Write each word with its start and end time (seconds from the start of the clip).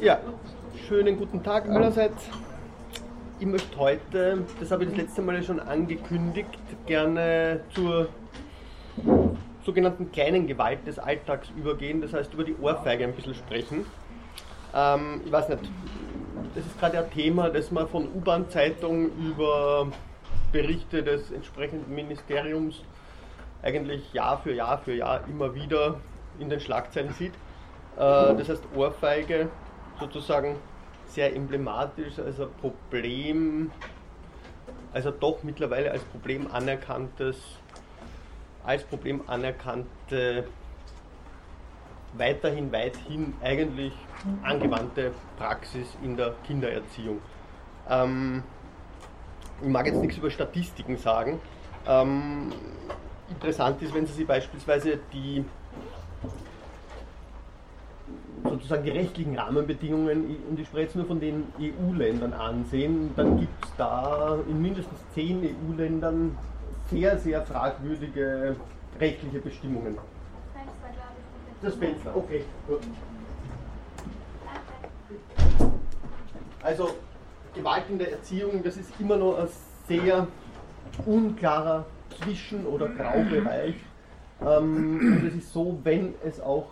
Ja, 0.00 0.18
schönen 0.88 1.18
guten 1.18 1.42
Tag 1.42 1.68
allerseits. 1.68 2.30
Ich 3.38 3.44
möchte 3.44 3.76
heute, 3.76 4.46
das 4.58 4.70
habe 4.70 4.84
ich 4.84 4.88
das 4.88 4.98
letzte 4.98 5.20
Mal 5.20 5.42
schon 5.42 5.60
angekündigt, 5.60 6.48
gerne 6.86 7.60
zur 7.74 8.08
sogenannten 9.62 10.10
kleinen 10.10 10.46
Gewalt 10.46 10.86
des 10.86 10.98
Alltags 10.98 11.50
übergehen, 11.54 12.00
das 12.00 12.14
heißt 12.14 12.32
über 12.32 12.44
die 12.44 12.56
Ohrfeige 12.56 13.04
ein 13.04 13.12
bisschen 13.12 13.34
sprechen. 13.34 13.84
Ähm, 14.74 15.20
ich 15.26 15.30
weiß 15.30 15.50
nicht, 15.50 15.70
das 16.54 16.64
ist 16.64 16.80
gerade 16.80 16.98
ein 17.00 17.10
Thema, 17.10 17.50
das 17.50 17.70
man 17.70 17.86
von 17.86 18.08
U-Bahn-Zeitungen 18.14 19.10
über 19.18 19.88
Berichte 20.50 21.02
des 21.02 21.30
entsprechenden 21.30 21.94
Ministeriums 21.94 22.84
eigentlich 23.62 24.14
Jahr 24.14 24.38
für 24.38 24.54
Jahr 24.54 24.78
für 24.78 24.94
Jahr 24.94 25.20
immer 25.28 25.54
wieder 25.54 25.96
in 26.38 26.48
den 26.48 26.58
Schlagzeilen 26.58 27.12
sieht. 27.12 27.34
Äh, 27.96 28.34
das 28.34 28.48
heißt 28.48 28.62
Ohrfeige 28.74 29.50
sozusagen 30.00 30.56
sehr 31.06 31.34
emblematisch 31.34 32.18
als 32.18 32.40
ein 32.40 32.48
Problem, 32.60 33.70
also 34.92 35.10
doch 35.10 35.42
mittlerweile 35.42 35.90
als 35.90 36.02
Problem 36.04 36.48
anerkanntes, 36.52 37.36
als 38.64 38.82
Problem 38.84 39.22
anerkannte, 39.26 40.46
weiterhin, 42.14 42.72
weithin 42.72 43.34
eigentlich 43.42 43.92
angewandte 44.42 45.12
Praxis 45.36 45.96
in 46.02 46.16
der 46.16 46.34
Kindererziehung. 46.46 47.20
Ähm, 47.88 48.42
ich 49.62 49.68
mag 49.68 49.86
jetzt 49.86 50.00
nichts 50.00 50.16
über 50.16 50.30
Statistiken 50.30 50.96
sagen. 50.96 51.40
Ähm, 51.86 52.52
interessant 53.28 53.80
ist, 53.82 53.94
wenn 53.94 54.06
Sie 54.06 54.12
sich 54.12 54.26
beispielsweise 54.26 54.98
die 55.12 55.44
sozusagen 58.44 58.84
die 58.84 58.90
rechtlichen 58.90 59.38
Rahmenbedingungen, 59.38 60.36
und 60.48 60.58
ich 60.58 60.66
spreche 60.66 60.84
jetzt 60.84 60.96
nur 60.96 61.06
von 61.06 61.20
den 61.20 61.44
EU-Ländern 61.60 62.32
ansehen, 62.32 63.10
dann 63.16 63.38
gibt 63.38 63.64
es 63.64 63.70
da 63.76 64.38
in 64.48 64.60
mindestens 64.60 64.98
zehn 65.14 65.42
EU-Ländern 65.42 66.36
sehr, 66.90 67.18
sehr 67.18 67.42
fragwürdige 67.42 68.56
rechtliche 68.98 69.38
Bestimmungen. 69.40 69.96
Das 71.62 71.74
Fenster, 71.74 72.16
okay, 72.16 72.44
gut. 72.66 72.80
Also 76.62 76.90
Gewalt 77.54 77.84
in 77.90 77.98
der 77.98 78.12
Erziehung, 78.12 78.62
das 78.62 78.76
ist 78.76 78.90
immer 78.98 79.16
noch 79.16 79.38
ein 79.38 79.48
sehr 79.86 80.26
unklarer 81.04 81.84
Zwischen- 82.22 82.66
oder 82.66 82.88
Graubereich. 82.88 83.74
Ähm, 84.40 85.18
und 85.18 85.26
es 85.26 85.34
ist 85.34 85.52
so, 85.52 85.78
wenn 85.84 86.14
es 86.24 86.40
auch 86.40 86.66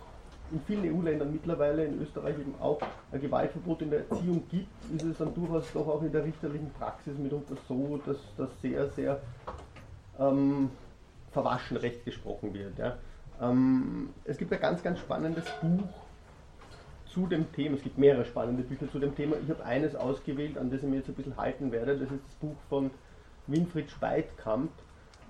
in 0.51 0.61
vielen 0.65 0.93
EU-Ländern 0.93 1.31
mittlerweile, 1.31 1.85
in 1.85 2.01
Österreich 2.01 2.35
eben 2.39 2.55
auch, 2.59 2.79
ein 3.11 3.21
Gewaltverbot 3.21 3.81
in 3.81 3.91
der 3.91 3.99
Erziehung 3.99 4.43
gibt, 4.49 4.67
ist 4.95 5.03
es 5.03 5.17
dann 5.17 5.33
durchaus 5.33 5.71
doch 5.73 5.87
auch 5.87 6.01
in 6.01 6.11
der 6.11 6.23
richterlichen 6.23 6.71
Praxis 6.71 7.17
mitunter 7.17 7.55
so, 7.67 7.99
dass 8.05 8.17
das 8.37 8.49
sehr, 8.61 8.87
sehr 8.89 9.19
ähm, 10.19 10.69
verwaschen 11.31 11.77
Recht 11.77 12.05
gesprochen 12.05 12.53
wird. 12.53 12.77
Ja. 12.77 12.97
Ähm, 13.41 14.09
es 14.25 14.37
gibt 14.37 14.51
ein 14.51 14.59
ganz, 14.59 14.83
ganz 14.83 14.99
spannendes 14.99 15.45
Buch 15.61 15.87
zu 17.05 17.25
dem 17.25 17.51
Thema, 17.53 17.75
es 17.75 17.83
gibt 17.83 17.97
mehrere 17.97 18.25
spannende 18.25 18.63
Bücher 18.63 18.89
zu 18.91 18.99
dem 18.99 19.15
Thema. 19.15 19.35
Ich 19.43 19.49
habe 19.49 19.63
eines 19.65 19.95
ausgewählt, 19.95 20.57
an 20.57 20.69
das 20.69 20.83
ich 20.83 20.89
mir 20.89 20.97
jetzt 20.97 21.09
ein 21.09 21.15
bisschen 21.15 21.37
halten 21.37 21.71
werde. 21.71 21.97
Das 21.97 22.11
ist 22.11 22.23
das 22.25 22.35
Buch 22.35 22.55
von 22.69 22.91
Winfried 23.47 23.89
Speitkamp, 23.89 24.71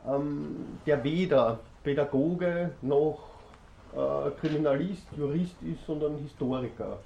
ähm, 0.07 0.65
der 0.85 1.03
weder 1.03 1.59
Pädagoge 1.83 2.71
noch 2.81 3.28
äh, 3.95 4.31
Kriminalist, 4.39 5.07
Jurist 5.17 5.55
ist, 5.63 5.85
sondern 5.85 6.17
Historiker. 6.17 6.99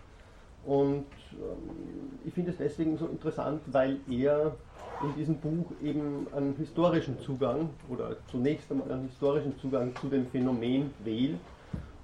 Und 0.65 1.05
ähm, 1.33 2.19
ich 2.25 2.33
finde 2.33 2.51
es 2.51 2.57
deswegen 2.57 2.97
so 2.97 3.07
interessant, 3.07 3.61
weil 3.67 3.97
er 4.09 4.55
in 5.03 5.15
diesem 5.15 5.37
Buch 5.37 5.65
eben 5.83 6.27
einen 6.35 6.55
historischen 6.55 7.19
Zugang 7.19 7.69
oder 7.89 8.15
zunächst 8.31 8.71
einmal 8.71 8.91
einen 8.91 9.09
historischen 9.09 9.57
Zugang 9.59 9.93
zu 9.95 10.07
dem 10.07 10.27
Phänomen 10.27 10.93
wählt 11.03 11.39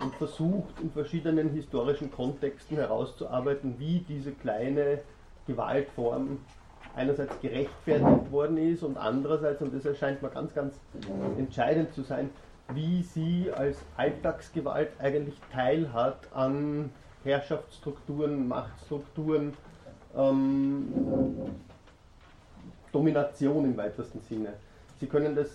und 0.01 0.13
versucht 0.16 0.79
in 0.81 0.91
verschiedenen 0.91 1.50
historischen 1.50 2.12
Kontexten 2.12 2.78
herauszuarbeiten, 2.78 3.75
wie 3.78 4.03
diese 4.07 4.31
kleine 4.31 5.00
Gewaltform 5.47 6.39
einerseits 6.95 7.39
gerechtfertigt 7.41 8.31
worden 8.31 8.57
ist 8.57 8.84
und 8.84 8.97
andererseits, 8.97 9.62
und 9.62 9.73
das 9.73 9.85
erscheint 9.85 10.22
mir 10.22 10.29
ganz, 10.29 10.53
ganz 10.53 10.79
entscheidend 11.38 11.94
zu 11.94 12.01
sein, 12.01 12.29
wie 12.74 13.02
sie 13.03 13.52
als 13.52 13.78
Alltagsgewalt 13.97 14.90
eigentlich 15.00 15.35
teilhat 15.52 16.28
an 16.34 16.91
Herrschaftsstrukturen, 17.24 18.47
Machtstrukturen, 18.47 19.53
ähm, 20.16 20.94
Domination 22.91 23.66
im 23.66 23.78
weitesten 23.78 24.22
Sinne. 24.22 24.53
Sie 25.00 25.07
können 25.07 25.35
das 25.35 25.50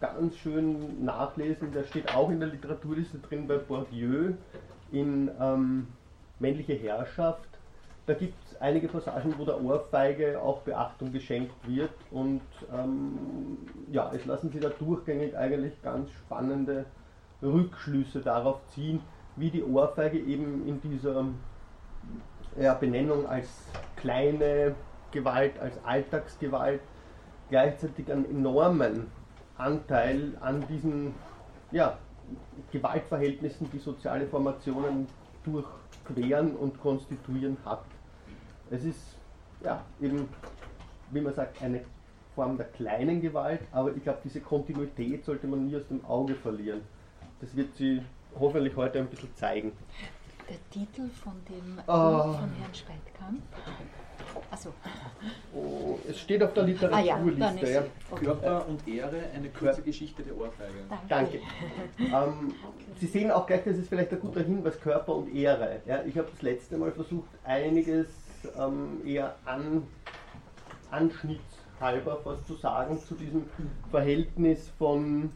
ganz 0.00 0.36
schön 0.36 1.04
nachlesen, 1.04 1.72
da 1.72 1.84
steht 1.84 2.14
auch 2.14 2.30
in 2.30 2.40
der 2.40 2.50
Literaturliste 2.50 3.18
drin 3.18 3.46
bei 3.46 3.56
Bourdieu 3.56 4.32
in 4.92 5.30
ähm, 5.40 5.86
Männliche 6.40 6.74
Herrschaft. 6.74 7.48
Da 8.06 8.12
gibt 8.12 8.34
es 8.44 8.60
einige 8.60 8.88
Passagen, 8.88 9.34
wo 9.38 9.46
der 9.46 9.62
Ohrfeige 9.62 10.40
auch 10.40 10.60
Beachtung 10.60 11.10
geschenkt 11.10 11.54
wird 11.66 11.94
und 12.10 12.42
ähm, 12.72 13.58
ja, 13.90 14.12
es 14.14 14.26
lassen 14.26 14.50
sich 14.50 14.60
da 14.60 14.68
durchgängig 14.68 15.34
eigentlich 15.36 15.80
ganz 15.82 16.10
spannende 16.10 16.84
Rückschlüsse 17.42 18.20
darauf 18.20 18.60
ziehen, 18.74 19.00
wie 19.36 19.50
die 19.50 19.64
Ohrfeige 19.64 20.18
eben 20.18 20.66
in 20.68 20.82
dieser 20.82 21.24
ja, 22.60 22.74
Benennung 22.74 23.26
als 23.26 23.48
kleine 23.96 24.74
Gewalt, 25.10 25.58
als 25.58 25.82
Alltagsgewalt 25.84 26.80
gleichzeitig 27.48 28.10
einen 28.12 28.24
enormen 28.26 29.10
Anteil 29.56 30.36
an 30.40 30.66
diesen 30.68 31.14
ja, 31.70 31.96
Gewaltverhältnissen, 32.70 33.70
die 33.72 33.78
soziale 33.78 34.26
Formationen 34.26 35.06
durchqueren 35.44 36.54
und 36.56 36.80
konstituieren 36.80 37.56
hat. 37.64 37.84
Es 38.70 38.84
ist 38.84 39.16
ja 39.62 39.84
eben, 40.00 40.28
wie 41.10 41.20
man 41.20 41.34
sagt, 41.34 41.62
eine 41.62 41.84
Form 42.34 42.56
der 42.56 42.66
kleinen 42.66 43.20
Gewalt, 43.20 43.60
aber 43.72 43.94
ich 43.94 44.02
glaube, 44.02 44.18
diese 44.24 44.40
Kontinuität 44.40 45.24
sollte 45.24 45.46
man 45.46 45.66
nie 45.66 45.76
aus 45.76 45.86
dem 45.88 46.04
Auge 46.04 46.34
verlieren. 46.34 46.80
Das 47.40 47.54
wird 47.54 47.74
sie 47.76 48.02
hoffentlich 48.38 48.74
heute 48.76 48.98
ein 48.98 49.06
bisschen 49.06 49.34
zeigen. 49.36 49.72
Der 50.48 50.56
Titel 50.70 51.08
von 51.22 51.32
dem 51.48 51.78
uh, 51.88 52.34
von 52.34 52.50
Herrn 52.58 52.74
Speitkamp. 52.74 53.40
Achso. 54.50 54.70
Oh, 55.54 55.98
es 56.08 56.20
steht 56.20 56.42
auf 56.42 56.52
der 56.52 56.64
Literaturliste. 56.64 57.66
Ah, 57.66 57.70
ja, 57.70 57.84
okay. 58.10 58.24
Körper 58.24 58.68
und 58.68 58.86
Ehre, 58.86 59.22
eine 59.34 59.48
kurze 59.48 59.82
Geschichte 59.82 60.22
der 60.22 60.36
Ohrfeige. 60.36 60.72
Danke. 61.08 61.40
Danke. 61.98 62.30
Ähm, 62.30 62.54
Sie 62.98 63.06
sehen 63.06 63.30
auch 63.30 63.46
gleich, 63.46 63.64
das 63.64 63.76
ist 63.76 63.88
vielleicht 63.88 64.12
ein 64.12 64.20
guter 64.20 64.40
Hinweis, 64.40 64.80
Körper 64.80 65.14
und 65.14 65.34
Ehre. 65.34 65.80
Ja, 65.86 66.02
ich 66.04 66.16
habe 66.18 66.28
das 66.30 66.42
letzte 66.42 66.76
Mal 66.76 66.92
versucht, 66.92 67.28
einiges 67.44 68.06
ähm, 68.58 69.00
eher 69.04 69.34
an, 69.44 69.82
anschnittshalber 70.90 72.20
was 72.24 72.44
zu 72.46 72.54
sagen 72.54 72.98
zu 72.98 73.14
diesem 73.14 73.44
Verhältnis 73.90 74.70
von 74.78 75.30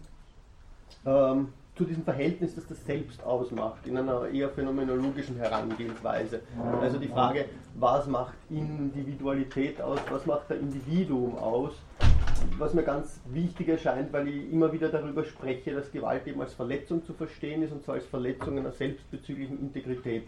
ähm, 1.05 1.49
zu 1.79 1.85
diesem 1.85 2.03
Verhältnis, 2.03 2.57
das 2.57 2.67
das 2.67 2.85
Selbst 2.85 3.23
ausmacht, 3.23 3.87
in 3.87 3.97
einer 3.97 4.29
eher 4.29 4.51
phänomenologischen 4.51 5.37
Herangehensweise. 5.37 6.41
Also 6.81 6.99
die 6.99 7.07
Frage, 7.07 7.45
was 7.77 8.09
macht 8.09 8.35
Individualität 8.51 9.81
aus, 9.81 10.01
was 10.11 10.27
macht 10.27 10.51
der 10.51 10.59
Individuum 10.59 11.39
aus, 11.39 11.73
was 12.59 12.75
mir 12.75 12.83
ganz 12.83 13.21
wichtig 13.27 13.69
erscheint, 13.69 14.13
weil 14.13 14.27
ich 14.27 14.53
immer 14.53 14.73
wieder 14.73 14.89
darüber 14.89 15.23
spreche, 15.23 15.73
dass 15.73 15.93
Gewalt 15.93 16.27
eben 16.27 16.41
als 16.41 16.55
Verletzung 16.55 17.05
zu 17.05 17.13
verstehen 17.15 17.63
ist 17.63 17.73
und 17.73 17.85
zwar 17.85 17.95
als 17.95 18.07
Verletzung 18.07 18.59
einer 18.59 18.73
selbstbezüglichen 18.73 19.61
Integrität. 19.61 20.25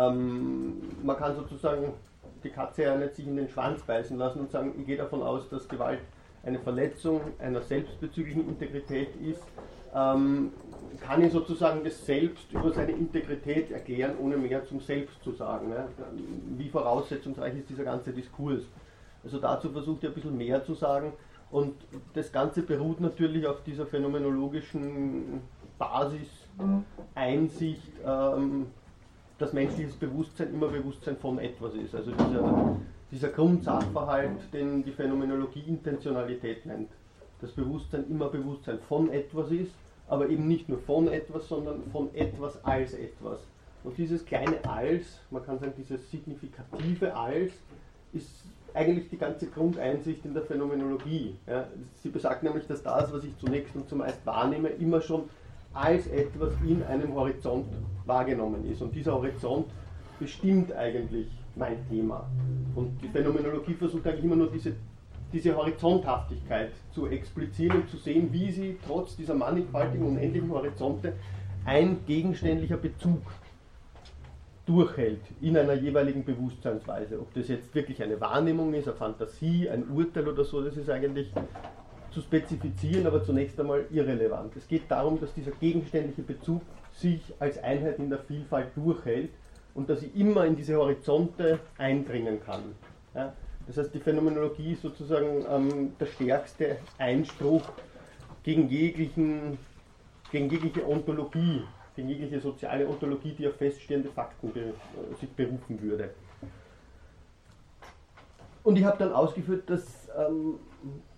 Ähm, 0.00 0.80
man 1.02 1.16
kann 1.16 1.36
sozusagen 1.36 1.92
die 2.42 2.50
Katze 2.50 2.84
ja 2.84 2.96
nicht 2.96 3.16
sich 3.16 3.26
in 3.26 3.36
den 3.36 3.48
Schwanz 3.48 3.82
beißen 3.82 4.16
lassen 4.16 4.40
und 4.40 4.50
sagen, 4.50 4.74
ich 4.78 4.86
gehe 4.86 4.96
davon 4.96 5.22
aus, 5.22 5.48
dass 5.50 5.68
Gewalt 5.68 6.00
eine 6.42 6.58
Verletzung 6.58 7.20
einer 7.38 7.60
selbstbezüglichen 7.60 8.48
Integrität 8.48 9.10
ist, 9.16 9.42
ähm, 9.94 10.52
kann 11.00 11.22
ich 11.22 11.32
sozusagen 11.32 11.84
das 11.84 12.06
Selbst 12.06 12.50
über 12.52 12.72
seine 12.72 12.92
Integrität 12.92 13.70
erklären, 13.70 14.12
ohne 14.18 14.36
mehr 14.36 14.64
zum 14.64 14.80
Selbst 14.80 15.22
zu 15.22 15.32
sagen. 15.32 15.68
Ne? 15.68 15.88
Wie 16.56 16.68
voraussetzungsreich 16.68 17.56
ist 17.56 17.68
dieser 17.68 17.84
ganze 17.84 18.12
Diskurs? 18.12 18.62
Also 19.22 19.38
dazu 19.38 19.70
versucht 19.70 20.02
er 20.04 20.10
ein 20.10 20.14
bisschen 20.14 20.36
mehr 20.36 20.64
zu 20.64 20.74
sagen. 20.74 21.12
Und 21.50 21.74
das 22.14 22.32
Ganze 22.32 22.62
beruht 22.62 23.00
natürlich 23.00 23.46
auf 23.46 23.62
dieser 23.64 23.84
phänomenologischen 23.84 25.42
Basis, 25.78 26.28
Einsicht, 27.14 27.92
ähm, 28.06 28.66
dass 29.40 29.52
menschliches 29.52 29.96
Bewusstsein 29.96 30.54
immer 30.54 30.68
Bewusstsein 30.68 31.16
von 31.16 31.38
etwas 31.38 31.74
ist. 31.74 31.94
Also 31.94 32.12
dieser, 32.12 32.76
dieser 33.10 33.28
Grundsachverhalt, 33.28 34.52
den 34.52 34.84
die 34.84 34.92
Phänomenologie 34.92 35.64
Intentionalität 35.66 36.66
nennt. 36.66 36.90
Das 37.40 37.50
Bewusstsein 37.52 38.04
immer 38.08 38.28
Bewusstsein 38.28 38.78
von 38.88 39.10
etwas 39.10 39.50
ist 39.50 39.72
aber 40.10 40.28
eben 40.28 40.48
nicht 40.48 40.68
nur 40.68 40.78
von 40.80 41.08
etwas, 41.08 41.48
sondern 41.48 41.82
von 41.92 42.12
etwas 42.14 42.62
als 42.64 42.94
etwas. 42.94 43.38
Und 43.84 43.96
dieses 43.96 44.26
kleine 44.26 44.62
Als, 44.68 45.20
man 45.30 45.44
kann 45.44 45.58
sagen, 45.58 45.72
dieses 45.78 46.10
signifikative 46.10 47.14
Als, 47.14 47.52
ist 48.12 48.28
eigentlich 48.74 49.08
die 49.08 49.16
ganze 49.16 49.46
Grundeinsicht 49.46 50.24
in 50.24 50.34
der 50.34 50.42
Phänomenologie. 50.42 51.36
Ja. 51.46 51.66
Sie 52.02 52.08
besagt 52.08 52.42
nämlich, 52.42 52.66
dass 52.66 52.82
das, 52.82 53.12
was 53.12 53.24
ich 53.24 53.36
zunächst 53.38 53.74
und 53.76 53.88
zumeist 53.88 54.24
wahrnehme, 54.26 54.68
immer 54.68 55.00
schon 55.00 55.30
als 55.72 56.08
etwas 56.08 56.52
in 56.66 56.82
einem 56.82 57.14
Horizont 57.14 57.66
wahrgenommen 58.10 58.70
ist. 58.70 58.82
Und 58.82 58.94
dieser 58.94 59.12
Horizont 59.14 59.66
bestimmt 60.18 60.72
eigentlich 60.72 61.28
mein 61.56 61.78
Thema. 61.88 62.26
Und 62.74 63.00
die 63.02 63.08
Phänomenologie 63.08 63.74
versucht 63.74 64.06
eigentlich 64.06 64.24
immer 64.24 64.36
nur 64.36 64.50
diese, 64.50 64.74
diese 65.32 65.56
Horizonthaftigkeit 65.56 66.72
zu 66.92 67.06
explizieren 67.06 67.82
und 67.82 67.88
zu 67.88 67.96
sehen, 67.96 68.28
wie 68.32 68.50
sie 68.50 68.76
trotz 68.86 69.16
dieser 69.16 69.34
mannigfaltigen, 69.34 70.06
unendlichen 70.06 70.50
Horizonte 70.50 71.14
ein 71.64 71.98
gegenständlicher 72.06 72.76
Bezug 72.76 73.22
durchhält 74.66 75.20
in 75.40 75.56
einer 75.56 75.74
jeweiligen 75.74 76.24
Bewusstseinsweise. 76.24 77.18
Ob 77.20 77.32
das 77.34 77.48
jetzt 77.48 77.74
wirklich 77.74 78.02
eine 78.02 78.20
Wahrnehmung 78.20 78.74
ist, 78.74 78.88
eine 78.88 78.96
Fantasie, 78.96 79.68
ein 79.68 79.88
Urteil 79.88 80.28
oder 80.28 80.44
so, 80.44 80.62
das 80.62 80.76
ist 80.76 80.90
eigentlich 80.90 81.32
zu 82.12 82.20
spezifizieren, 82.20 83.06
aber 83.06 83.22
zunächst 83.22 83.58
einmal 83.58 83.84
irrelevant. 83.90 84.56
Es 84.56 84.66
geht 84.66 84.82
darum, 84.88 85.20
dass 85.20 85.32
dieser 85.34 85.52
gegenständliche 85.52 86.22
Bezug 86.22 86.62
sich 87.00 87.20
als 87.38 87.58
Einheit 87.58 87.98
in 87.98 88.10
der 88.10 88.18
Vielfalt 88.18 88.68
durchhält 88.76 89.30
und 89.74 89.88
dass 89.88 90.02
ich 90.02 90.14
immer 90.16 90.44
in 90.44 90.56
diese 90.56 90.76
Horizonte 90.76 91.58
eindringen 91.78 92.40
kann. 92.44 92.62
Ja? 93.14 93.32
Das 93.66 93.76
heißt, 93.76 93.94
die 93.94 94.00
Phänomenologie 94.00 94.72
ist 94.72 94.82
sozusagen 94.82 95.44
ähm, 95.48 95.92
der 95.98 96.06
stärkste 96.06 96.78
Einspruch 96.98 97.62
gegen, 98.42 98.68
jeglichen, 98.68 99.58
gegen 100.32 100.50
jegliche 100.50 100.86
Ontologie, 100.86 101.62
gegen 101.94 102.08
jegliche 102.08 102.40
soziale 102.40 102.88
Ontologie, 102.88 103.32
die 103.32 103.46
auf 103.46 103.56
feststehende 103.56 104.10
Fakten 104.10 104.52
be, 104.52 104.60
äh, 104.60 104.74
sich 105.20 105.30
berufen 105.30 105.80
würde. 105.80 106.10
Und 108.62 108.76
ich 108.76 108.84
habe 108.84 108.98
dann 108.98 109.12
ausgeführt, 109.12 109.70
dass 109.70 110.08
ähm, 110.18 110.56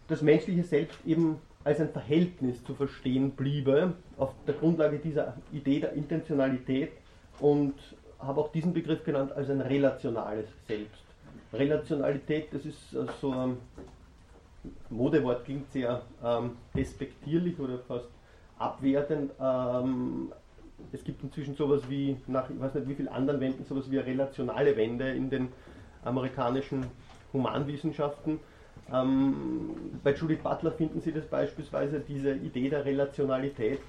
das 0.08 0.23
menschliche 0.23 0.62
Selbst 0.62 0.99
eben 1.06 1.38
als 1.64 1.80
ein 1.80 1.90
Verhältnis 1.90 2.62
zu 2.64 2.74
verstehen 2.74 3.32
bliebe, 3.32 3.94
auf 4.16 4.34
der 4.46 4.54
Grundlage 4.54 4.98
dieser 4.98 5.36
Idee 5.52 5.80
der 5.80 5.92
Intentionalität 5.92 6.92
und 7.40 7.74
habe 8.18 8.40
auch 8.40 8.52
diesen 8.52 8.72
Begriff 8.72 9.04
genannt 9.04 9.32
als 9.32 9.50
ein 9.50 9.60
relationales 9.60 10.46
Selbst. 10.66 11.02
Relationalität, 11.52 12.48
das 12.52 12.64
ist 12.64 12.90
so 13.20 13.32
ein 13.32 13.56
Modewort, 14.90 15.44
klingt 15.44 15.70
sehr 15.72 16.02
ähm, 16.24 16.56
despektierlich 16.74 17.58
oder 17.58 17.78
fast 17.80 18.08
abwertend. 18.58 19.32
Ähm, 19.40 20.32
es 20.92 21.04
gibt 21.04 21.22
inzwischen 21.22 21.54
sowas 21.54 21.82
wie, 21.88 22.16
nach 22.26 22.48
ich 22.50 22.58
weiß 22.58 22.74
nicht 22.74 22.88
wie 22.88 22.94
vielen 22.94 23.08
anderen 23.08 23.40
Wänden, 23.40 23.64
sowas 23.64 23.90
wie 23.90 23.98
eine 23.98 24.06
relationale 24.06 24.76
Wende 24.76 25.10
in 25.10 25.30
den 25.30 25.48
amerikanischen 26.04 26.86
Humanwissenschaften. 27.32 28.40
Ähm, 28.93 29.70
bei 30.02 30.14
Judith 30.14 30.40
Butler 30.43 30.73
finden 30.73 31.00
Sie 31.00 31.12
das 31.12 31.25
beispielsweise, 31.26 32.00
diese 32.00 32.32
Idee 32.32 32.69
der 32.69 32.84
Relationalität. 32.84 33.81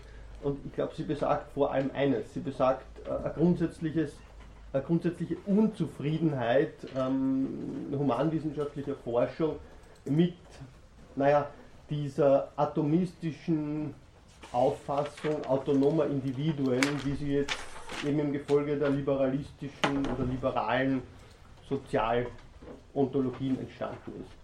Und 0.41 0.59
ich 0.65 0.73
glaube, 0.73 0.93
sie 0.95 1.03
besagt 1.03 1.51
vor 1.53 1.71
allem 1.71 1.89
eines. 1.93 2.33
Sie 2.33 2.41
besagt 2.41 2.85
äh, 3.07 3.11
ein 3.11 3.33
grundsätzliches, 3.33 4.13
eine 4.73 4.83
grundsätzliche 4.83 5.37
Unzufriedenheit 5.45 6.73
ähm, 6.97 7.87
humanwissenschaftlicher 7.91 8.95
Forschung 8.95 9.55
mit, 10.05 10.35
naja, 11.15 11.47
dieser 11.89 12.49
atomistischen 12.55 13.93
Auffassung 14.51 15.45
autonomer 15.45 16.05
Individuen, 16.07 16.81
wie 17.03 17.15
sie 17.15 17.33
jetzt 17.33 17.55
eben 18.05 18.19
im 18.19 18.33
Gefolge 18.33 18.77
der 18.77 18.89
liberalistischen 18.89 20.05
oder 20.13 20.25
liberalen 20.29 21.01
Sozialontologien 21.69 23.59
entstanden 23.59 24.21
ist. 24.21 24.42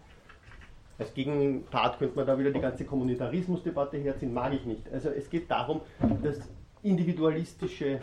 Als 1.00 1.14
Gegenpart 1.14 1.98
könnte 1.98 2.18
man 2.18 2.28
da 2.28 2.38
wieder 2.38 2.52
die 2.52 2.60
ganze 2.60 2.84
Kommunitarismusdebatte 2.84 3.98
herziehen, 3.98 4.34
mag 4.34 4.54
ich 4.54 4.66
nicht. 4.66 4.92
Also 4.92 5.10
es 5.10 5.30
geht 5.30 5.50
darum, 5.50 5.80
dass 6.22 6.38
individualistische 6.84 8.02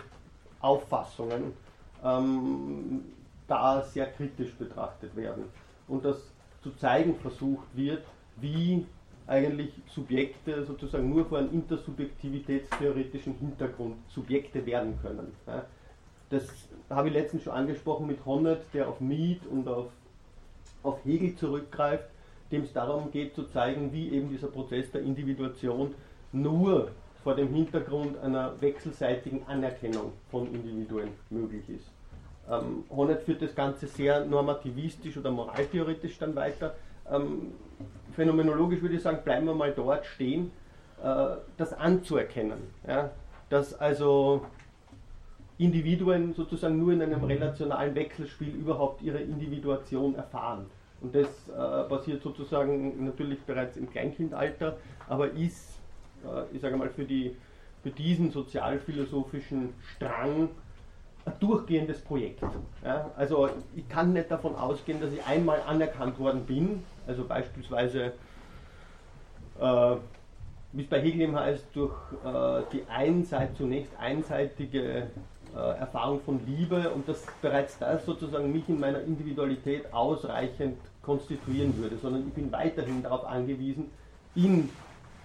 Auffassungen 0.61 1.53
ähm, 2.03 3.03
da 3.47 3.83
sehr 3.83 4.07
kritisch 4.07 4.55
betrachtet 4.55 5.15
werden 5.15 5.45
und 5.89 6.05
dass 6.05 6.17
zu 6.63 6.71
zeigen 6.73 7.15
versucht 7.17 7.69
wird, 7.75 8.03
wie 8.37 8.87
eigentlich 9.27 9.73
Subjekte 9.89 10.65
sozusagen 10.65 11.11
nur 11.11 11.27
vor 11.27 11.39
einem 11.39 11.53
intersubjektivitätstheoretischen 11.53 13.35
Hintergrund 13.35 13.97
Subjekte 14.09 14.65
werden 14.65 14.99
können. 15.03 15.33
Das 16.31 16.45
habe 16.91 17.09
ich 17.09 17.15
letztens 17.15 17.43
schon 17.43 17.53
angesprochen 17.53 18.07
mit 18.07 18.25
Honneth, 18.25 18.63
der 18.73 18.89
auf 18.89 19.01
Mead 19.01 19.45
und 19.47 19.69
auf, 19.69 19.87
auf 20.83 21.05
Hegel 21.05 21.35
zurückgreift, 21.35 22.09
dem 22.51 22.63
es 22.63 22.73
darum 22.73 23.11
geht 23.11 23.35
zu 23.35 23.45
zeigen, 23.45 23.93
wie 23.93 24.11
eben 24.11 24.29
dieser 24.29 24.49
Prozess 24.49 24.91
der 24.91 25.03
Individuation 25.03 25.95
nur 26.33 26.91
vor 27.23 27.35
dem 27.35 27.53
Hintergrund 27.53 28.19
einer 28.19 28.61
wechselseitigen 28.61 29.43
Anerkennung 29.47 30.13
von 30.31 30.47
Individuen 30.55 31.09
möglich 31.31 31.69
ist. 31.69 31.91
Ähm, 32.49 32.85
Honneth 32.89 33.23
führt 33.23 33.43
das 33.43 33.55
Ganze 33.55 33.89
sehr 33.89 34.25
normativistisch 34.25 35.17
oder 35.17 35.31
moraltheoretisch 35.31 36.19
dann 36.19 36.37
weiter. 36.37 36.75
Ähm, 37.11 37.53
phänomenologisch 38.15 38.81
würde 38.81 38.95
ich 38.95 39.03
sagen, 39.03 39.19
bleiben 39.25 39.47
wir 39.47 39.55
mal 39.55 39.73
dort 39.73 40.07
stehen, 40.07 40.53
äh, 41.03 41.37
das 41.57 41.73
anzuerkennen. 41.73 42.59
Ja? 42.87 43.11
Dass 43.49 43.75
also 43.75 44.43
Individuen 45.59 46.35
sozusagen 46.35 46.79
nur 46.79 46.93
in 46.93 47.03
einem 47.03 47.25
relationalen 47.25 47.95
Wechselspiel 47.95 48.55
überhaupt 48.55 49.03
ihre 49.03 49.19
Individuation 49.19 50.15
erfahren. 50.15 50.67
Und 51.01 51.15
das 51.15 51.27
äh, 51.49 51.89
passiert 51.89 52.23
sozusagen 52.23 53.05
natürlich 53.05 53.41
bereits 53.43 53.77
im 53.77 53.91
Kleinkindalter, 53.91 54.77
aber 55.09 55.31
ist, 55.33 55.79
äh, 56.25 56.55
ich 56.55 56.63
sage 56.63 56.77
mal, 56.77 56.89
für, 56.89 57.05
die, 57.05 57.37
für 57.83 57.91
diesen 57.91 58.31
sozialphilosophischen 58.31 59.75
Strang 59.95 60.49
ein 61.27 61.33
durchgehendes 61.41 62.01
Projekt. 62.01 62.43
Ja? 62.85 63.11
Also 63.17 63.51
ich 63.75 63.89
kann 63.89 64.13
nicht 64.13 64.31
davon 64.31 64.55
ausgehen, 64.55 65.01
dass 65.01 65.13
ich 65.13 65.25
einmal 65.27 65.61
anerkannt 65.67 66.19
worden 66.19 66.47
bin, 66.47 66.83
also 67.07 67.25
beispielsweise, 67.25 68.13
äh, 69.61 69.97
wie 70.73 70.83
es 70.83 70.89
bei 70.89 71.01
Hegel 71.01 71.21
eben 71.23 71.37
heißt, 71.39 71.67
durch 71.75 71.95
äh, 72.25 72.63
die 72.73 72.85
einseit, 72.89 73.57
zunächst 73.57 73.93
einseitige 73.99 75.11
Erfahrung 75.61 76.21
von 76.21 76.41
Liebe 76.47 76.91
und 76.91 77.09
dass 77.09 77.25
bereits 77.41 77.79
das 77.79 78.05
sozusagen 78.05 78.53
mich 78.53 78.69
in 78.69 78.79
meiner 78.79 79.01
Individualität 79.01 79.93
ausreichend 79.93 80.79
konstituieren 81.03 81.77
würde, 81.79 81.97
sondern 81.97 82.27
ich 82.27 82.35
bin 82.35 82.51
weiterhin 82.53 83.03
darauf 83.03 83.25
angewiesen, 83.25 83.91
in 84.35 84.69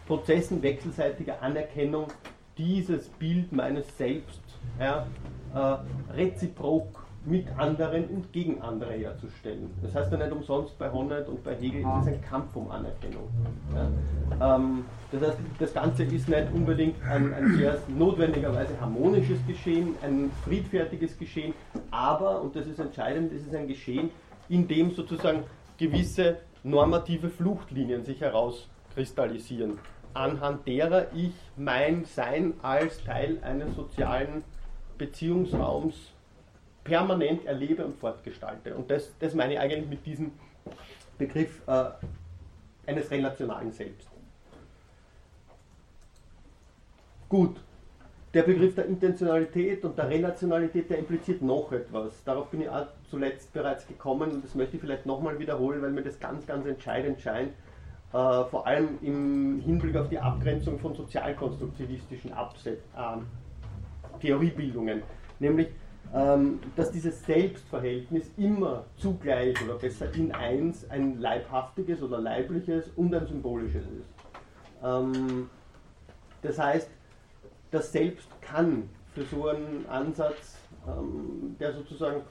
Prozessen 0.07 0.61
wechselseitiger 0.61 1.41
Anerkennung 1.41 2.07
dieses 2.57 3.07
Bild 3.09 3.51
meines 3.51 3.97
Selbst 3.97 4.41
ja, 4.79 5.05
äh, 5.53 6.13
reziprok 6.13 7.00
mit 7.25 7.47
anderen 7.57 8.05
und 8.05 8.33
gegen 8.33 8.61
andere 8.61 8.93
herzustellen. 8.93 9.69
Das 9.83 9.93
heißt 9.93 10.11
ja 10.11 10.17
nicht 10.17 10.31
umsonst 10.31 10.77
bei 10.79 10.91
Honneth 10.91 11.27
und 11.27 11.43
bei 11.43 11.55
Hegel 11.55 11.81
ist 11.81 12.01
es 12.01 12.07
ein 12.07 12.21
Kampf 12.21 12.55
um 12.55 12.71
Anerkennung. 12.71 13.29
Ja. 13.75 14.55
Ähm, 14.55 14.85
das 15.11 15.21
heißt, 15.21 15.37
das 15.59 15.73
Ganze 15.73 16.03
ist 16.03 16.27
nicht 16.27 16.47
unbedingt 16.53 16.95
ein, 17.03 17.33
ein 17.33 17.55
sehr 17.57 17.77
notwendigerweise 17.87 18.79
harmonisches 18.79 19.37
Geschehen, 19.45 19.95
ein 20.01 20.31
friedfertiges 20.45 21.17
Geschehen, 21.17 21.53
aber, 21.91 22.41
und 22.41 22.55
das 22.55 22.65
ist 22.65 22.79
entscheidend, 22.79 23.31
es 23.33 23.45
ist 23.45 23.53
ein 23.53 23.67
Geschehen, 23.67 24.09
in 24.49 24.67
dem 24.67 24.91
sozusagen 24.91 25.43
gewisse 25.77 26.37
normative 26.63 27.29
Fluchtlinien 27.29 28.03
sich 28.03 28.21
herauskristallisieren, 28.21 29.77
anhand 30.13 30.67
derer 30.67 31.05
ich 31.13 31.33
mein 31.55 32.05
Sein 32.05 32.53
als 32.63 33.03
Teil 33.03 33.37
eines 33.43 33.75
sozialen 33.75 34.43
Beziehungsraums 34.97 36.13
permanent 36.83 37.45
erlebe 37.45 37.85
und 37.85 37.97
fortgestalte. 37.97 38.75
Und 38.75 38.89
das, 38.89 39.11
das 39.19 39.33
meine 39.33 39.53
ich 39.53 39.59
eigentlich 39.59 39.89
mit 39.89 40.05
diesem 40.05 40.31
Begriff 41.17 41.61
äh, 41.67 41.85
eines 42.87 43.11
relationalen 43.11 43.71
Selbst. 43.71 44.07
Gut, 47.29 47.61
der 48.33 48.43
Begriff 48.43 48.75
der 48.75 48.85
Intentionalität 48.85 49.83
und 49.83 49.97
der 49.97 50.09
Relationalität, 50.09 50.89
der 50.89 50.99
impliziert 50.99 51.41
noch 51.41 51.71
etwas. 51.71 52.23
Darauf 52.23 52.49
bin 52.49 52.61
ich 52.61 52.69
auch 52.69 52.87
zuletzt 53.09 53.51
bereits 53.53 53.85
gekommen 53.87 54.31
und 54.31 54.43
das 54.43 54.55
möchte 54.55 54.77
ich 54.77 54.81
vielleicht 54.81 55.05
nochmal 55.05 55.37
wiederholen, 55.37 55.81
weil 55.81 55.91
mir 55.91 56.01
das 56.01 56.19
ganz, 56.19 56.45
ganz 56.45 56.65
entscheidend 56.65 57.19
scheint, 57.19 57.51
äh, 58.13 58.43
vor 58.45 58.65
allem 58.65 58.99
im 59.01 59.61
Hinblick 59.65 59.95
auf 59.97 60.09
die 60.09 60.19
Abgrenzung 60.19 60.79
von 60.79 60.95
sozialkonstruktivistischen 60.95 62.31
äh, 62.31 62.75
Theoriebildungen. 64.21 65.03
Nämlich, 65.39 65.67
dass 66.13 66.91
dieses 66.91 67.25
Selbstverhältnis 67.25 68.29
immer 68.35 68.85
zugleich 68.97 69.55
oder 69.63 69.75
besser 69.75 70.13
in 70.13 70.33
eins 70.33 70.89
ein 70.89 71.21
leibhaftiges 71.21 72.01
oder 72.01 72.19
leibliches 72.19 72.89
und 72.97 73.15
ein 73.15 73.25
symbolisches 73.27 73.85
ist. 73.85 74.83
Ähm, 74.83 75.49
das 76.41 76.59
heißt, 76.59 76.89
das 77.71 77.91
Selbst 77.93 78.27
kann 78.41 78.89
für 79.13 79.23
so 79.23 79.47
einen 79.47 79.85
Ansatz 79.87 80.57
ähm, 80.87 81.55
der 81.59 81.73
sozusagen 81.73 82.21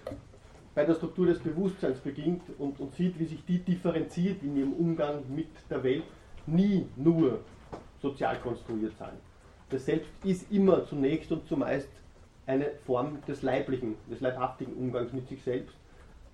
bei 0.75 0.85
der 0.85 0.95
Struktur 0.95 1.27
des 1.27 1.39
Bewusstseins 1.39 1.99
beginnt 1.99 2.43
und, 2.59 2.81
und 2.81 2.95
sieht, 2.95 3.19
wie 3.19 3.27
sich 3.27 3.45
die 3.45 3.59
differenziert 3.59 4.43
in 4.43 4.57
ihrem 4.57 4.73
Umgang 4.73 5.23
mit 5.29 5.49
der 5.69 5.83
Welt, 5.83 6.05
nie 6.47 6.87
nur 6.97 7.41
sozial 8.01 8.39
konstruiert 8.41 8.97
sein. 8.99 9.13
Das 9.69 9.85
Selbst 9.87 10.11
ist 10.25 10.51
immer 10.51 10.85
zunächst 10.85 11.31
und 11.31 11.47
zumeist 11.47 11.89
eine 12.47 12.67
Form 12.87 13.19
des 13.29 13.43
leiblichen, 13.43 13.97
des 14.11 14.21
leibhaftigen 14.21 14.75
Umgangs 14.75 15.13
mit 15.13 15.29
sich 15.29 15.43
selbst 15.43 15.75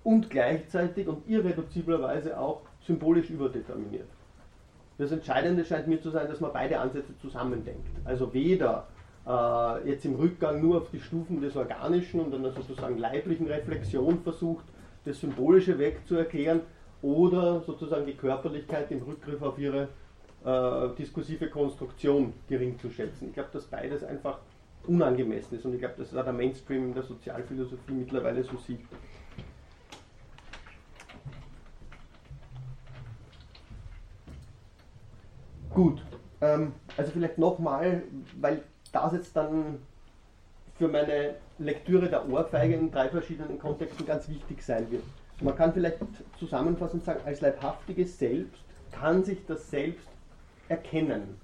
und 0.03 0.29
gleichzeitig 0.29 1.07
und 1.07 1.27
irreduziblerweise 1.29 2.39
auch 2.39 2.61
symbolisch 2.85 3.29
überdeterminiert. 3.29 4.07
Das 4.97 5.11
Entscheidende 5.11 5.63
scheint 5.63 5.87
mir 5.87 6.01
zu 6.01 6.09
sein, 6.09 6.27
dass 6.27 6.39
man 6.39 6.53
beide 6.53 6.79
Ansätze 6.79 7.15
zusammendenkt. 7.19 7.85
Also 8.05 8.33
weder 8.33 8.87
äh, 9.27 9.89
jetzt 9.89 10.05
im 10.05 10.15
Rückgang 10.15 10.61
nur 10.61 10.77
auf 10.77 10.89
die 10.89 10.99
Stufen 10.99 11.41
des 11.41 11.55
Organischen 11.55 12.19
und 12.19 12.33
einer 12.33 12.51
sozusagen 12.51 12.97
leiblichen 12.97 13.47
Reflexion 13.47 14.21
versucht, 14.21 14.65
das 15.05 15.19
Symbolische 15.19 15.77
wegzuerklären 15.77 16.61
oder 17.01 17.61
sozusagen 17.61 18.05
die 18.05 18.15
Körperlichkeit 18.15 18.91
im 18.91 19.03
Rückgriff 19.03 19.41
auf 19.41 19.59
ihre 19.59 19.89
äh, 20.45 20.95
diskursive 20.97 21.49
Konstruktion 21.49 22.33
gering 22.47 22.79
zu 22.79 22.89
schätzen. 22.89 23.27
Ich 23.27 23.33
glaube, 23.33 23.49
dass 23.53 23.65
beides 23.65 24.03
einfach 24.03 24.39
unangemessen 24.87 25.57
ist 25.57 25.65
und 25.65 25.73
ich 25.73 25.79
glaube, 25.79 25.95
dass 25.97 26.15
auch 26.15 26.23
der 26.23 26.33
Mainstream 26.33 26.85
in 26.85 26.93
der 26.93 27.03
Sozialphilosophie 27.03 27.93
mittlerweile 27.93 28.43
so 28.43 28.57
sieht. 28.57 28.79
Gut, 35.73 36.01
ähm, 36.41 36.73
also 36.95 37.11
vielleicht 37.11 37.37
nochmal, 37.37 38.03
weil 38.39 38.63
das 38.91 39.13
jetzt 39.13 39.35
dann 39.35 39.79
für 40.77 40.87
meine 40.87 41.35
Lektüre 41.59 42.09
der 42.09 42.27
Ohrfeige 42.27 42.75
in 42.75 42.91
drei 42.91 43.09
verschiedenen 43.09 43.59
Kontexten 43.59 44.05
ganz 44.05 44.29
wichtig 44.29 44.63
sein 44.63 44.89
wird. 44.91 45.03
Man 45.41 45.55
kann 45.55 45.73
vielleicht 45.73 45.99
zusammenfassend 46.39 47.03
sagen, 47.03 47.19
als 47.25 47.41
leibhaftiges 47.41 48.17
Selbst 48.17 48.63
kann 48.91 49.23
sich 49.23 49.45
das 49.45 49.69
Selbst 49.69 50.07
erkennen. 50.67 51.39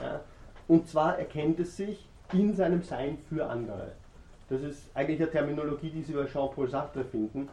Ja? 0.00 0.20
Und 0.66 0.88
zwar 0.88 1.18
erkennt 1.18 1.60
es 1.60 1.76
sich 1.76 2.08
in 2.32 2.54
seinem 2.54 2.82
Sein 2.82 3.18
für 3.28 3.48
andere. 3.48 3.92
Das 4.48 4.62
ist 4.62 4.88
eigentlich 4.94 5.20
eine 5.20 5.30
Terminologie, 5.30 5.90
die 5.90 6.02
Sie 6.02 6.12
bei 6.12 6.26
Jean-Paul 6.26 6.68
Sartre 6.68 7.04
finden. 7.04 7.48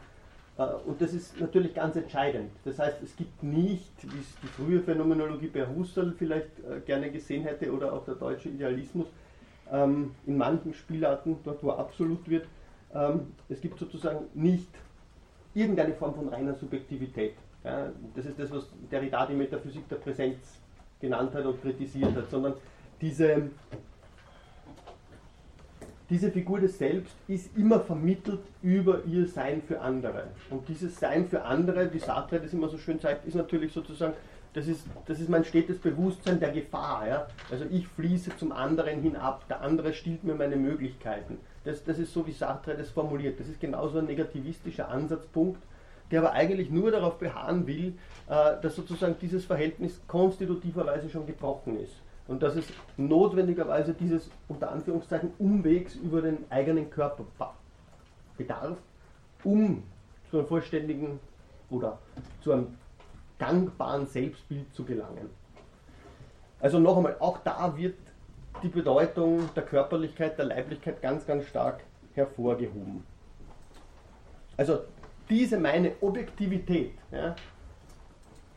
Äh, 0.58 0.64
und 0.86 1.02
das 1.02 1.14
ist 1.14 1.40
natürlich 1.40 1.74
ganz 1.74 1.96
entscheidend. 1.96 2.52
Das 2.66 2.80
heißt, 2.80 3.02
es 3.04 3.16
gibt 3.16 3.42
nicht, 3.44 3.92
wie 4.04 4.20
es 4.20 4.36
die 4.42 4.48
frühe 4.48 4.80
Phänomenologie 4.82 5.48
bei 5.48 5.66
Husserl 5.68 6.14
vielleicht 6.18 6.60
äh, 6.60 6.80
gerne 6.86 7.12
gesehen 7.12 7.44
hätte 7.44 7.72
oder 7.72 7.94
auch 7.94 8.06
der 8.06 8.16
deutsche 8.16 8.50
Idealismus, 8.50 9.08
ähm, 9.72 10.12
in 10.28 10.38
manchen 10.38 10.74
Spielarten, 10.74 11.38
dort 11.44 11.64
wo 11.64 11.72
absolut 11.72 12.30
wird, 12.30 12.46
ähm, 12.94 13.34
es 13.50 13.60
gibt 13.62 13.80
sozusagen 13.80 14.26
nicht 14.34 14.70
irgendeine 15.56 15.94
Form 15.94 16.14
von 16.14 16.30
reiner 16.30 16.56
Subjektivität. 16.56 17.36
Das 17.64 18.26
ist 18.26 18.38
das, 18.38 18.52
was 18.52 18.68
Derrida 18.92 19.26
die 19.26 19.36
Metaphysik 19.36 19.88
der 19.88 19.96
Präsenz 19.96 20.60
genannt 21.00 21.34
hat 21.34 21.46
und 21.46 21.62
kritisiert 21.62 22.14
hat, 22.14 22.30
sondern 22.30 22.56
diese 23.00 23.44
diese 26.14 26.30
Figur 26.30 26.60
des 26.60 26.78
Selbst 26.78 27.16
ist 27.28 27.58
immer 27.58 27.80
vermittelt 27.80 28.42
über 28.62 29.04
ihr 29.06 29.26
Sein 29.26 29.64
für 29.68 29.82
andere. 29.82 30.28
Und 30.52 30.70
dieses 30.70 31.00
Sein 31.00 31.28
für 31.28 31.42
andere, 31.42 31.92
wie 31.92 31.98
Sartre 31.98 32.40
das 32.40 32.54
immer 32.54 32.70
so 32.70 32.78
schön 32.78 33.00
zeigt, 33.00 33.26
ist 33.26 33.34
natürlich 33.34 33.74
sozusagen, 33.74 34.14
das 34.54 34.68
ist, 34.68 34.86
das 35.08 35.20
ist 35.20 35.28
mein 35.28 35.44
stetes 35.44 35.80
Bewusstsein 35.80 36.40
der 36.40 36.52
Gefahr. 36.52 37.08
Ja? 37.08 37.28
Also 37.50 37.66
ich 37.72 37.88
fließe 37.88 38.38
zum 38.38 38.52
anderen 38.52 39.02
hinab, 39.02 39.48
der 39.48 39.62
andere 39.62 39.92
stiehlt 39.92 40.24
mir 40.24 40.36
meine 40.36 40.56
Möglichkeiten. 40.56 41.40
Das, 41.64 41.84
das 41.84 41.98
ist 41.98 42.14
so, 42.14 42.28
wie 42.28 42.32
Sartre 42.32 42.76
das 42.76 42.92
formuliert. 42.92 43.40
Das 43.40 43.48
ist 43.48 43.60
genauso 43.60 43.98
ein 43.98 44.06
negativistischer 44.06 44.90
Ansatzpunkt, 44.90 45.64
der 46.12 46.20
aber 46.20 46.34
eigentlich 46.34 46.70
nur 46.70 46.92
darauf 46.92 47.18
beharren 47.18 47.66
will, 47.66 47.96
äh, 48.30 48.62
dass 48.62 48.76
sozusagen 48.76 49.16
dieses 49.20 49.46
Verhältnis 49.46 50.00
konstitutiverweise 50.08 51.10
schon 51.10 51.26
gebrochen 51.26 51.82
ist 51.82 52.03
und 52.28 52.42
dass 52.42 52.56
es 52.56 52.66
notwendigerweise 52.98 53.94
dieses 53.94 54.30
unter 54.48 54.72
Anführungszeichen 54.72 55.32
Umwegs 55.40 55.96
über 55.96 56.22
den 56.22 56.46
eigenen 56.50 56.90
Körper 56.90 57.26
bedarf, 58.38 58.78
um 59.44 59.84
zu 60.30 60.40
einem 60.40 60.48
vollständigen 60.48 61.20
oder 61.70 62.00
zu 62.42 62.54
einem 62.54 62.78
gangbaren 63.40 64.08
Selbstbild 64.08 64.74
zu 64.74 64.86
gelangen. 64.86 65.30
Also 66.60 66.80
noch 66.80 66.96
einmal, 66.96 67.18
auch 67.20 67.40
da 67.40 67.76
wird 67.76 67.96
die 68.62 68.70
Bedeutung 68.70 69.50
der 69.54 69.64
Körperlichkeit, 69.64 70.38
der 70.38 70.46
Leiblichkeit 70.46 71.02
ganz, 71.02 71.26
ganz 71.26 71.46
stark 71.46 71.84
hervorgehoben. 72.14 73.04
Also 74.56 74.80
diese 75.30 75.60
meine 75.60 75.94
Objektivität, 76.02 76.94
ja, 77.12 77.36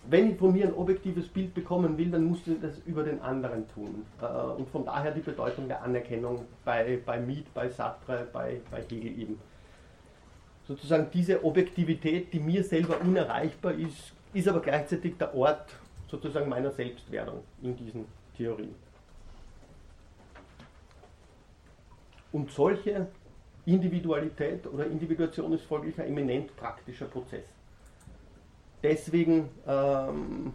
wenn 0.09 0.33
ich 0.33 0.39
von 0.39 0.53
mir 0.53 0.67
ein 0.67 0.75
objektives 0.75 1.29
Bild 1.29 1.55
bekommen 1.55 1.99
will, 1.99 2.11
dann 2.11 2.25
muss 2.25 2.47
ich 2.47 2.61
das 2.61 2.79
über 2.87 3.03
den 3.03 3.21
anderen 3.21 3.69
tun. 3.69 4.07
Äh, 4.21 4.27
und 4.27 4.69
von 4.71 4.85
daher 4.85 5.13
die 5.13 5.21
Bedeutung 5.21 5.69
der 5.69 5.83
Anerkennung 5.83 6.47
bei, 6.65 6.99
bei 7.05 7.19
Miet, 7.19 7.53
bei 7.53 7.69
Sartre, 7.69 8.27
bei, 8.33 8.61
bei 8.71 8.83
Hegel 8.83 9.19
eben. 9.19 9.39
Sozusagen 10.67 11.09
diese 11.13 11.45
Objektivität, 11.45 12.33
die 12.33 12.41
mir 12.41 12.63
selber 12.65 13.01
unerreichbar 13.01 13.75
ist, 13.75 14.13
ist 14.33 14.49
aber 14.49 14.61
gleichzeitig 14.61 15.17
der 15.17 15.35
Ort 15.35 15.75
sozusagen 16.09 16.49
meiner 16.49 16.71
Selbstwerdung 16.71 17.43
in 17.63 17.77
diesen 17.77 18.05
Theorien. 18.37 18.75
Und 22.33 22.51
solche 22.51 23.07
Individualität 23.65 24.67
oder 24.67 24.87
Individuation 24.87 25.53
ist 25.53 25.65
folglich 25.65 25.99
ein 26.01 26.09
eminent 26.09 26.55
praktischer 26.57 27.07
Prozess 27.07 27.56
deswegen 28.83 29.49
ähm, 29.67 30.53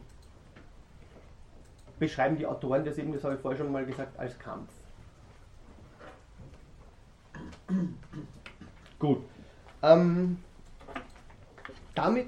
beschreiben 1.99 2.37
die 2.37 2.45
Autoren 2.45 2.83
das 2.83 2.97
eben, 2.97 3.13
das 3.13 3.23
habe 3.23 3.35
ich 3.35 3.41
vorher 3.41 3.57
schon 3.57 3.71
mal 3.71 3.85
gesagt, 3.85 4.17
als 4.19 4.37
Kampf. 4.39 4.69
Gut. 8.99 9.23
Ähm, 9.83 10.37
damit, 11.95 12.27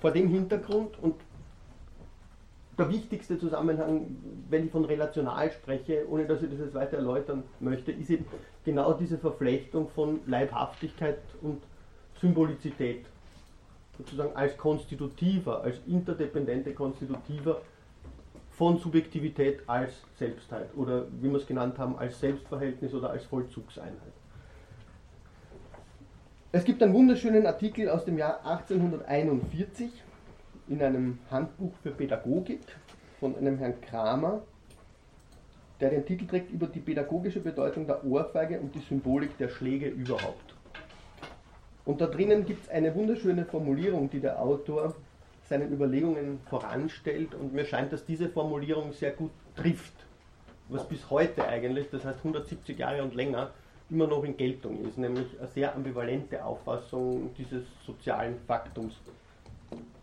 vor 0.00 0.10
dem 0.10 0.28
Hintergrund 0.28 0.98
und 1.00 1.14
der 2.78 2.88
wichtigste 2.88 3.38
Zusammenhang, 3.38 4.16
wenn 4.48 4.66
ich 4.66 4.72
von 4.72 4.84
relational 4.84 5.50
spreche, 5.52 6.08
ohne 6.08 6.26
dass 6.26 6.42
ich 6.42 6.50
das 6.50 6.58
jetzt 6.58 6.74
weiter 6.74 6.96
erläutern 6.96 7.44
möchte, 7.60 7.92
ist 7.92 8.10
eben 8.10 8.24
genau 8.64 8.94
diese 8.94 9.18
Verflechtung 9.18 9.88
von 9.90 10.20
Leibhaftigkeit 10.26 11.18
und 11.42 11.62
Symbolizität 12.20 13.04
sozusagen 13.98 14.34
als 14.34 14.56
konstitutiver, 14.56 15.62
als 15.62 15.76
interdependente 15.86 16.72
Konstitutiver 16.74 17.60
von 18.50 18.78
Subjektivität 18.78 19.60
als 19.66 20.02
Selbstheit 20.18 20.68
oder 20.76 21.06
wie 21.20 21.30
wir 21.30 21.38
es 21.38 21.46
genannt 21.46 21.78
haben, 21.78 21.98
als 21.98 22.20
Selbstverhältnis 22.20 22.94
oder 22.94 23.10
als 23.10 23.24
Vollzugseinheit. 23.24 24.12
Es 26.54 26.64
gibt 26.64 26.82
einen 26.82 26.92
wunderschönen 26.92 27.46
Artikel 27.46 27.88
aus 27.88 28.04
dem 28.04 28.18
Jahr 28.18 28.44
1841 28.44 29.90
in 30.68 30.82
einem 30.82 31.18
Handbuch 31.30 31.72
für 31.82 31.90
Pädagogik 31.90 32.60
von 33.18 33.36
einem 33.36 33.56
Herrn 33.56 33.80
Kramer, 33.80 34.42
der 35.80 35.90
den 35.90 36.04
Titel 36.04 36.26
trägt 36.26 36.50
über 36.50 36.66
die 36.66 36.80
pädagogische 36.80 37.40
Bedeutung 37.40 37.86
der 37.86 38.04
Ohrfeige 38.04 38.60
und 38.60 38.74
die 38.74 38.80
Symbolik 38.80 39.36
der 39.38 39.48
Schläge 39.48 39.88
überhaupt. 39.88 40.51
Und 41.84 42.00
da 42.00 42.06
drinnen 42.06 42.46
gibt 42.46 42.64
es 42.64 42.70
eine 42.70 42.94
wunderschöne 42.94 43.44
Formulierung, 43.44 44.08
die 44.08 44.20
der 44.20 44.40
Autor 44.40 44.94
seinen 45.48 45.72
Überlegungen 45.72 46.40
voranstellt 46.48 47.34
und 47.34 47.52
mir 47.52 47.64
scheint, 47.64 47.92
dass 47.92 48.04
diese 48.04 48.28
Formulierung 48.28 48.92
sehr 48.92 49.10
gut 49.10 49.32
trifft, 49.56 49.92
was 50.68 50.88
bis 50.88 51.10
heute 51.10 51.46
eigentlich, 51.46 51.90
das 51.90 52.04
heißt 52.04 52.18
170 52.18 52.78
Jahre 52.78 53.02
und 53.02 53.14
länger, 53.14 53.50
immer 53.90 54.06
noch 54.06 54.24
in 54.24 54.36
Geltung 54.36 54.82
ist, 54.86 54.96
nämlich 54.96 55.26
eine 55.38 55.48
sehr 55.48 55.74
ambivalente 55.74 56.44
Auffassung 56.44 57.34
dieses 57.36 57.64
sozialen 57.84 58.38
Faktums, 58.46 58.94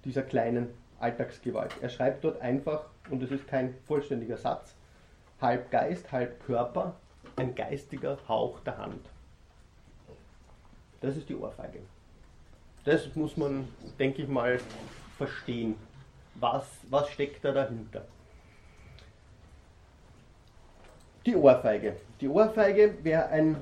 dieser 0.06 0.22
kleinen 0.22 0.68
Alltagsgewalt. 1.00 1.74
Er 1.82 1.90
schreibt 1.90 2.24
dort 2.24 2.42
einfach, 2.42 2.86
und 3.10 3.24
es 3.24 3.32
ist 3.32 3.48
kein 3.48 3.74
vollständiger 3.88 4.38
Satz, 4.38 4.76
halb 5.42 5.72
Geist, 5.72 6.12
halb 6.12 6.46
Körper, 6.46 6.96
ein 7.38 7.56
geistiger 7.56 8.18
Hauch 8.28 8.60
der 8.60 8.78
Hand. 8.78 9.10
Das 11.02 11.16
ist 11.16 11.30
die 11.30 11.36
Ohrfeige. 11.36 11.80
Das 12.84 13.16
muss 13.16 13.38
man, 13.38 13.68
denke 13.98 14.24
ich 14.24 14.28
mal, 14.28 14.60
verstehen. 15.18 15.76
Was, 16.36 16.66
was 16.90 17.10
steckt 17.10 17.44
da 17.44 17.52
dahinter? 17.52 18.06
Die 21.26 21.36
Ohrfeige. 21.36 21.98
Die 22.22 22.28
Ohrfeige 22.28 23.04
wäre 23.04 23.28
ein 23.28 23.58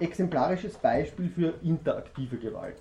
exemplarisches 0.00 0.76
Beispiel 0.76 1.30
für 1.30 1.54
interaktive 1.62 2.36
Gewalt. 2.38 2.78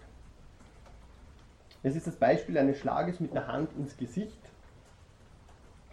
Es 1.83 1.95
ist 1.95 2.07
das 2.07 2.15
Beispiel 2.15 2.57
eines 2.57 2.79
Schlages 2.79 3.19
mit 3.19 3.33
der 3.33 3.47
Hand 3.47 3.69
ins 3.77 3.95
Gesicht. 3.97 4.39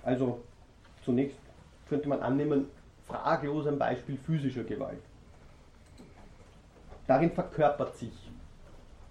Also 0.05 0.41
zunächst 1.05 1.39
könnte 1.89 2.09
man 2.09 2.23
annehmen, 2.23 2.67
fraglos 3.07 3.67
ein 3.67 3.79
Beispiel 3.79 4.17
physischer 4.17 4.63
Gewalt. 4.63 5.03
Darin 7.11 7.33
verkörpert 7.33 7.97
sich 7.97 8.13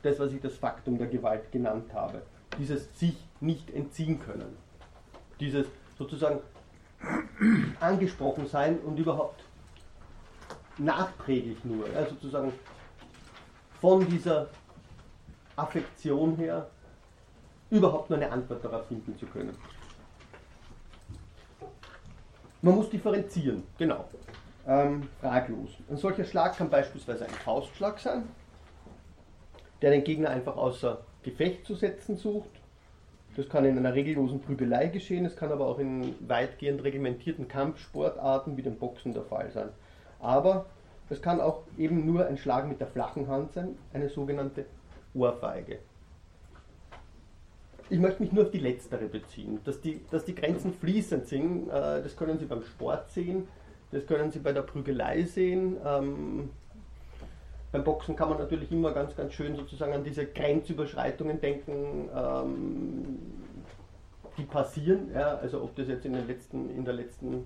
das, 0.04 0.18
was 0.20 0.32
ich 0.32 0.40
das 0.40 0.56
Faktum 0.56 0.98
der 0.98 1.08
Gewalt 1.08 1.52
genannt 1.52 1.94
habe. 1.94 2.22
Dieses 2.58 2.98
sich 2.98 3.18
nicht 3.42 3.70
entziehen 3.72 4.22
können. 4.22 4.56
Dieses 5.42 5.68
sozusagen 5.98 6.40
angesprochen 7.82 8.48
sein 8.48 8.80
und 8.80 8.98
überhaupt 8.98 9.44
nachträglich 10.78 11.62
nur, 11.66 11.90
ja, 11.90 12.06
sozusagen 12.08 12.54
von 13.82 14.08
dieser 14.08 14.48
Affektion 15.58 16.38
her 16.38 16.70
überhaupt 17.70 18.10
nur 18.10 18.18
eine 18.18 18.32
Antwort 18.32 18.64
darauf 18.64 18.88
finden 18.88 19.18
zu 19.18 19.26
können. 19.26 19.58
Man 22.62 22.76
muss 22.76 22.90
differenzieren, 22.90 23.64
genau. 23.78 24.08
Ähm, 24.70 25.10
fraglos. 25.20 25.72
Ein 25.90 25.98
solcher 25.98 26.26
Schlag 26.26 26.56
kann 26.56 26.70
beispielsweise 26.70 27.26
ein 27.26 27.32
Faustschlag 27.32 27.98
sein, 27.98 28.30
der 29.82 29.90
den 29.90 30.04
Gegner 30.04 30.30
einfach 30.30 30.58
außer 30.58 31.00
Gefecht 31.24 31.66
zu 31.66 31.74
setzen 31.74 32.18
sucht. 32.18 32.52
Das 33.36 33.50
kann 33.50 33.66
in 33.66 33.80
einer 33.80 33.96
regellosen 33.96 34.42
Prügelei 34.42 34.90
geschehen, 34.90 35.26
es 35.26 35.36
kann 35.36 35.52
aber 35.52 35.66
auch 35.66 35.80
in 35.80 36.14
weitgehend 36.28 36.84
regimentierten 36.84 37.48
Kampfsportarten 37.48 38.58
wie 38.58 38.62
dem 38.62 38.78
Boxen 38.78 39.14
der 39.14 39.24
Fall 39.24 39.50
sein. 39.50 39.70
Aber 40.20 40.68
es 41.10 41.20
kann 41.20 41.42
auch 41.42 41.64
eben 41.80 42.06
nur 42.06 42.28
ein 42.28 42.38
Schlag 42.38 42.68
mit 42.68 42.80
der 42.80 42.88
flachen 42.88 43.28
Hand 43.28 43.54
sein, 43.54 43.76
eine 43.92 44.10
sogenannte 44.10 44.66
Ohrfeige. 45.16 45.80
Ich 47.90 47.98
möchte 47.98 48.22
mich 48.22 48.32
nur 48.32 48.44
auf 48.44 48.52
die 48.52 48.60
letztere 48.60 49.06
beziehen. 49.08 49.62
Dass 49.64 49.82
die, 49.82 50.02
dass 50.12 50.26
die 50.26 50.36
Grenzen 50.36 50.76
fließend 50.76 51.26
sind, 51.26 51.70
äh, 51.70 52.04
das 52.04 52.16
können 52.16 52.38
Sie 52.38 52.46
beim 52.46 52.62
Sport 52.62 53.10
sehen, 53.10 53.48
das 53.92 54.06
können 54.06 54.32
Sie 54.32 54.40
bei 54.40 54.54
der 54.54 54.62
Prügelei 54.62 55.24
sehen. 55.24 55.78
Ähm, 55.86 56.50
beim 57.72 57.84
Boxen 57.84 58.16
kann 58.16 58.30
man 58.30 58.40
natürlich 58.40 58.72
immer 58.72 58.92
ganz, 58.92 59.16
ganz 59.16 59.34
schön 59.34 59.56
sozusagen 59.56 59.94
an 59.94 60.04
diese 60.04 60.26
Grenzüberschreitungen 60.26 61.40
denken, 61.40 62.10
ähm, 62.16 63.20
die 64.38 64.44
passieren. 64.44 65.12
Ja, 65.14 65.38
also 65.38 65.62
ob 65.62 65.76
das 65.76 65.88
jetzt 65.88 66.06
in, 66.06 66.14
den 66.14 66.28
letzten, 66.28 66.70
in 66.70 66.84
der 66.84 66.96
letzten 66.96 67.46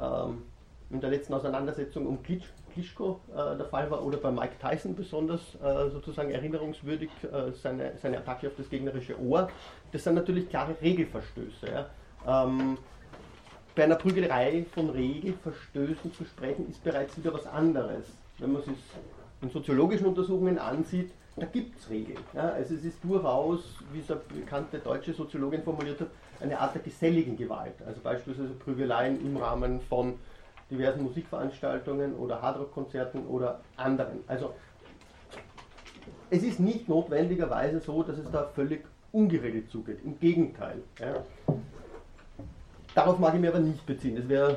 ähm, 0.00 0.42
in 0.90 1.00
der 1.00 1.10
letzten 1.10 1.34
Auseinandersetzung 1.34 2.06
um 2.06 2.22
Klitsch, 2.22 2.46
Klitschko 2.72 3.20
äh, 3.32 3.56
der 3.56 3.66
Fall 3.66 3.90
war 3.90 4.04
oder 4.04 4.18
bei 4.18 4.30
Mike 4.30 4.54
Tyson 4.60 4.94
besonders 4.94 5.40
äh, 5.56 5.90
sozusagen 5.90 6.30
erinnerungswürdig 6.30 7.10
äh, 7.24 7.52
seine, 7.52 7.92
seine 8.00 8.18
Attacke 8.18 8.46
auf 8.46 8.54
das 8.56 8.68
gegnerische 8.68 9.20
Ohr. 9.20 9.48
Das 9.92 10.04
sind 10.04 10.14
natürlich 10.14 10.48
klare 10.48 10.76
Regelverstöße. 10.80 11.66
Ja. 11.66 12.44
Ähm, 12.44 12.78
bei 13.76 13.84
einer 13.84 13.96
Prügelerei 13.96 14.64
von 14.74 14.90
Regelverstößen 14.90 16.12
zu 16.14 16.24
sprechen, 16.24 16.68
ist 16.68 16.82
bereits 16.82 17.16
wieder 17.16 17.32
was 17.32 17.46
anderes. 17.46 18.06
Wenn 18.38 18.52
man 18.52 18.62
es 18.62 18.68
in 19.42 19.50
soziologischen 19.50 20.06
Untersuchungen 20.06 20.58
ansieht, 20.58 21.12
da 21.36 21.44
gibt 21.44 21.78
es 21.78 21.90
Regeln. 21.90 22.18
Ja. 22.32 22.48
Also 22.48 22.74
es 22.74 22.84
ist 22.84 23.04
durchaus, 23.04 23.60
wie 23.92 24.00
es 24.00 24.10
eine 24.10 24.20
bekannte 24.34 24.78
deutsche 24.78 25.12
Soziologin 25.12 25.62
formuliert 25.62 26.00
hat, 26.00 26.08
eine 26.40 26.58
Art 26.58 26.74
der 26.74 26.82
geselligen 26.82 27.36
Gewalt. 27.36 27.74
Also 27.86 28.00
beispielsweise 28.00 28.54
Prügeleien 28.54 29.20
im 29.20 29.36
Rahmen 29.36 29.80
von 29.82 30.14
diversen 30.70 31.02
Musikveranstaltungen 31.02 32.14
oder 32.14 32.40
Hardrock-Konzerten 32.40 33.26
oder 33.26 33.60
anderen. 33.76 34.20
Also 34.26 34.54
es 36.30 36.42
ist 36.42 36.60
nicht 36.60 36.88
notwendigerweise 36.88 37.80
so, 37.80 38.02
dass 38.02 38.16
es 38.16 38.30
da 38.30 38.46
völlig 38.54 38.86
ungeregelt 39.12 39.70
zugeht. 39.70 39.98
Im 40.02 40.18
Gegenteil. 40.18 40.82
Ja. 40.98 41.22
Darauf 42.96 43.18
mag 43.18 43.34
ich 43.34 43.40
mir 43.40 43.50
aber 43.50 43.58
nicht 43.58 43.84
beziehen. 43.84 44.16
Das 44.16 44.26
wäre, 44.26 44.56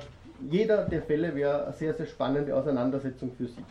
jeder 0.49 0.85
der 0.85 1.01
Fälle 1.01 1.35
wäre 1.35 1.65
eine 1.65 1.73
sehr, 1.73 1.93
sehr 1.93 2.05
spannende 2.05 2.55
Auseinandersetzung 2.55 3.33
für 3.37 3.47
sich. 3.47 3.65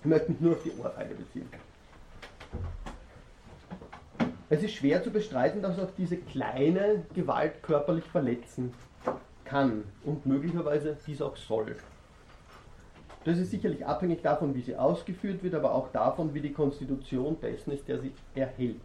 Ich 0.00 0.04
möchte 0.04 0.32
mich 0.32 0.40
nur 0.40 0.52
auf 0.52 0.62
die 0.64 0.72
Ohrfeige 0.72 1.14
beziehen. 1.14 1.48
Es 4.50 4.60
ist 4.64 4.72
schwer 4.72 5.04
zu 5.04 5.10
bestreiten, 5.10 5.62
dass 5.62 5.78
auch 5.78 5.90
diese 5.96 6.16
kleine 6.16 7.04
Gewalt 7.14 7.62
körperlich 7.62 8.04
verletzen 8.06 8.74
kann 9.44 9.84
und 10.04 10.26
möglicherweise 10.26 10.96
dies 11.06 11.22
auch 11.22 11.36
soll. 11.36 11.76
Das 13.24 13.38
ist 13.38 13.52
sicherlich 13.52 13.86
abhängig 13.86 14.20
davon, 14.20 14.52
wie 14.56 14.62
sie 14.62 14.74
ausgeführt 14.74 15.44
wird, 15.44 15.54
aber 15.54 15.72
auch 15.72 15.92
davon, 15.92 16.34
wie 16.34 16.40
die 16.40 16.52
Konstitution 16.52 17.36
dessen 17.40 17.70
ist, 17.70 17.86
der 17.86 18.00
sie 18.00 18.10
erhält. 18.34 18.80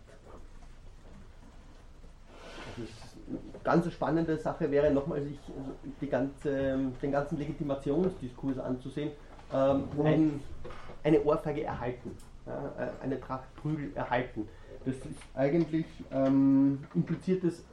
Das 2.78 2.86
ist 2.86 2.94
eine 3.16 3.21
ganz 3.64 3.92
spannende 3.92 4.38
Sache 4.38 4.70
wäre 4.72 4.92
nochmal 4.92 5.22
sich 5.22 5.38
die 6.00 6.08
ganze, 6.08 6.78
den 7.02 7.12
ganzen 7.12 7.38
Legitimationsdiskurs 7.38 8.58
anzusehen. 8.60 9.12
Ähm, 9.54 9.84
ein, 10.04 10.40
eine 11.04 11.22
Ohrfeige 11.24 11.64
erhalten, 11.64 12.12
ja, 12.46 12.72
eine 13.02 13.20
Tracht 13.20 13.54
Prügel 13.56 13.92
erhalten. 13.96 14.48
Das 14.86 14.96
ist 14.96 15.20
eigentlich 15.36 15.86
ähm, 16.12 16.80
impliziert 16.96 17.44
es 17.44 17.64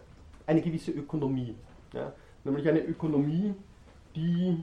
eine 0.46 0.60
gewisse 0.60 0.90
Ökonomie. 0.90 1.54
Ja 1.92 2.12
nämlich 2.48 2.68
eine 2.68 2.80
Ökonomie, 2.80 3.54
die 4.14 4.62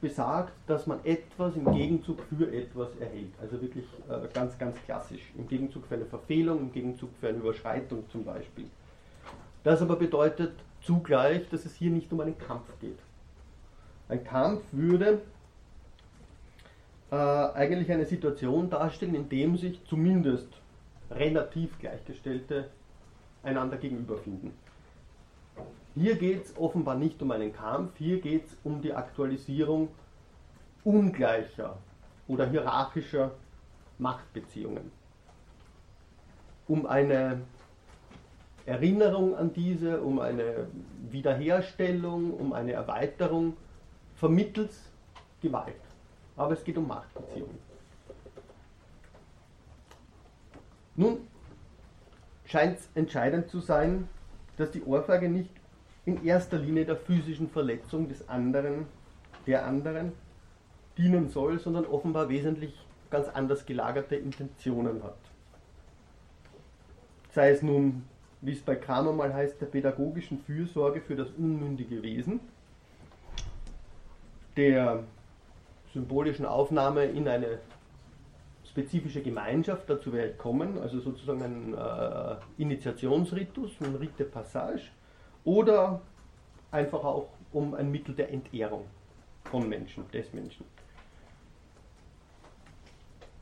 besagt, 0.00 0.52
dass 0.66 0.86
man 0.86 1.04
etwas 1.04 1.56
im 1.56 1.70
Gegenzug 1.72 2.20
für 2.36 2.50
etwas 2.52 2.88
erhält. 2.96 3.32
Also 3.40 3.60
wirklich 3.60 3.84
äh, 4.08 4.28
ganz, 4.32 4.58
ganz 4.58 4.76
klassisch. 4.84 5.20
Im 5.36 5.46
Gegenzug 5.46 5.86
für 5.86 5.94
eine 5.94 6.06
Verfehlung, 6.06 6.58
im 6.58 6.72
Gegenzug 6.72 7.10
für 7.20 7.28
eine 7.28 7.38
Überschreitung 7.38 8.04
zum 8.10 8.24
Beispiel. 8.24 8.66
Das 9.62 9.82
aber 9.82 9.96
bedeutet 9.96 10.52
zugleich, 10.80 11.48
dass 11.50 11.66
es 11.66 11.74
hier 11.74 11.90
nicht 11.90 12.12
um 12.12 12.20
einen 12.20 12.38
Kampf 12.38 12.66
geht. 12.80 12.98
Ein 14.08 14.24
Kampf 14.24 14.62
würde 14.72 15.20
äh, 17.10 17.14
eigentlich 17.14 17.92
eine 17.92 18.06
Situation 18.06 18.70
darstellen, 18.70 19.14
in 19.14 19.28
dem 19.28 19.56
sich 19.56 19.84
zumindest 19.84 20.48
relativ 21.10 21.78
Gleichgestellte 21.78 22.70
einander 23.42 23.76
gegenüberfinden. 23.76 24.52
Hier 25.94 26.16
geht 26.16 26.44
es 26.44 26.56
offenbar 26.56 26.94
nicht 26.94 27.20
um 27.20 27.30
einen 27.30 27.52
Kampf, 27.52 27.96
hier 27.98 28.20
geht 28.20 28.46
es 28.46 28.56
um 28.64 28.80
die 28.80 28.94
Aktualisierung 28.94 29.88
ungleicher 30.84 31.76
oder 32.28 32.48
hierarchischer 32.48 33.32
Machtbeziehungen. 33.98 34.92
Um 36.68 36.86
eine 36.86 37.40
Erinnerung 38.70 39.36
an 39.36 39.52
diese, 39.52 40.00
um 40.00 40.20
eine 40.20 40.68
Wiederherstellung, 41.10 42.32
um 42.32 42.52
eine 42.52 42.72
Erweiterung 42.72 43.56
vermittels 44.14 44.88
Gewalt. 45.42 45.74
Aber 46.36 46.52
es 46.52 46.62
geht 46.62 46.78
um 46.78 46.86
Machtbeziehungen. 46.86 47.58
Nun 50.94 51.18
scheint 52.44 52.78
es 52.78 52.88
entscheidend 52.94 53.48
zu 53.48 53.58
sein, 53.58 54.06
dass 54.56 54.70
die 54.70 54.84
Ohrfeige 54.84 55.28
nicht 55.28 55.50
in 56.06 56.24
erster 56.24 56.58
Linie 56.58 56.84
der 56.84 56.96
physischen 56.96 57.50
Verletzung 57.50 58.08
des 58.08 58.28
anderen, 58.28 58.86
der 59.48 59.66
anderen, 59.66 60.12
dienen 60.96 61.28
soll, 61.28 61.58
sondern 61.58 61.86
offenbar 61.86 62.28
wesentlich 62.28 62.74
ganz 63.10 63.26
anders 63.28 63.66
gelagerte 63.66 64.14
Intentionen 64.14 65.02
hat. 65.02 65.18
Sei 67.32 67.50
es 67.50 67.62
nun, 67.62 68.04
wie 68.42 68.52
es 68.52 68.60
bei 68.60 68.74
Kramer 68.74 69.12
mal 69.12 69.32
heißt, 69.32 69.60
der 69.60 69.66
pädagogischen 69.66 70.38
Fürsorge 70.38 71.00
für 71.00 71.16
das 71.16 71.28
unmündige 71.36 72.02
Wesen, 72.02 72.40
der 74.56 75.04
symbolischen 75.92 76.46
Aufnahme 76.46 77.04
in 77.04 77.28
eine 77.28 77.58
spezifische 78.64 79.20
Gemeinschaft, 79.20 79.90
dazu 79.90 80.12
werde 80.12 80.30
ich 80.30 80.38
kommen, 80.38 80.78
also 80.78 81.00
sozusagen 81.00 81.42
ein 81.42 81.74
äh, 81.74 82.36
Initiationsritus, 82.62 83.72
ein 83.80 83.96
Rite 83.96 84.24
Passage, 84.24 84.90
oder 85.44 86.00
einfach 86.70 87.02
auch 87.02 87.28
um 87.52 87.74
ein 87.74 87.90
Mittel 87.90 88.14
der 88.14 88.30
Entehrung 88.30 88.84
von 89.44 89.68
Menschen, 89.68 90.08
des 90.12 90.32
Menschen. 90.32 90.64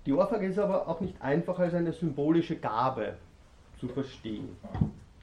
Die 0.07 0.15
Ohrfeige 0.15 0.47
ist 0.47 0.59
aber 0.59 0.89
auch 0.89 1.01
nicht 1.01 1.21
einfach 1.21 1.59
als 1.59 1.75
eine 1.75 1.93
symbolische 1.93 2.57
Gabe 2.57 3.19
zu 3.79 3.89
verstehen, 3.89 4.57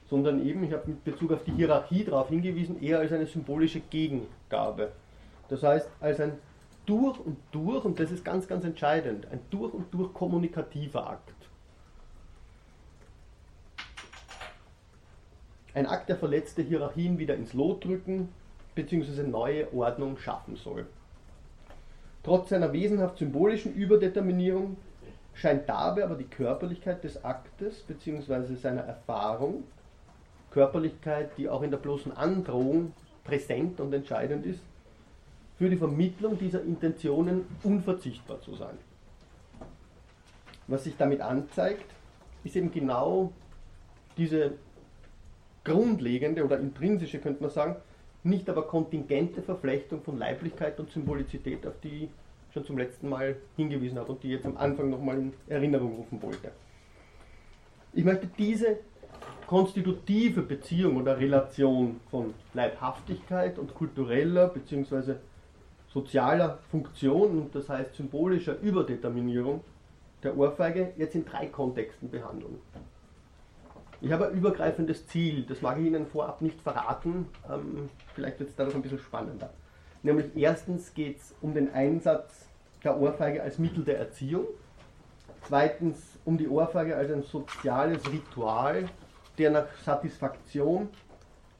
sondern 0.08 0.44
eben, 0.44 0.64
ich 0.64 0.72
habe 0.72 0.90
mit 0.90 1.04
Bezug 1.04 1.32
auf 1.32 1.44
die 1.44 1.52
Hierarchie 1.52 2.04
darauf 2.04 2.28
hingewiesen, 2.28 2.82
eher 2.82 2.98
als 2.98 3.12
eine 3.12 3.26
symbolische 3.26 3.80
Gegengabe. 3.80 4.92
Das 5.48 5.62
heißt, 5.62 5.88
als 6.00 6.20
ein 6.20 6.32
durch 6.86 7.18
und 7.18 7.36
durch, 7.52 7.84
und 7.84 7.98
das 7.98 8.10
ist 8.10 8.24
ganz, 8.24 8.46
ganz 8.46 8.64
entscheidend, 8.64 9.26
ein 9.30 9.40
durch 9.50 9.74
und 9.74 9.92
durch 9.92 10.12
kommunikativer 10.12 11.10
Akt. 11.10 11.34
Ein 15.74 15.86
Akt, 15.86 16.08
der 16.08 16.16
verletzte 16.16 16.62
Hierarchien 16.62 17.18
wieder 17.18 17.34
ins 17.34 17.52
Lot 17.52 17.84
drücken 17.84 18.30
bzw. 18.74 19.24
neue 19.24 19.72
Ordnung 19.74 20.16
schaffen 20.16 20.56
soll. 20.56 20.86
Trotz 22.22 22.48
seiner 22.48 22.72
wesenhaft 22.72 23.18
symbolischen 23.18 23.74
Überdeterminierung 23.74 24.78
scheint 25.36 25.68
dabei 25.68 26.04
aber 26.04 26.16
die 26.16 26.24
Körperlichkeit 26.24 27.04
des 27.04 27.24
Aktes 27.24 27.82
bzw. 27.82 28.54
seiner 28.54 28.82
Erfahrung, 28.82 29.64
Körperlichkeit, 30.50 31.36
die 31.36 31.48
auch 31.48 31.62
in 31.62 31.70
der 31.70 31.78
bloßen 31.78 32.16
Androhung 32.16 32.92
präsent 33.22 33.80
und 33.80 33.92
entscheidend 33.92 34.46
ist, 34.46 34.60
für 35.58 35.68
die 35.68 35.76
Vermittlung 35.76 36.38
dieser 36.38 36.62
Intentionen 36.62 37.46
unverzichtbar 37.62 38.40
zu 38.40 38.54
sein. 38.54 38.76
Was 40.66 40.84
sich 40.84 40.96
damit 40.96 41.20
anzeigt, 41.20 41.84
ist 42.44 42.56
eben 42.56 42.72
genau 42.72 43.32
diese 44.16 44.52
grundlegende 45.64 46.44
oder 46.44 46.58
intrinsische, 46.58 47.18
könnte 47.18 47.42
man 47.42 47.50
sagen, 47.50 47.76
nicht 48.22 48.48
aber 48.48 48.66
kontingente 48.66 49.42
Verflechtung 49.42 50.02
von 50.02 50.18
Leiblichkeit 50.18 50.80
und 50.80 50.90
Symbolizität, 50.90 51.66
auf 51.66 51.74
die 51.82 52.08
schon 52.56 52.64
zum 52.64 52.78
letzten 52.78 53.08
Mal 53.10 53.36
hingewiesen 53.56 53.98
habe 53.98 54.12
und 54.12 54.22
die 54.22 54.30
jetzt 54.30 54.46
am 54.46 54.56
Anfang 54.56 54.88
nochmal 54.88 55.18
in 55.18 55.32
Erinnerung 55.46 55.96
rufen 55.96 56.22
wollte. 56.22 56.50
Ich 57.92 58.04
möchte 58.04 58.28
diese 58.38 58.78
konstitutive 59.46 60.42
Beziehung 60.42 60.96
oder 60.96 61.18
Relation 61.18 62.00
von 62.10 62.34
Leibhaftigkeit 62.54 63.58
und 63.58 63.74
kultureller 63.74 64.48
bzw. 64.48 65.16
sozialer 65.88 66.58
Funktion 66.70 67.42
und 67.42 67.54
das 67.54 67.68
heißt 67.68 67.94
symbolischer 67.94 68.58
Überdeterminierung 68.60 69.62
der 70.22 70.36
Ohrfeige 70.36 70.92
jetzt 70.96 71.14
in 71.14 71.24
drei 71.24 71.46
Kontexten 71.46 72.10
behandeln. 72.10 72.58
Ich 74.00 74.12
habe 74.12 74.28
ein 74.28 74.34
übergreifendes 74.34 75.06
Ziel, 75.06 75.44
das 75.46 75.62
mag 75.62 75.78
ich 75.78 75.86
Ihnen 75.86 76.06
vorab 76.06 76.42
nicht 76.42 76.60
verraten, 76.60 77.26
ähm, 77.48 77.88
vielleicht 78.14 78.38
wird 78.40 78.50
es 78.50 78.56
dadurch 78.56 78.74
ein 78.74 78.82
bisschen 78.82 78.98
spannender. 78.98 79.50
Nämlich 80.02 80.36
erstens 80.36 80.94
geht 80.94 81.18
es 81.18 81.34
um 81.40 81.54
den 81.54 81.72
Einsatz 81.72 82.45
der 82.86 83.00
Ohrfeige 83.00 83.42
als 83.42 83.58
Mittel 83.58 83.84
der 83.84 83.98
Erziehung, 83.98 84.46
zweitens 85.42 86.18
um 86.24 86.38
die 86.38 86.48
Ohrfeige 86.48 86.96
als 86.96 87.10
ein 87.10 87.24
soziales 87.24 88.00
Ritual 88.10 88.88
der 89.38 89.50
nach 89.50 89.66
Satisfaktion 89.84 90.88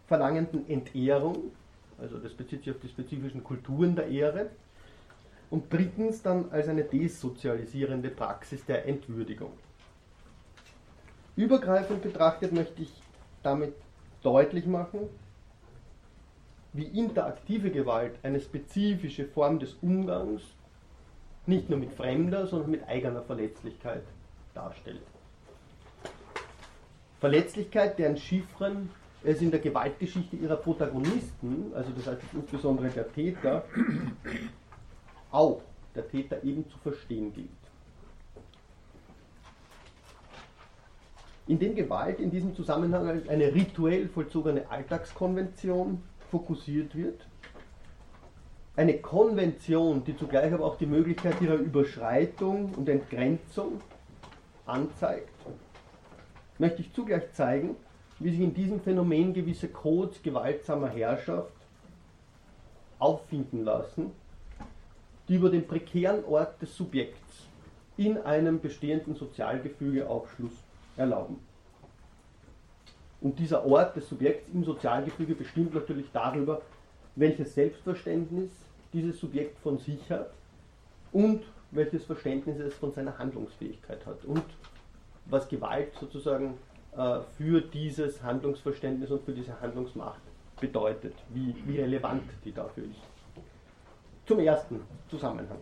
verlangenden 0.06 0.68
Entehrung, 0.70 1.50
also 1.98 2.18
das 2.18 2.32
bezieht 2.32 2.62
sich 2.62 2.72
auf 2.72 2.80
die 2.80 2.88
spezifischen 2.88 3.42
Kulturen 3.42 3.96
der 3.96 4.06
Ehre, 4.06 4.50
und 5.50 5.72
drittens 5.72 6.22
dann 6.22 6.50
als 6.50 6.68
eine 6.68 6.84
desozialisierende 6.84 8.10
Praxis 8.10 8.64
der 8.64 8.86
Entwürdigung. 8.86 9.52
Übergreifend 11.34 12.02
betrachtet 12.02 12.52
möchte 12.52 12.82
ich 12.82 12.92
damit 13.42 13.74
deutlich 14.22 14.66
machen, 14.66 15.00
wie 16.72 16.84
interaktive 16.84 17.70
Gewalt 17.70 18.14
eine 18.22 18.40
spezifische 18.40 19.24
Form 19.24 19.58
des 19.58 19.74
Umgangs 19.82 20.42
nicht 21.46 21.70
nur 21.70 21.78
mit 21.78 21.92
fremder, 21.92 22.46
sondern 22.46 22.70
mit 22.70 22.88
eigener 22.88 23.22
Verletzlichkeit 23.22 24.02
darstellt. 24.54 25.02
Verletzlichkeit, 27.20 27.98
deren 27.98 28.16
Chiffren 28.16 28.90
es 29.24 29.40
in 29.40 29.50
der 29.50 29.60
Gewaltgeschichte 29.60 30.36
ihrer 30.36 30.56
Protagonisten, 30.56 31.72
also 31.74 31.90
das 31.96 32.06
heißt 32.06 32.22
insbesondere 32.32 32.88
der 32.90 33.12
Täter, 33.12 33.64
auch 35.30 35.62
der 35.94 36.08
Täter 36.08 36.42
eben 36.44 36.68
zu 36.68 36.78
verstehen 36.78 37.32
gilt. 37.32 37.48
Indem 41.48 41.74
Gewalt 41.74 42.20
in 42.20 42.30
diesem 42.30 42.54
Zusammenhang 42.54 43.08
als 43.08 43.28
eine 43.28 43.54
rituell 43.54 44.08
vollzogene 44.08 44.68
Alltagskonvention 44.68 46.02
fokussiert 46.30 46.94
wird, 46.96 47.26
eine 48.76 48.98
Konvention, 48.98 50.04
die 50.04 50.16
zugleich 50.16 50.52
aber 50.52 50.64
auch 50.64 50.76
die 50.76 50.86
Möglichkeit 50.86 51.40
ihrer 51.40 51.54
Überschreitung 51.54 52.74
und 52.74 52.88
Entgrenzung 52.88 53.80
anzeigt, 54.66 55.30
möchte 56.58 56.82
ich 56.82 56.92
zugleich 56.92 57.32
zeigen, 57.32 57.76
wie 58.18 58.30
sich 58.30 58.40
in 58.40 58.54
diesem 58.54 58.80
Phänomen 58.80 59.32
gewisse 59.32 59.68
Codes 59.68 60.22
gewaltsamer 60.22 60.88
Herrschaft 60.88 61.52
auffinden 62.98 63.64
lassen, 63.64 64.12
die 65.28 65.36
über 65.36 65.50
den 65.50 65.66
prekären 65.66 66.24
Ort 66.24 66.60
des 66.60 66.76
Subjekts 66.76 67.46
in 67.96 68.18
einem 68.18 68.60
bestehenden 68.60 69.14
Sozialgefüge 69.14 70.08
Aufschluss 70.08 70.52
erlauben. 70.96 71.38
Und 73.20 73.38
dieser 73.38 73.64
Ort 73.64 73.96
des 73.96 74.08
Subjekts 74.08 74.48
im 74.52 74.64
Sozialgefüge 74.64 75.34
bestimmt 75.34 75.74
natürlich 75.74 76.06
darüber, 76.12 76.60
welches 77.16 77.54
Selbstverständnis 77.54 78.50
dieses 78.92 79.18
Subjekt 79.18 79.58
von 79.58 79.78
sich 79.78 80.10
hat 80.10 80.30
und 81.12 81.42
welches 81.70 82.04
Verständnis 82.04 82.58
es 82.60 82.74
von 82.74 82.92
seiner 82.92 83.18
Handlungsfähigkeit 83.18 84.04
hat 84.06 84.24
und 84.24 84.44
was 85.26 85.48
Gewalt 85.48 85.92
sozusagen 85.98 86.54
äh, 86.96 87.20
für 87.36 87.60
dieses 87.60 88.22
Handlungsverständnis 88.22 89.10
und 89.10 89.24
für 89.24 89.32
diese 89.32 89.60
Handlungsmacht 89.60 90.20
bedeutet, 90.60 91.14
wie, 91.30 91.54
wie 91.66 91.80
relevant 91.80 92.22
die 92.44 92.52
dafür 92.52 92.84
ist. 92.84 93.44
Zum 94.26 94.38
ersten 94.40 94.80
Zusammenhang. 95.10 95.58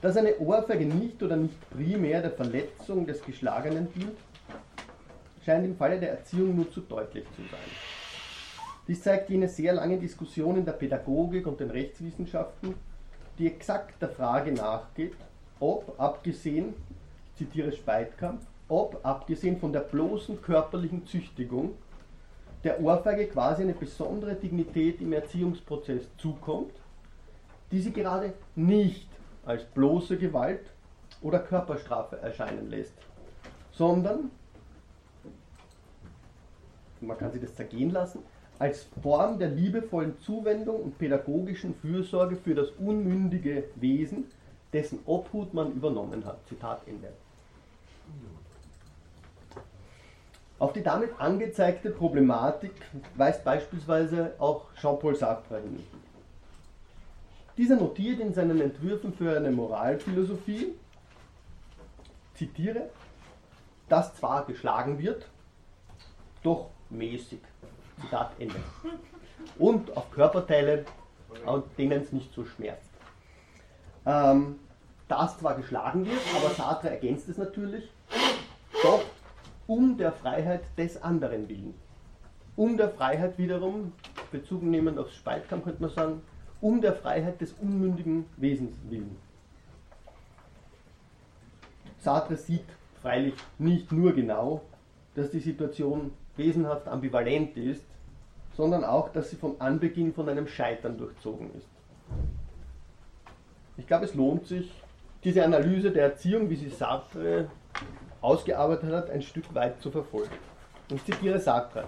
Dass 0.00 0.16
eine 0.16 0.38
Ohrfeige 0.38 0.86
nicht 0.86 1.22
oder 1.22 1.36
nicht 1.36 1.70
primär 1.70 2.22
der 2.22 2.30
Verletzung 2.30 3.06
des 3.06 3.22
Geschlagenen 3.22 3.92
dient, 3.92 4.16
scheint 5.44 5.64
im 5.64 5.76
Falle 5.76 5.98
der 5.98 6.12
Erziehung 6.12 6.56
nur 6.56 6.70
zu 6.70 6.80
deutlich 6.80 7.24
zu 7.36 7.42
sein. 7.42 7.99
Dies 8.90 9.04
zeigt 9.04 9.30
jene 9.30 9.46
sehr 9.46 9.72
lange 9.72 9.98
Diskussion 9.98 10.56
in 10.56 10.64
der 10.64 10.72
Pädagogik 10.72 11.46
und 11.46 11.60
den 11.60 11.70
Rechtswissenschaften, 11.70 12.74
die 13.38 13.46
exakt 13.46 14.02
der 14.02 14.08
Frage 14.08 14.50
nachgeht, 14.50 15.14
ob, 15.60 15.94
abgesehen, 15.96 16.74
ich 17.28 17.36
zitiere 17.36 17.70
Speitkamp, 17.70 18.40
ob, 18.66 18.98
abgesehen 19.06 19.60
von 19.60 19.72
der 19.72 19.82
bloßen 19.82 20.42
körperlichen 20.42 21.06
Züchtigung, 21.06 21.76
der 22.64 22.80
Ohrfeige 22.80 23.28
quasi 23.28 23.62
eine 23.62 23.74
besondere 23.74 24.34
Dignität 24.34 25.00
im 25.00 25.12
Erziehungsprozess 25.12 26.08
zukommt, 26.18 26.74
die 27.70 27.80
sie 27.80 27.92
gerade 27.92 28.32
nicht 28.56 29.08
als 29.46 29.66
bloße 29.66 30.18
Gewalt 30.18 30.68
oder 31.22 31.38
Körperstrafe 31.38 32.16
erscheinen 32.16 32.68
lässt, 32.68 32.94
sondern, 33.70 34.32
man 37.00 37.16
kann 37.16 37.30
sie 37.30 37.38
das 37.38 37.54
zergehen 37.54 37.90
lassen, 37.90 38.24
als 38.60 38.86
Form 39.02 39.38
der 39.38 39.48
liebevollen 39.48 40.18
Zuwendung 40.20 40.82
und 40.82 40.98
pädagogischen 40.98 41.74
Fürsorge 41.76 42.36
für 42.36 42.54
das 42.54 42.68
unmündige 42.78 43.64
Wesen, 43.76 44.26
dessen 44.74 45.00
Obhut 45.06 45.54
man 45.54 45.72
übernommen 45.72 46.24
hat. 46.26 46.46
Zitat 46.46 46.82
Ende. 46.86 47.08
Auf 50.58 50.74
die 50.74 50.82
damit 50.82 51.18
angezeigte 51.18 51.88
Problematik 51.88 52.72
weist 53.16 53.44
beispielsweise 53.44 54.34
auch 54.38 54.66
Jean-Paul 54.78 55.16
Sartre 55.16 55.62
hin. 55.62 55.82
Dieser 57.56 57.76
notiert 57.76 58.20
in 58.20 58.34
seinen 58.34 58.60
Entwürfen 58.60 59.14
für 59.14 59.34
eine 59.34 59.50
Moralphilosophie, 59.50 60.74
zitiere, 62.34 62.90
dass 63.88 64.14
zwar 64.14 64.44
geschlagen 64.44 64.98
wird, 64.98 65.26
doch 66.42 66.68
mäßig. 66.90 67.40
Zitat 68.00 68.32
Ende. 68.38 68.56
Und 69.58 69.96
auf 69.96 70.10
Körperteile, 70.10 70.84
denen 71.78 72.02
es 72.02 72.12
nicht 72.12 72.32
so 72.32 72.44
schmerzt. 72.44 72.90
Ähm, 74.06 74.56
dass 75.08 75.38
zwar 75.38 75.56
geschlagen 75.56 76.06
wird, 76.06 76.20
aber 76.36 76.54
Sartre 76.54 76.90
ergänzt 76.90 77.28
es 77.28 77.36
natürlich, 77.36 77.90
doch 78.82 79.02
um 79.66 79.96
der 79.96 80.12
Freiheit 80.12 80.62
des 80.78 81.02
anderen 81.02 81.48
willen. 81.48 81.74
Um 82.56 82.76
der 82.76 82.90
Freiheit 82.90 83.38
wiederum, 83.38 83.92
Bezug 84.30 84.62
nehmend 84.62 84.98
aufs 84.98 85.14
Speitkamp 85.14 85.64
könnte 85.64 85.82
man 85.82 85.90
sagen, 85.90 86.22
um 86.60 86.80
der 86.80 86.94
Freiheit 86.94 87.40
des 87.40 87.52
unmündigen 87.54 88.26
Wesens 88.36 88.76
willen. 88.88 89.16
Sartre 91.98 92.36
sieht 92.36 92.64
freilich 93.02 93.34
nicht 93.58 93.92
nur 93.92 94.12
genau, 94.12 94.62
dass 95.14 95.30
die 95.30 95.40
Situation 95.40 96.12
wesenhaft 96.36 96.88
ambivalent 96.88 97.56
ist, 97.56 97.84
sondern 98.56 98.84
auch, 98.84 99.10
dass 99.10 99.30
sie 99.30 99.36
vom 99.36 99.56
Anbeginn 99.58 100.12
von 100.12 100.28
einem 100.28 100.46
Scheitern 100.46 100.98
durchzogen 100.98 101.50
ist. 101.54 101.68
Ich 103.76 103.86
glaube, 103.86 104.04
es 104.04 104.14
lohnt 104.14 104.46
sich, 104.46 104.70
diese 105.24 105.44
Analyse 105.44 105.90
der 105.90 106.04
Erziehung, 106.04 106.50
wie 106.50 106.56
sie 106.56 106.68
Sartre 106.68 107.48
ausgearbeitet 108.20 108.92
hat, 108.92 109.10
ein 109.10 109.22
Stück 109.22 109.54
weit 109.54 109.80
zu 109.80 109.90
verfolgen. 109.90 110.34
Ich 110.92 111.04
zitiere 111.04 111.40
Sartre. 111.40 111.84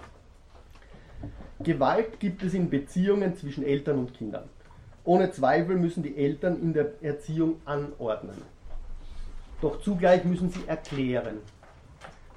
Gewalt 1.59 2.19
gibt 2.19 2.43
es 2.43 2.53
in 2.53 2.69
Beziehungen 2.69 3.35
zwischen 3.35 3.63
Eltern 3.63 3.99
und 3.99 4.13
Kindern. 4.13 4.49
Ohne 5.05 5.31
Zweifel 5.31 5.75
müssen 5.75 6.03
die 6.03 6.17
Eltern 6.17 6.61
in 6.61 6.73
der 6.73 7.03
Erziehung 7.03 7.61
anordnen. 7.65 8.41
Doch 9.61 9.81
zugleich 9.81 10.23
müssen 10.23 10.49
sie 10.49 10.65
erklären. 10.67 11.37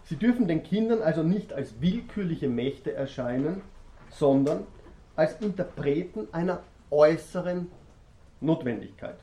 Sie 0.08 0.16
dürfen 0.16 0.46
den 0.46 0.62
Kindern 0.62 1.02
also 1.02 1.24
nicht 1.24 1.52
als 1.52 1.80
willkürliche 1.80 2.48
Mächte 2.48 2.92
erscheinen, 2.92 3.62
sondern 4.10 4.64
als 5.16 5.40
Interpreten 5.40 6.28
einer 6.32 6.62
äußeren 6.90 7.70
Notwendigkeit. 8.40 9.16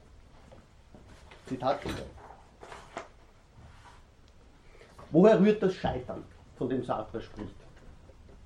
Zitat. 1.47 1.79
Woher 5.11 5.39
rührt 5.39 5.63
das 5.63 5.73
Scheitern, 5.75 6.23
von 6.57 6.67
dem 6.67 6.83
Sartre 6.83 7.21
spricht? 7.21 7.55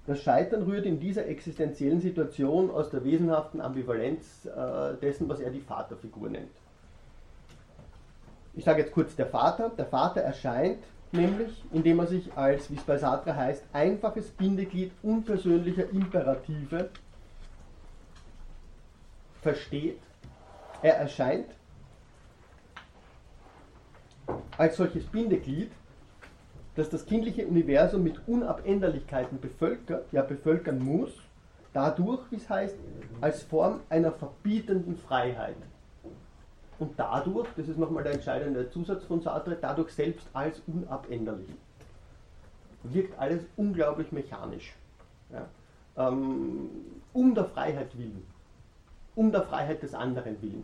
Das 0.05 0.21
Scheitern 0.21 0.63
rührt 0.63 0.85
in 0.85 0.99
dieser 0.99 1.25
existenziellen 1.25 2.01
Situation 2.01 2.69
aus 2.69 2.91
der 2.91 3.03
wesenhaften 3.03 3.61
Ambivalenz 3.61 4.45
äh, 4.45 4.95
dessen, 5.01 5.27
was 5.27 5.39
er 5.39 5.49
die 5.49 5.59
Vaterfigur 5.59 6.29
nennt. 6.29 6.51
ich 8.53 8.63
sage 8.63 8.81
jetzt 8.81 8.93
kurz 8.93 9.15
der 9.15 9.27
Vater. 9.27 9.69
Der 9.77 9.85
Vater 9.85 10.21
erscheint 10.21 10.83
nämlich, 11.17 11.63
indem 11.71 11.99
er 11.99 12.07
sich 12.07 12.31
als, 12.35 12.71
wie 12.71 12.75
es 12.75 12.83
bei 12.83 12.97
Sartre 12.97 13.35
heißt, 13.35 13.63
einfaches 13.73 14.29
Bindeglied 14.29 14.91
unpersönlicher 15.03 15.89
Imperative 15.89 16.89
versteht. 19.41 19.99
Er 20.81 20.97
erscheint 20.97 21.47
als 24.57 24.77
solches 24.77 25.05
Bindeglied, 25.05 25.71
das 26.75 26.89
das 26.89 27.05
kindliche 27.05 27.47
Universum 27.47 28.03
mit 28.03 28.27
Unabänderlichkeiten 28.27 29.39
bevölkert, 29.39 30.05
ja 30.11 30.21
bevölkern 30.21 30.79
muss, 30.79 31.11
dadurch, 31.73 32.21
wie 32.29 32.35
es 32.35 32.49
heißt, 32.49 32.75
als 33.19 33.43
Form 33.43 33.81
einer 33.89 34.11
verbietenden 34.11 34.97
Freiheit. 34.97 35.57
Und 36.79 36.91
dadurch, 36.97 37.47
das 37.55 37.67
ist 37.67 37.77
nochmal 37.77 38.03
der 38.03 38.13
entscheidende 38.13 38.69
Zusatz 38.69 39.03
von 39.03 39.21
Sartre, 39.21 39.57
dadurch 39.59 39.91
selbst 39.91 40.27
als 40.33 40.61
unabänderlich. 40.67 41.49
Wirkt 42.83 43.17
alles 43.19 43.43
unglaublich 43.55 44.11
mechanisch. 44.11 44.75
Ja. 45.31 45.47
Ähm, 45.97 46.69
um 47.13 47.33
der 47.33 47.45
Freiheit 47.45 47.97
willen. 47.97 48.23
Um 49.15 49.31
der 49.31 49.43
Freiheit 49.43 49.81
des 49.81 49.95
anderen 49.95 50.39
willen. 50.41 50.63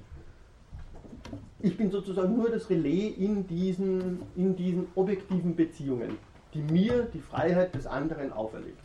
Ich 1.60 1.76
bin 1.78 1.89
sozusagen 1.89 2.36
nur 2.36 2.52
das 2.52 2.69
Relais 2.69 3.15
in 3.17 3.47
diesen, 3.47 4.21
in 4.36 4.56
diesen 4.56 4.88
objektiven 4.95 5.56
Beziehungen, 5.56 6.17
die 6.54 6.62
mir 6.62 7.04
die 7.13 7.21
Freiheit 7.21 7.73
des 7.73 7.88
anderen 7.88 8.32
auferlegt. 8.32 8.80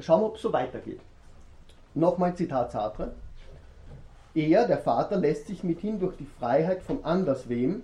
Schauen 0.00 0.20
wir, 0.20 0.26
ob 0.26 0.36
es 0.36 0.42
so 0.42 0.52
weitergeht. 0.52 1.00
Nochmal 1.94 2.34
Zitat 2.34 2.72
Sartre. 2.72 3.14
Er, 4.34 4.66
der 4.66 4.78
Vater, 4.78 5.16
lässt 5.16 5.46
sich 5.46 5.62
mithin 5.62 6.00
durch 6.00 6.16
die 6.16 6.26
Freiheit 6.38 6.82
von 6.82 7.04
anderswem 7.04 7.82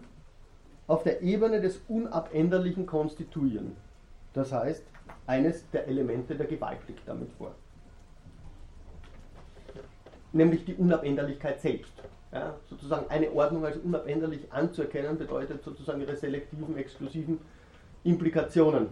auf 0.87 1.03
der 1.03 1.21
Ebene 1.21 1.61
des 1.61 1.81
Unabänderlichen 1.89 2.87
konstituieren. 2.87 3.77
Das 4.33 4.53
heißt, 4.53 4.83
eines 5.27 5.69
der 5.71 5.87
Elemente 5.87 6.35
der 6.35 6.47
Gewalt 6.47 6.79
liegt 6.89 7.07
damit 7.07 7.31
vor. 7.33 7.55
Nämlich 10.33 10.65
die 10.65 10.75
Unabänderlichkeit 10.75 11.61
selbst. 11.61 11.93
Ja, 12.33 12.55
sozusagen 12.69 13.09
eine 13.11 13.31
Ordnung 13.33 13.65
als 13.65 13.79
unabänderlich 13.79 14.53
anzuerkennen, 14.53 15.17
bedeutet 15.17 15.63
sozusagen 15.63 16.01
ihre 16.01 16.17
selektiven, 16.17 16.77
exklusiven 16.77 17.39
Implikationen 18.05 18.89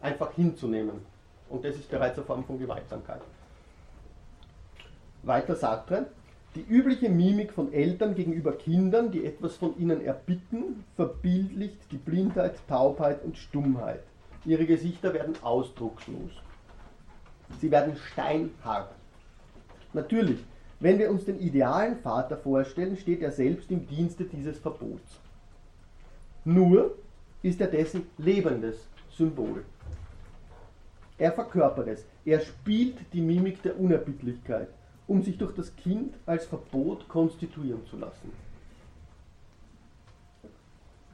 einfach 0.00 0.32
hinzunehmen. 0.32 1.00
Und 1.48 1.64
das 1.64 1.76
ist 1.76 1.88
bereits 1.90 2.16
eine 2.16 2.26
Form 2.26 2.44
von 2.44 2.58
Gewaltsamkeit. 2.58 3.20
Weiter 5.22 5.54
sagt 5.54 5.92
er, 5.92 6.06
die 6.54 6.60
übliche 6.60 7.08
Mimik 7.08 7.52
von 7.52 7.72
Eltern 7.72 8.14
gegenüber 8.14 8.52
Kindern, 8.52 9.10
die 9.10 9.24
etwas 9.24 9.56
von 9.56 9.78
ihnen 9.78 10.04
erbitten, 10.04 10.84
verbildlicht 10.96 11.90
die 11.90 11.96
Blindheit, 11.96 12.56
Taubheit 12.68 13.24
und 13.24 13.38
Stummheit. 13.38 14.02
Ihre 14.44 14.66
Gesichter 14.66 15.14
werden 15.14 15.34
ausdruckslos. 15.42 16.30
Sie 17.60 17.70
werden 17.70 17.96
steinhart. 17.96 18.90
Natürlich, 19.94 20.44
wenn 20.80 20.98
wir 20.98 21.10
uns 21.10 21.24
den 21.24 21.40
idealen 21.40 21.96
Vater 21.98 22.36
vorstellen, 22.36 22.96
steht 22.96 23.22
er 23.22 23.30
selbst 23.30 23.70
im 23.70 23.86
Dienste 23.86 24.24
dieses 24.24 24.58
Verbots. 24.58 25.20
Nur 26.44 26.96
ist 27.42 27.60
er 27.60 27.68
dessen 27.68 28.06
lebendes 28.18 28.88
Symbol. 29.10 29.64
Er 31.18 31.32
verkörpert 31.32 31.88
es. 31.88 32.04
Er 32.24 32.40
spielt 32.40 32.96
die 33.12 33.20
Mimik 33.20 33.62
der 33.62 33.78
Unerbittlichkeit 33.78 34.68
um 35.12 35.22
sich 35.22 35.36
durch 35.36 35.54
das 35.54 35.76
Kind 35.76 36.14
als 36.24 36.46
Verbot 36.46 37.06
konstituieren 37.06 37.84
zu 37.84 37.98
lassen. 37.98 38.32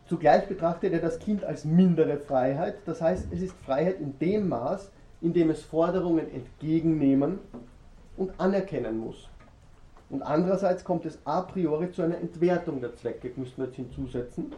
Zugleich 0.07 0.47
betrachtet 0.47 0.93
er 0.93 1.01
das 1.01 1.19
Kind 1.19 1.43
als 1.43 1.65
mindere 1.65 2.19
Freiheit, 2.19 2.77
das 2.87 3.03
heißt, 3.03 3.27
es 3.33 3.43
ist 3.43 3.57
Freiheit 3.67 4.01
in 4.01 4.17
dem 4.21 4.49
Maß, 4.49 4.93
in 5.21 5.33
dem 5.33 5.51
es 5.51 5.65
Forderungen 5.65 6.31
entgegennehmen 6.33 7.41
und 8.17 8.39
anerkennen 8.39 8.99
muss. 8.99 9.29
Und 10.11 10.23
andererseits 10.23 10.85
kommt 10.85 11.05
es 11.05 11.19
a 11.25 11.43
priori 11.43 11.91
zu 11.91 12.03
einer 12.03 12.19
Entwertung 12.19 12.81
der 12.81 12.95
Zwecke, 12.95 13.33
müssen 13.35 13.57
wir 13.57 13.65
jetzt 13.65 13.77
hinzusetzen, 13.77 14.53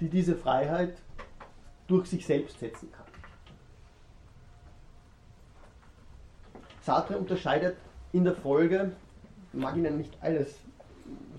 die 0.00 0.08
diese 0.08 0.34
Freiheit 0.34 0.94
durch 1.86 2.08
sich 2.08 2.26
selbst 2.26 2.58
setzen 2.58 2.90
kann. 2.90 3.06
Sartre 6.82 7.16
unterscheidet 7.16 7.76
in 8.12 8.24
der 8.24 8.34
Folge, 8.34 8.92
mag 9.52 9.76
Ihnen 9.76 9.96
nicht 9.96 10.16
alles 10.20 10.58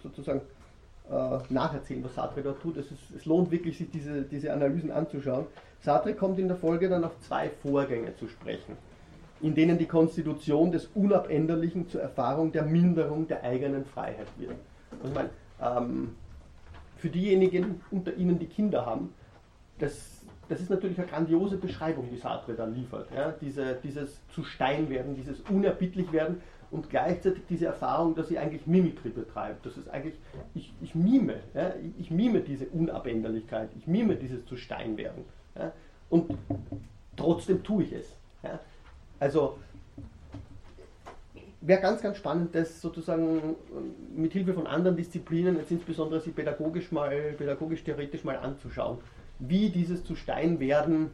sozusagen 0.02 0.42
äh, 1.10 1.40
nacherzählen, 1.50 2.04
was 2.04 2.16
Sartre 2.16 2.42
dort 2.42 2.62
tut. 2.62 2.78
Es, 2.78 2.92
ist, 2.92 3.12
es 3.16 3.26
lohnt 3.26 3.52
wirklich, 3.52 3.78
sich 3.78 3.90
diese, 3.92 4.22
diese 4.24 4.54
Analysen 4.54 4.92
anzuschauen. 4.92 5.46
Sartre 5.82 6.14
kommt 6.14 6.40
in 6.40 6.48
der 6.48 6.58
Folge 6.58 6.90
dann 6.90 7.04
auf 7.04 7.20
zwei 7.22 7.50
Vorgänge 7.50 8.16
zu 8.16 8.28
sprechen, 8.28 8.78
in 9.42 9.56
denen 9.56 9.78
die 9.78 9.88
Konstitution 9.88 10.72
des 10.72 10.88
Unabänderlichen 10.94 11.90
zur 11.90 12.02
Erfahrung 12.02 12.52
der 12.52 12.64
Minderung 12.64 13.28
der 13.28 13.44
eigenen 13.44 13.86
Freiheit 13.86 14.28
wird. 14.38 14.56
Also 14.92 15.08
ich 15.08 15.14
meine, 15.14 15.30
ähm, 15.62 16.16
für 16.98 17.10
diejenigen 17.10 17.82
unter 17.90 18.14
Ihnen, 18.16 18.38
die 18.38 18.46
Kinder 18.46 18.86
haben, 18.86 19.14
das, 19.80 20.22
das 20.50 20.62
ist 20.62 20.70
natürlich 20.70 21.00
eine 21.00 21.08
grandiose 21.08 21.58
Beschreibung, 21.58 22.08
die 22.12 22.18
Sartre 22.18 22.54
da 22.54 22.66
liefert. 22.66 23.08
Ja? 23.16 23.34
Diese, 23.42 23.76
dieses 23.84 24.22
zu 24.30 24.44
Stein 24.44 24.90
werden, 24.90 25.16
dieses 25.16 25.42
unerbittlich 25.42 26.12
werden 26.12 26.42
und 26.72 26.90
gleichzeitig 26.90 27.44
diese 27.50 27.66
Erfahrung, 27.66 28.16
dass 28.16 28.30
sie 28.30 28.40
eigentlich 28.40 28.66
Mimikry 28.66 29.10
betreibt. 29.10 29.66
Das 29.66 29.78
ist 29.78 29.90
eigentlich, 29.90 30.16
ich, 30.56 30.74
ich 30.82 30.96
mime, 30.96 31.42
ja, 31.54 31.74
ich, 32.00 32.10
mime 32.10 32.40
diese 32.40 32.66
Unabänderlichkeit, 32.68 33.70
ich 33.78 33.88
mime 33.88 34.16
dieses 34.16 34.46
zu 34.46 34.56
Stein 34.56 34.98
werden. 34.98 35.26
Ja, 35.56 35.74
und 36.10 36.38
trotzdem 37.18 37.64
tue 37.64 37.84
ich 37.84 37.92
es. 37.92 38.16
Ja. 38.42 38.60
Also 39.20 39.58
wäre 41.60 41.82
ganz, 41.82 42.02
ganz 42.02 42.18
spannend, 42.18 42.56
das 42.56 42.82
sozusagen 42.82 43.56
mit 44.16 44.32
Hilfe 44.32 44.54
von 44.54 44.66
anderen 44.66 44.96
Disziplinen, 44.96 45.58
jetzt 45.58 45.72
insbesondere 45.72 46.22
sich 46.22 46.34
pädagogisch 46.34 46.92
mal, 46.92 47.34
pädagogisch-theoretisch 47.38 48.24
mal 48.24 48.38
anzuschauen, 48.38 48.98
wie 49.40 49.70
dieses 49.70 50.04
zu 50.04 50.16
Stein 50.16 50.60
werden 50.60 51.12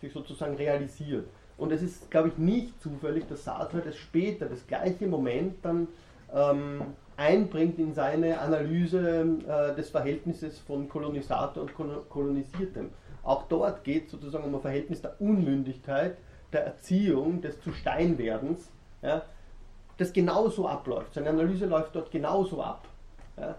sich 0.00 0.12
sozusagen 0.12 0.54
realisiert. 0.56 1.26
Und 1.60 1.72
es 1.72 1.82
ist, 1.82 2.10
glaube 2.10 2.28
ich, 2.28 2.38
nicht 2.38 2.80
zufällig, 2.80 3.28
dass 3.28 3.44
Sartre 3.44 3.82
das 3.82 3.94
später, 3.96 4.46
das 4.46 4.66
gleiche 4.66 5.06
Moment 5.06 5.62
dann 5.62 5.88
ähm, 6.34 6.80
einbringt 7.18 7.78
in 7.78 7.92
seine 7.92 8.40
Analyse 8.40 9.26
äh, 9.46 9.74
des 9.76 9.90
Verhältnisses 9.90 10.58
von 10.58 10.88
Kolonisator 10.88 11.64
und 11.64 11.74
Kolonisiertem. 12.08 12.88
Auch 13.22 13.42
dort 13.42 13.84
geht 13.84 14.06
es 14.06 14.12
sozusagen 14.12 14.44
um 14.44 14.54
ein 14.54 14.60
Verhältnis 14.62 15.02
der 15.02 15.20
Unmündigkeit, 15.20 16.16
der 16.50 16.64
Erziehung, 16.64 17.42
des 17.42 17.60
Zu-Steinwerdens, 17.60 18.70
ja, 19.02 19.20
das 19.98 20.14
genauso 20.14 20.66
abläuft. 20.66 21.12
Seine 21.12 21.28
Analyse 21.28 21.66
läuft 21.66 21.94
dort 21.94 22.10
genauso 22.10 22.62
ab. 22.62 22.88
Ja. 23.38 23.54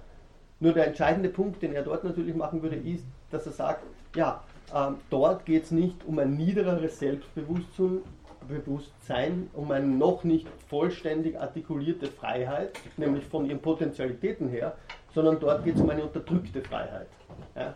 Nur 0.60 0.74
der 0.74 0.88
entscheidende 0.88 1.30
Punkt, 1.30 1.62
den 1.62 1.74
er 1.74 1.84
dort 1.84 2.04
natürlich 2.04 2.36
machen 2.36 2.64
würde, 2.64 2.78
ist, 2.78 3.06
dass 3.30 3.46
er 3.46 3.52
sagt, 3.52 3.84
ja, 4.16 4.44
ähm, 4.74 4.98
dort 5.10 5.46
geht 5.46 5.64
es 5.64 5.72
nicht 5.72 6.04
um 6.06 6.20
ein 6.20 6.36
niedereres 6.36 7.00
Selbstbewusstsein, 7.00 8.02
Bewusstsein, 8.48 9.50
um 9.54 9.72
eine 9.72 9.86
noch 9.86 10.24
nicht 10.24 10.48
vollständig 10.68 11.40
artikulierte 11.40 12.08
Freiheit, 12.08 12.72
nämlich 12.98 13.26
von 13.26 13.46
ihren 13.46 13.60
Potentialitäten 13.60 14.50
her, 14.50 14.76
sondern 15.14 15.40
dort 15.40 15.64
geht 15.64 15.76
es 15.76 15.82
um 15.82 15.90
eine 15.90 16.04
unterdrückte 16.04 16.62
Freiheit, 16.62 17.08
ja, 17.56 17.76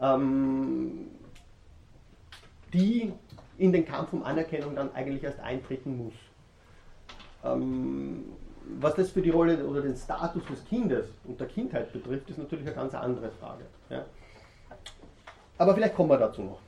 ähm, 0.00 1.08
die 2.72 3.12
in 3.58 3.72
den 3.72 3.84
Kampf 3.84 4.12
um 4.12 4.22
Anerkennung 4.22 4.74
dann 4.74 4.94
eigentlich 4.94 5.22
erst 5.22 5.40
eintreten 5.40 5.96
muss. 5.96 6.14
Ähm, 7.44 8.24
was 8.80 8.94
das 8.94 9.10
für 9.10 9.22
die 9.22 9.30
Rolle 9.30 9.66
oder 9.66 9.82
den 9.82 9.96
Status 9.96 10.44
des 10.46 10.64
Kindes 10.64 11.06
und 11.24 11.40
der 11.40 11.48
Kindheit 11.48 11.92
betrifft, 11.92 12.30
ist 12.30 12.38
natürlich 12.38 12.66
eine 12.66 12.74
ganz 12.74 12.94
andere 12.94 13.30
Frage. 13.30 13.64
Ja. 13.90 14.04
Aber 15.58 15.74
vielleicht 15.74 15.94
kommen 15.94 16.10
wir 16.10 16.18
dazu 16.18 16.42
noch. 16.42 16.58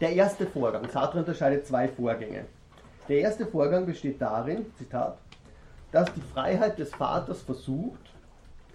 Der 0.00 0.12
erste 0.12 0.46
Vorgang, 0.46 0.88
Sartre 0.88 1.20
unterscheidet 1.20 1.66
zwei 1.66 1.88
Vorgänge. 1.88 2.44
Der 3.08 3.20
erste 3.20 3.46
Vorgang 3.46 3.86
besteht 3.86 4.20
darin, 4.20 4.66
Zitat, 4.76 5.18
dass 5.92 6.12
die 6.12 6.20
Freiheit 6.20 6.78
des 6.78 6.92
Vaters 6.94 7.42
versucht, 7.42 8.00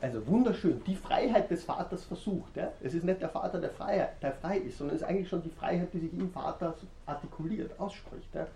also 0.02 0.26
wunderschön, 0.28 0.82
die 0.86 0.96
Freiheit 0.96 1.52
des 1.52 1.66
Vaters 1.66 2.06
versucht. 2.06 2.56
Ja? 2.56 2.72
Es 2.82 2.94
ist 2.94 3.04
nicht 3.04 3.22
der 3.22 3.30
Vater, 3.30 3.60
der, 3.60 3.72
Freiheit, 3.72 4.12
der 4.22 4.32
frei 4.34 4.60
ist, 4.60 4.78
sondern 4.78 4.96
es 4.96 5.02
ist 5.02 5.08
eigentlich 5.08 5.28
schon 5.28 5.44
die 5.44 5.50
Freiheit, 5.50 5.94
die 5.94 6.00
sich 6.00 6.14
im 6.14 6.32
Vater 6.32 6.76
artikuliert, 7.06 7.78
ausspricht. 7.80 8.34
Ja? 8.34 8.48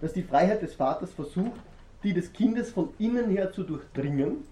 Dass 0.00 0.12
die 0.12 0.22
Freiheit 0.22 0.62
des 0.62 0.74
Vaters 0.74 1.12
versucht, 1.12 1.60
die 2.02 2.14
des 2.14 2.32
Kindes 2.32 2.70
von 2.70 2.88
innen 2.98 3.30
her 3.30 3.52
zu 3.52 3.62
durchdringen 3.64 4.44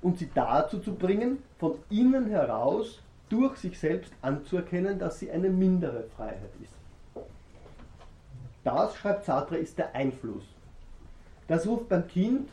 und 0.00 0.18
sie 0.18 0.30
dazu 0.32 0.78
zu 0.78 0.94
bringen, 0.94 1.42
von 1.58 1.74
innen 1.90 2.28
heraus 2.28 3.00
durch 3.28 3.56
sich 3.58 3.78
selbst 3.78 4.12
anzuerkennen, 4.22 4.98
dass 4.98 5.18
sie 5.18 5.30
eine 5.30 5.50
mindere 5.50 6.04
Freiheit 6.16 6.52
ist. 6.62 6.74
Das, 8.64 8.94
schreibt 8.96 9.24
Sartre, 9.24 9.56
ist 9.56 9.78
der 9.78 9.94
Einfluss. 9.94 10.44
Das 11.46 11.66
ruft 11.66 11.88
beim 11.88 12.06
Kind 12.06 12.50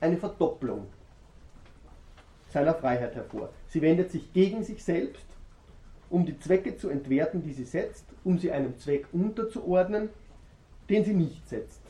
eine 0.00 0.16
Verdopplung. 0.16 0.86
seiner 2.50 2.74
Freiheit 2.74 3.16
hervor. 3.16 3.50
Sie 3.66 3.82
wendet 3.82 4.12
sich 4.12 4.32
gegen 4.32 4.62
sich 4.62 4.84
selbst, 4.84 5.26
um 6.08 6.24
die 6.24 6.38
Zwecke 6.38 6.76
zu 6.76 6.88
entwerten, 6.88 7.42
die 7.42 7.52
sie 7.52 7.64
setzt, 7.64 8.06
um 8.22 8.38
sie 8.38 8.52
einem 8.52 8.78
Zweck 8.78 9.06
unterzuordnen, 9.12 10.08
den 10.88 11.04
sie 11.04 11.14
nicht 11.14 11.48
setzt. 11.48 11.80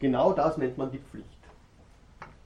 Genau 0.00 0.32
das 0.32 0.58
nennt 0.58 0.76
man 0.76 0.90
die 0.90 0.98
Pflicht. 0.98 1.28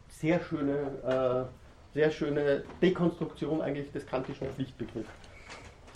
Sehr 0.09 0.41
schöne, 0.41 1.49
äh, 1.49 1.68
sehr 1.99 2.13
schöne 2.13 2.63
Dekonstruktion 2.81 3.61
eigentlich 3.61 3.91
des 3.91 4.07
kantischen 4.07 4.47
Pflichtbegriffs. 4.51 5.11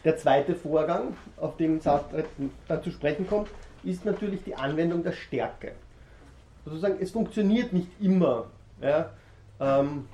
Der 0.03 0.17
zweite 0.17 0.57
Vorgang, 0.57 1.17
auf 1.37 1.57
den 1.57 1.81
Sartre 1.81 2.25
zu 2.83 2.91
sprechen 2.91 3.25
kommt, 3.29 3.49
ist 3.85 4.05
natürlich 4.05 4.43
die 4.43 4.57
Anwendung 4.57 5.05
der 5.05 5.13
Stärke. 5.13 5.75
Sozusagen, 6.65 6.97
es 7.01 7.13
funktioniert 7.13 7.73
nicht 7.73 7.87
immer, 8.01 8.47
ja, 8.81 9.13
ähm, 9.61 10.09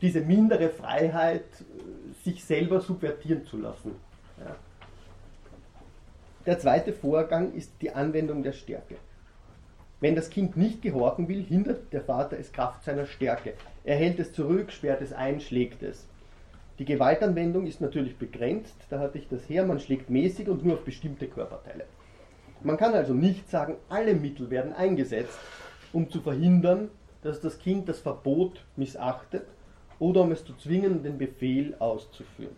diese 0.00 0.22
mindere 0.22 0.70
Freiheit, 0.70 1.44
äh, 1.60 2.24
sich 2.24 2.42
selber 2.42 2.80
subvertieren 2.80 3.44
zu 3.44 3.58
lassen. 3.58 3.96
Ja. 4.38 4.56
Der 6.46 6.58
zweite 6.58 6.94
Vorgang 6.94 7.52
ist 7.52 7.72
die 7.82 7.90
Anwendung 7.90 8.42
der 8.42 8.52
Stärke. 8.52 8.96
Wenn 10.00 10.14
das 10.14 10.30
Kind 10.30 10.56
nicht 10.56 10.80
gehorchen 10.80 11.28
will, 11.28 11.42
hindert 11.42 11.92
der 11.92 12.00
Vater 12.00 12.38
es 12.38 12.52
Kraft 12.52 12.84
seiner 12.84 13.06
Stärke. 13.06 13.52
Er 13.84 13.96
hält 13.96 14.18
es 14.18 14.32
zurück, 14.32 14.72
sperrt 14.72 15.02
es 15.02 15.12
ein, 15.12 15.40
schlägt 15.40 15.82
es. 15.82 16.06
Die 16.78 16.86
Gewaltanwendung 16.86 17.66
ist 17.66 17.82
natürlich 17.82 18.16
begrenzt, 18.16 18.74
da 18.88 18.98
hatte 18.98 19.18
ich 19.18 19.28
das 19.28 19.46
her, 19.50 19.66
man 19.66 19.80
schlägt 19.80 20.08
mäßig 20.08 20.48
und 20.48 20.64
nur 20.64 20.74
auf 20.74 20.84
bestimmte 20.84 21.26
Körperteile. 21.26 21.84
Man 22.62 22.78
kann 22.78 22.94
also 22.94 23.12
nicht 23.12 23.50
sagen, 23.50 23.76
alle 23.90 24.14
Mittel 24.14 24.48
werden 24.48 24.72
eingesetzt, 24.72 25.38
um 25.92 26.10
zu 26.10 26.22
verhindern, 26.22 26.88
dass 27.22 27.42
das 27.42 27.58
Kind 27.58 27.86
das 27.86 27.98
Verbot 27.98 28.64
missachtet 28.76 29.44
oder 29.98 30.22
um 30.22 30.32
es 30.32 30.44
zu 30.44 30.54
zwingen, 30.56 31.02
den 31.02 31.18
Befehl 31.18 31.74
auszuführen. 31.78 32.56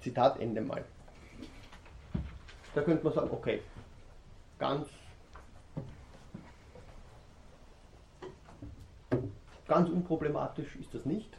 Zitat 0.00 0.40
Ende 0.40 0.60
mal. 0.60 0.84
Da 2.74 2.82
könnte 2.82 3.04
man 3.04 3.12
sagen, 3.12 3.30
okay, 3.30 3.60
ganz, 4.58 4.88
ganz 9.68 9.88
unproblematisch 9.88 10.76
ist 10.76 10.94
das 10.94 11.04
nicht, 11.04 11.30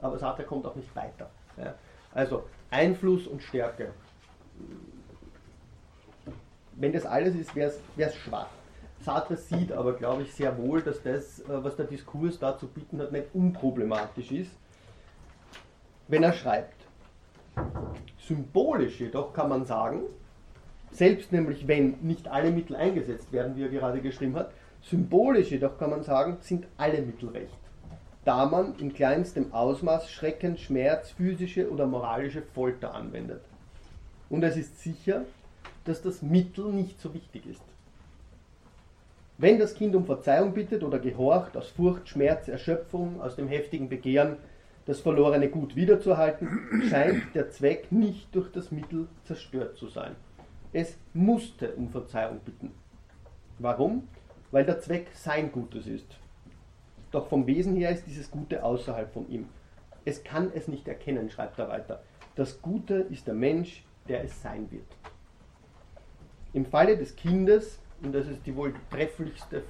aber 0.00 0.18
Sartre 0.18 0.44
kommt 0.44 0.66
auch 0.66 0.76
nicht 0.76 0.94
weiter. 0.94 1.30
Ja. 1.56 1.74
Also 2.12 2.44
Einfluss 2.70 3.26
und 3.26 3.42
Stärke. 3.42 3.92
Wenn 6.74 6.92
das 6.92 7.06
alles 7.06 7.34
ist, 7.34 7.54
wäre 7.54 7.72
es 7.96 8.14
schwach. 8.14 8.48
Sartre 9.00 9.36
sieht 9.36 9.72
aber, 9.72 9.94
glaube 9.94 10.22
ich, 10.22 10.34
sehr 10.34 10.56
wohl, 10.58 10.82
dass 10.82 11.02
das, 11.02 11.40
äh, 11.40 11.44
was 11.48 11.76
der 11.76 11.86
Diskurs 11.86 12.38
da 12.38 12.58
zu 12.58 12.66
bieten 12.66 13.00
hat, 13.00 13.12
nicht 13.12 13.28
unproblematisch 13.34 14.32
ist, 14.32 14.50
wenn 16.08 16.22
er 16.22 16.32
schreibt. 16.32 16.74
Symbolisch 18.18 19.00
jedoch 19.00 19.32
kann 19.32 19.48
man 19.48 19.64
sagen, 19.64 20.02
selbst 20.90 21.32
nämlich 21.32 21.68
wenn 21.68 21.98
nicht 22.00 22.28
alle 22.28 22.50
Mittel 22.50 22.76
eingesetzt 22.76 23.32
werden, 23.32 23.56
wie 23.56 23.62
er 23.62 23.68
gerade 23.68 24.00
geschrieben 24.00 24.34
hat, 24.36 24.50
symbolisch 24.82 25.50
jedoch 25.50 25.78
kann 25.78 25.90
man 25.90 26.02
sagen, 26.02 26.38
sind 26.40 26.66
alle 26.76 27.02
Mittel 27.02 27.28
recht, 27.28 27.56
da 28.26 28.44
man 28.44 28.74
in 28.78 28.92
kleinstem 28.92 29.52
Ausmaß 29.52 30.10
Schrecken, 30.10 30.58
Schmerz, 30.58 31.12
physische 31.12 31.70
oder 31.70 31.86
moralische 31.86 32.42
Folter 32.42 32.92
anwendet. 32.92 33.40
Und 34.28 34.42
es 34.42 34.56
ist 34.56 34.82
sicher, 34.82 35.24
dass 35.84 36.02
das 36.02 36.22
Mittel 36.22 36.72
nicht 36.72 37.00
so 37.00 37.14
wichtig 37.14 37.46
ist. 37.46 37.62
Wenn 39.38 39.60
das 39.60 39.74
Kind 39.74 39.94
um 39.94 40.04
Verzeihung 40.06 40.54
bittet 40.54 40.82
oder 40.82 40.98
gehorcht, 40.98 41.56
aus 41.56 41.68
Furcht, 41.68 42.08
Schmerz, 42.08 42.48
Erschöpfung, 42.48 43.20
aus 43.20 43.36
dem 43.36 43.46
heftigen 43.46 43.88
Begehren, 43.88 44.38
das 44.86 44.98
verlorene 44.98 45.48
Gut 45.48 45.76
wiederzuerhalten, 45.76 46.82
scheint 46.90 47.32
der 47.36 47.50
Zweck 47.50 47.92
nicht 47.92 48.34
durch 48.34 48.50
das 48.50 48.72
Mittel 48.72 49.06
zerstört 49.22 49.76
zu 49.76 49.86
sein. 49.86 50.16
Es 50.72 50.96
musste 51.14 51.74
um 51.76 51.90
Verzeihung 51.90 52.40
bitten. 52.44 52.72
Warum? 53.60 54.08
Weil 54.50 54.64
der 54.64 54.80
Zweck 54.80 55.06
sein 55.14 55.52
Gutes 55.52 55.86
ist. 55.86 56.18
Doch 57.16 57.28
vom 57.28 57.46
Wesen 57.46 57.74
her 57.76 57.88
ist 57.88 58.06
dieses 58.06 58.30
Gute 58.30 58.62
außerhalb 58.62 59.10
von 59.10 59.26
ihm. 59.30 59.48
Es 60.04 60.22
kann 60.22 60.52
es 60.54 60.68
nicht 60.68 60.86
erkennen, 60.86 61.30
schreibt 61.30 61.58
er 61.58 61.70
weiter. 61.70 62.02
Das 62.34 62.60
Gute 62.60 63.06
ist 63.08 63.26
der 63.26 63.32
Mensch, 63.32 63.86
der 64.06 64.22
es 64.22 64.42
sein 64.42 64.70
wird. 64.70 64.84
Im 66.52 66.66
Falle 66.66 66.98
des 66.98 67.16
Kindes 67.16 67.78
und 68.02 68.14
das 68.14 68.28
ist 68.28 68.44
die 68.44 68.54
wohl 68.54 68.74
trefflichste 68.90 69.62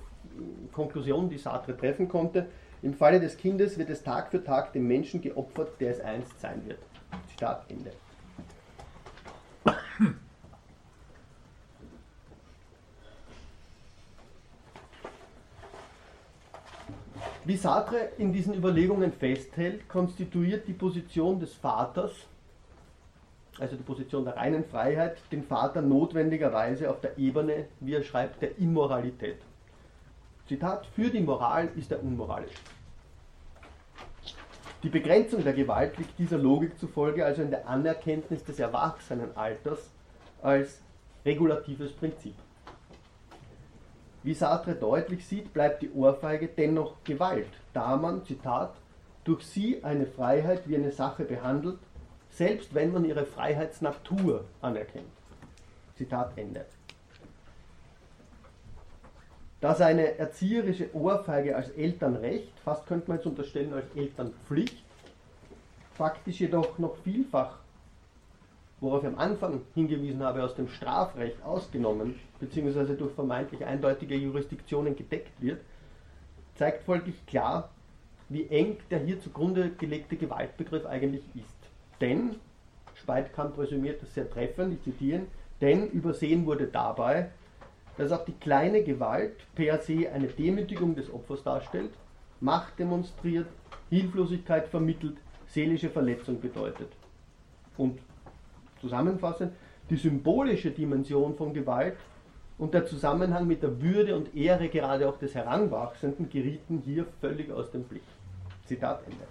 Konklusion, 0.73 1.31
die 1.31 1.39
Sartre 1.39 1.77
treffen 1.77 2.09
konnte, 2.09 2.49
im 2.83 2.95
Falle 2.95 3.21
des 3.21 3.37
Kindes 3.37 3.79
wird 3.79 3.91
es 3.91 4.03
Tag 4.03 4.33
für 4.33 4.43
Tag 4.43 4.73
dem 4.73 4.89
Menschen 4.89 5.21
geopfert, 5.21 5.81
der 5.81 5.93
es 5.93 6.01
einst 6.01 6.41
sein 6.41 6.67
wird. 6.67 6.81
Zitat 7.29 7.65
Ende. 7.71 7.93
Wie 17.47 17.57
Sartre 17.57 18.11
in 18.19 18.33
diesen 18.33 18.55
Überlegungen 18.55 19.13
festhält, 19.13 19.89
konstituiert 19.89 20.67
die 20.67 20.73
Position 20.73 21.39
des 21.39 21.55
Vaters 21.55 22.27
also 23.59 23.77
die 23.77 23.83
Position 23.83 24.25
der 24.25 24.37
reinen 24.37 24.65
Freiheit, 24.65 25.19
den 25.33 25.43
Vater 25.43 25.83
notwendigerweise 25.83 26.91
auf 26.91 27.01
der 27.01 27.17
Ebene, 27.19 27.67
wie 27.81 27.95
er 27.95 28.03
schreibt, 28.03 28.43
der 28.43 28.59
Immoralität. 28.59 29.39
Zitat, 30.47 30.87
für 30.95 31.11
die 31.11 31.21
Moral 31.21 31.71
ist 31.77 31.91
er 31.91 32.03
unmoralisch. 32.03 32.53
Die 34.83 34.89
Begrenzung 34.89 35.43
der 35.43 35.55
Gewalt 35.55 35.97
liegt 35.99 36.19
dieser 36.19 36.39
Logik 36.39 36.79
zufolge 36.79 37.25
also 37.25 37.43
in 37.43 37.51
der 37.51 37.67
Anerkenntnis 37.67 38.45
des 38.45 38.59
Erwachsenenalters 38.59 39.91
als 40.43 40.81
regulatives 41.25 41.93
Prinzip. 41.93 42.35
Wie 44.27 44.35
Sartre 44.35 44.75
deutlich 44.75 45.25
sieht, 45.25 45.53
bleibt 45.53 45.83
die 45.83 45.93
Ohrfeige 45.93 46.49
dennoch 46.49 46.97
Gewalt, 47.05 47.47
da 47.73 47.97
man, 47.97 48.25
Zitat, 48.25 48.75
durch 49.23 49.47
sie 49.47 49.85
eine 49.85 50.05
Freiheit 50.05 50.69
wie 50.69 50.75
eine 50.75 50.91
Sache 50.91 51.23
behandelt, 51.23 51.79
selbst 52.31 52.75
wenn 52.75 52.93
man 52.93 53.05
ihre 53.05 53.25
Freiheitsnatur 53.25 54.45
anerkennt. 54.61 55.07
Zitat 55.95 56.37
Ende. 56.37 56.67
Da 59.61 59.77
seine 59.77 60.19
erzieherische 60.19 60.93
Ohrfeige 60.93 61.55
als 61.55 61.69
Elternrecht, 61.71 62.59
fast 62.65 62.85
könnte 62.89 63.07
man 63.07 63.19
jetzt 63.19 63.27
unterstellen 63.27 63.75
als 63.75 63.87
Elternpflicht, 63.95 64.83
faktisch 65.95 66.41
jedoch 66.41 66.81
noch 66.81 66.97
vielfach, 67.05 67.59
worauf 68.81 69.03
ich 69.03 69.09
am 69.09 69.19
Anfang 69.19 69.62
hingewiesen 69.75 70.23
habe, 70.23 70.45
aus 70.45 70.55
dem 70.55 70.69
Strafrecht 70.69 71.43
ausgenommen, 71.43 72.17
beziehungsweise 72.41 72.95
durch 72.95 73.12
vermeintlich 73.15 73.65
eindeutige 73.65 74.17
Jurisdiktionen 74.17 74.97
gedeckt 74.97 75.41
wird, 75.41 75.61
zeigt 76.57 76.85
folglich 76.85 77.25
klar, 77.27 77.71
wie 78.29 78.47
eng 78.49 78.79
der 78.91 79.01
hier 79.01 79.21
zugrunde 79.21 79.71
gelegte 79.71 80.17
Gewaltbegriff 80.17 80.85
eigentlich 80.85 81.25
ist. 81.35 81.57
Denn, 82.01 82.37
Speitkamp 82.95 83.57
resümiert 83.59 84.03
das 84.03 84.15
sehr 84.15 84.29
treffend, 84.29 84.75
ich 84.75 84.83
zitiere, 84.83 85.23
denn 85.61 85.89
übersehen 85.89 86.45
wurde 86.45 86.67
dabei, 86.67 87.31
dass 87.97 88.12
auch 88.12 88.25
die 88.25 88.33
kleine 88.33 88.83
Gewalt 88.83 89.37
per 89.55 89.79
se 89.79 90.11
eine 90.12 90.27
Demütigung 90.27 90.95
des 90.95 91.12
Opfers 91.12 91.43
darstellt, 91.43 91.93
Macht 92.39 92.79
demonstriert, 92.79 93.47
Hilflosigkeit 93.89 94.69
vermittelt, 94.69 95.17
seelische 95.47 95.89
Verletzung 95.89 96.39
bedeutet. 96.39 96.89
Und 97.79 97.99
zusammenfassend, 98.81 99.53
die 99.91 99.97
symbolische 99.97 100.71
Dimension 100.71 101.37
von 101.37 101.55
Gewalt 101.55 101.97
und 102.59 102.75
der 102.75 102.87
Zusammenhang 102.87 103.47
mit 103.47 103.62
der 103.62 103.81
Würde 103.81 104.17
und 104.17 104.35
Ehre 104.35 104.69
gerade 104.69 105.09
auch 105.09 105.19
des 105.19 105.35
Heranwachsenden 105.35 106.29
gerieten 106.29 106.83
hier 106.85 107.07
völlig 107.21 107.53
aus 107.53 107.71
dem 107.71 107.85
Blick. 107.85 108.03
Zitat 108.65 109.03
Ende. 109.05 109.25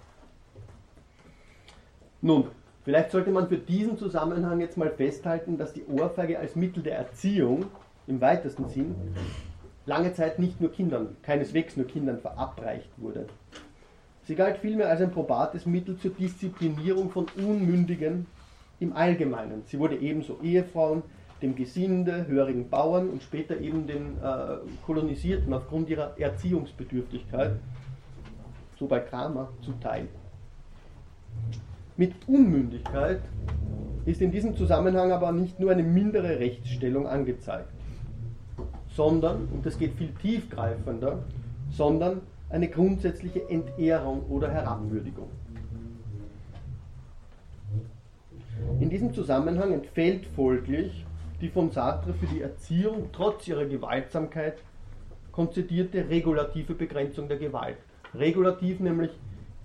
Nun, 2.22 2.46
vielleicht 2.84 3.10
sollte 3.10 3.30
man 3.30 3.48
für 3.48 3.58
diesen 3.58 3.98
Zusammenhang 3.98 4.60
jetzt 4.60 4.78
mal 4.78 4.90
festhalten, 4.90 5.58
dass 5.58 5.72
die 5.72 5.84
Ohrfeige 5.86 6.38
als 6.38 6.56
Mittel 6.56 6.82
der 6.82 6.96
Erziehung 6.96 7.66
im 8.06 8.20
weitesten 8.20 8.68
Sinn 8.68 8.94
lange 9.84 10.12
Zeit 10.14 10.38
nicht 10.38 10.60
nur 10.60 10.72
Kindern, 10.72 11.16
keineswegs 11.22 11.76
nur 11.76 11.86
Kindern 11.86 12.18
verabreicht 12.18 12.90
wurde. 12.96 13.26
Sie 14.24 14.34
galt 14.34 14.58
vielmehr 14.58 14.88
als 14.88 15.00
ein 15.00 15.12
probates 15.12 15.66
Mittel 15.66 15.96
zur 15.98 16.10
Disziplinierung 16.10 17.10
von 17.10 17.26
Unmündigen 17.36 18.26
im 18.80 18.92
Allgemeinen. 18.94 19.62
Sie 19.66 19.78
wurde 19.78 19.96
ebenso 19.96 20.40
Ehefrauen, 20.42 21.02
dem 21.42 21.54
Gesinde, 21.54 22.26
hörigen 22.26 22.70
Bauern 22.70 23.10
und 23.10 23.22
später 23.22 23.60
eben 23.60 23.86
den 23.86 24.16
äh, 24.22 24.56
Kolonisierten 24.86 25.52
aufgrund 25.52 25.88
ihrer 25.90 26.18
Erziehungsbedürftigkeit, 26.18 27.56
so 28.78 28.86
bei 28.86 29.00
Kramer, 29.00 29.50
zuteil 29.62 30.08
mit 31.96 32.12
Unmündigkeit 32.26 33.22
ist 34.04 34.20
in 34.20 34.30
diesem 34.30 34.56
Zusammenhang 34.56 35.12
aber 35.12 35.32
nicht 35.32 35.58
nur 35.58 35.70
eine 35.70 35.82
mindere 35.82 36.38
Rechtsstellung 36.38 37.06
angezeigt, 37.06 37.72
sondern, 38.88 39.48
und 39.52 39.66
das 39.66 39.78
geht 39.78 39.94
viel 39.94 40.12
tiefgreifender, 40.20 41.24
sondern 41.70 42.20
eine 42.50 42.68
grundsätzliche 42.68 43.48
Entehrung 43.48 44.26
oder 44.28 44.50
Herabwürdigung. 44.50 45.28
In 48.80 48.90
diesem 48.90 49.14
Zusammenhang 49.14 49.72
entfällt 49.72 50.26
folglich 50.26 51.04
die 51.40 51.48
von 51.48 51.70
Sartre 51.70 52.14
für 52.14 52.26
die 52.26 52.40
Erziehung 52.40 53.10
trotz 53.12 53.46
ihrer 53.48 53.66
Gewaltsamkeit 53.66 54.58
konzidierte 55.32 56.08
regulative 56.08 56.74
Begrenzung 56.74 57.28
der 57.28 57.36
Gewalt. 57.36 57.76
Regulativ 58.14 58.80
nämlich 58.80 59.10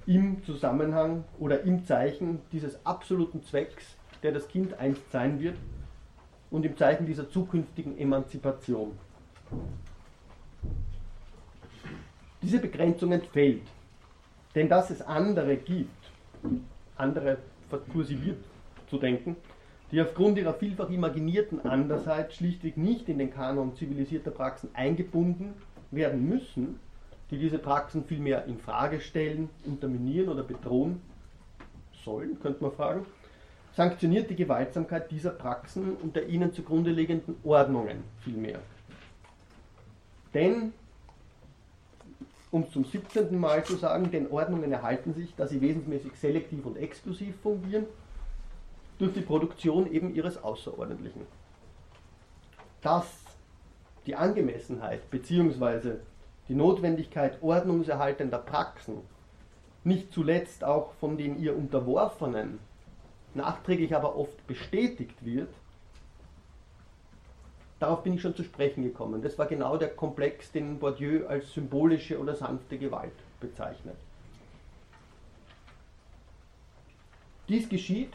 im 0.06 0.44
Zusammenhang 0.44 1.24
oder 1.40 1.62
im 1.62 1.86
Zeichen 1.86 2.40
dieses 2.52 2.86
absoluten 2.86 3.44
Zwecks, 3.44 3.96
der 4.24 4.34
das 4.34 4.48
Kind 4.48 4.78
einst 4.80 5.10
sein 5.12 5.40
wird, 5.40 5.56
und 6.50 6.66
im 6.66 6.76
Zeichen 6.76 7.06
dieser 7.06 7.30
zukünftigen 7.30 7.98
Emanzipation. 7.98 8.92
Diese 12.42 12.60
Begrenzung 12.60 13.14
entfällt, 13.14 13.62
denn 14.56 14.68
dass 14.68 14.90
es 14.90 15.02
andere 15.02 15.56
gibt, 15.56 16.12
andere 16.98 17.38
kursiviert 17.94 18.44
zu 18.92 18.98
denken, 18.98 19.38
die 19.92 20.02
aufgrund 20.02 20.38
ihrer 20.38 20.54
vielfach 20.54 20.90
imaginierten 20.90 21.66
Andersheit 21.66 22.34
schlichtweg 22.34 22.78
nicht 22.78 23.10
in 23.10 23.18
den 23.18 23.34
Kanon 23.34 23.76
zivilisierter 23.76 24.32
Praxen 24.32 24.70
eingebunden 24.74 25.54
werden 25.90 26.30
müssen, 26.30 26.80
die 27.32 27.38
diese 27.38 27.58
Praxen 27.58 28.06
vielmehr 28.06 28.46
in 28.46 28.60
Frage 28.60 29.00
stellen, 29.00 29.50
unterminieren 29.66 30.30
oder 30.30 30.44
bedrohen 30.44 31.02
sollen, 32.04 32.40
könnte 32.42 32.62
man 32.62 32.74
fragen, 32.74 33.06
sanktioniert 33.74 34.30
die 34.30 34.36
Gewaltsamkeit 34.36 35.10
dieser 35.10 35.32
Praxen 35.32 35.96
und 35.96 36.16
der 36.16 36.28
ihnen 36.28 36.54
zugrunde 36.54 36.92
liegenden 36.92 37.36
Ordnungen 37.44 38.04
vielmehr. 38.20 38.60
Denn, 40.34 40.74
um 42.50 42.70
zum 42.70 42.84
17. 42.84 43.38
Mal 43.38 43.64
zu 43.64 43.76
sagen, 43.78 44.12
denn 44.12 44.30
Ordnungen 44.30 44.72
erhalten 44.72 45.14
sich, 45.14 45.34
da 45.36 45.48
sie 45.48 45.62
wesensmäßig 45.62 46.14
selektiv 46.16 46.66
und 46.66 46.78
exklusiv 46.78 47.36
fungieren, 47.42 47.86
durch 49.02 49.14
die 49.14 49.22
Produktion 49.22 49.92
eben 49.92 50.14
ihres 50.14 50.42
Außerordentlichen. 50.44 51.24
Dass 52.82 53.08
die 54.06 54.16
Angemessenheit 54.16 55.10
bzw 55.10 55.96
die 56.48 56.56
Notwendigkeit 56.56 57.42
ordnungserhaltender 57.42 58.38
Praxen 58.38 58.98
nicht 59.84 60.14
zuletzt 60.14 60.64
auch 60.64 60.94
von 61.00 61.18
den 61.18 61.40
ihr 61.40 61.56
Unterworfenen 61.56 62.60
nachträglich 63.34 63.96
aber 63.96 64.16
oft 64.16 64.46
bestätigt 64.46 65.26
wird, 65.26 65.50
darauf 67.80 68.04
bin 68.04 68.14
ich 68.14 68.22
schon 68.22 68.36
zu 68.36 68.44
sprechen 68.44 68.84
gekommen. 68.84 69.24
Das 69.24 69.40
war 69.40 69.48
genau 69.48 69.78
der 69.78 69.90
Komplex, 69.90 70.52
den 70.52 70.78
Bourdieu 70.78 71.26
als 71.26 71.52
symbolische 71.54 72.20
oder 72.20 72.36
sanfte 72.36 72.78
Gewalt 72.78 73.16
bezeichnet. 73.40 73.96
Dies 77.48 77.68
geschieht, 77.68 78.14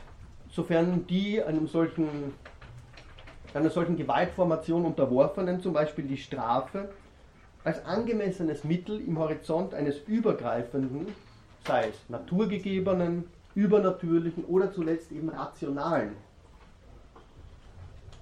sofern 0.51 1.07
die 1.07 1.43
einem 1.43 1.67
solchen, 1.67 2.35
einer 3.55 3.71
solchen 3.71 3.97
Gewaltformation 3.97 4.85
unterworfenen, 4.85 5.61
zum 5.61 5.73
Beispiel 5.73 6.07
die 6.07 6.17
Strafe, 6.17 6.91
als 7.65 7.85
angemessenes 7.85 8.65
Mittel 8.65 9.01
im 9.01 9.19
Horizont 9.19 9.75
eines 9.75 9.99
übergreifenden, 10.07 11.09
sei 11.67 11.89
es 11.89 11.97
naturgegebenen, 12.09 13.25
übernatürlichen 13.55 14.45
oder 14.45 14.73
zuletzt 14.73 15.11
eben 15.11 15.31
rationalen 15.31 16.17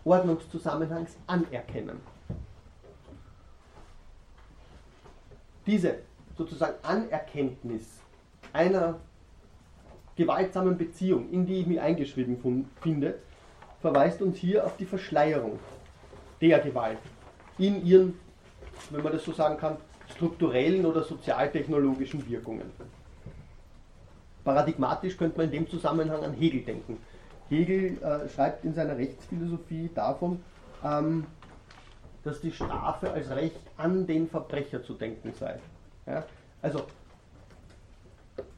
Ordnungszusammenhangs 0.05 1.16
anerkennen. 1.27 2.01
Diese 5.66 5.99
sozusagen 6.37 6.75
Anerkenntnis 6.83 8.01
einer 8.53 8.99
gewaltsamen 10.17 10.77
Beziehung, 10.77 11.31
in 11.31 11.47
die 11.47 11.61
ich 11.61 11.67
mich 11.67 11.81
eingeschrieben 11.81 12.65
finde, 12.81 13.19
verweist 13.81 14.23
uns 14.23 14.39
hier 14.39 14.65
auf 14.65 14.77
die 14.77 14.87
Verschleierung 14.87 15.59
der 16.41 16.59
Gewalt 16.61 16.99
in 17.59 17.85
ihren 17.85 18.15
wenn 18.91 19.03
man 19.03 19.12
das 19.12 19.25
so 19.25 19.33
sagen 19.33 19.57
kann, 19.57 19.77
strukturellen 20.15 20.85
oder 20.85 21.03
sozialtechnologischen 21.03 22.29
Wirkungen. 22.29 22.71
Paradigmatisch 24.45 25.17
könnte 25.17 25.39
man 25.39 25.47
in 25.47 25.53
dem 25.53 25.71
Zusammenhang 25.71 26.23
an 26.23 26.35
Hegel 26.35 26.62
denken. 26.62 26.99
Hegel 27.49 27.99
äh, 28.03 28.29
schreibt 28.29 28.65
in 28.65 28.75
seiner 28.75 28.97
Rechtsphilosophie 28.97 29.91
davon, 29.95 30.43
ähm, 30.85 31.27
dass 32.25 32.41
die 32.41 32.53
Strafe 32.53 33.11
als 33.11 33.31
Recht 33.31 33.61
an 33.77 34.07
den 34.07 34.29
Verbrecher 34.29 34.83
zu 34.83 34.95
denken 34.95 35.33
sei. 35.39 35.59
Ja? 36.07 36.25
Also 36.61 36.83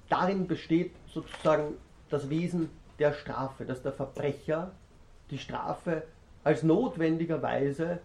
darin 0.08 0.46
besteht 0.46 0.92
sozusagen 1.16 1.74
das 2.10 2.28
Wesen 2.28 2.68
der 2.98 3.14
Strafe, 3.14 3.64
dass 3.64 3.82
der 3.82 3.92
Verbrecher 3.92 4.72
die 5.30 5.38
Strafe 5.38 6.02
als 6.44 6.62
notwendigerweise 6.62 8.00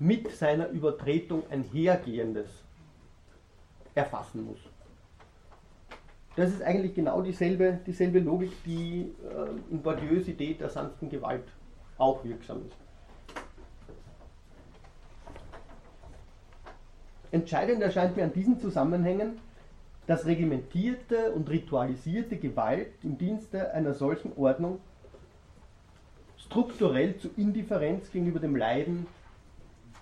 mit 0.00 0.30
seiner 0.32 0.68
Übertretung 0.68 1.44
einhergehendes 1.50 2.48
erfassen 3.94 4.44
muss. 4.44 4.58
Das 6.36 6.50
ist 6.50 6.62
eigentlich 6.62 6.94
genau 6.94 7.22
dieselbe, 7.22 7.78
dieselbe 7.86 8.18
Logik, 8.18 8.52
die 8.64 9.12
äh, 9.24 9.72
in 9.72 9.82
Bourdieus 9.82 10.26
Idee 10.26 10.54
der 10.54 10.70
sanften 10.70 11.08
Gewalt 11.08 11.44
auch 11.98 12.24
wirksam 12.24 12.62
ist. 12.66 12.76
Entscheidend 17.30 17.82
erscheint 17.82 18.16
mir 18.16 18.24
an 18.24 18.32
diesen 18.32 18.58
Zusammenhängen, 18.58 19.38
dass 20.10 20.26
reglementierte 20.26 21.30
und 21.30 21.48
ritualisierte 21.50 22.36
Gewalt 22.36 22.88
im 23.04 23.16
Dienste 23.16 23.72
einer 23.72 23.94
solchen 23.94 24.32
Ordnung 24.36 24.80
strukturell 26.36 27.16
zu 27.18 27.30
Indifferenz 27.36 28.10
gegenüber 28.10 28.40
dem 28.40 28.56
Leiden 28.56 29.06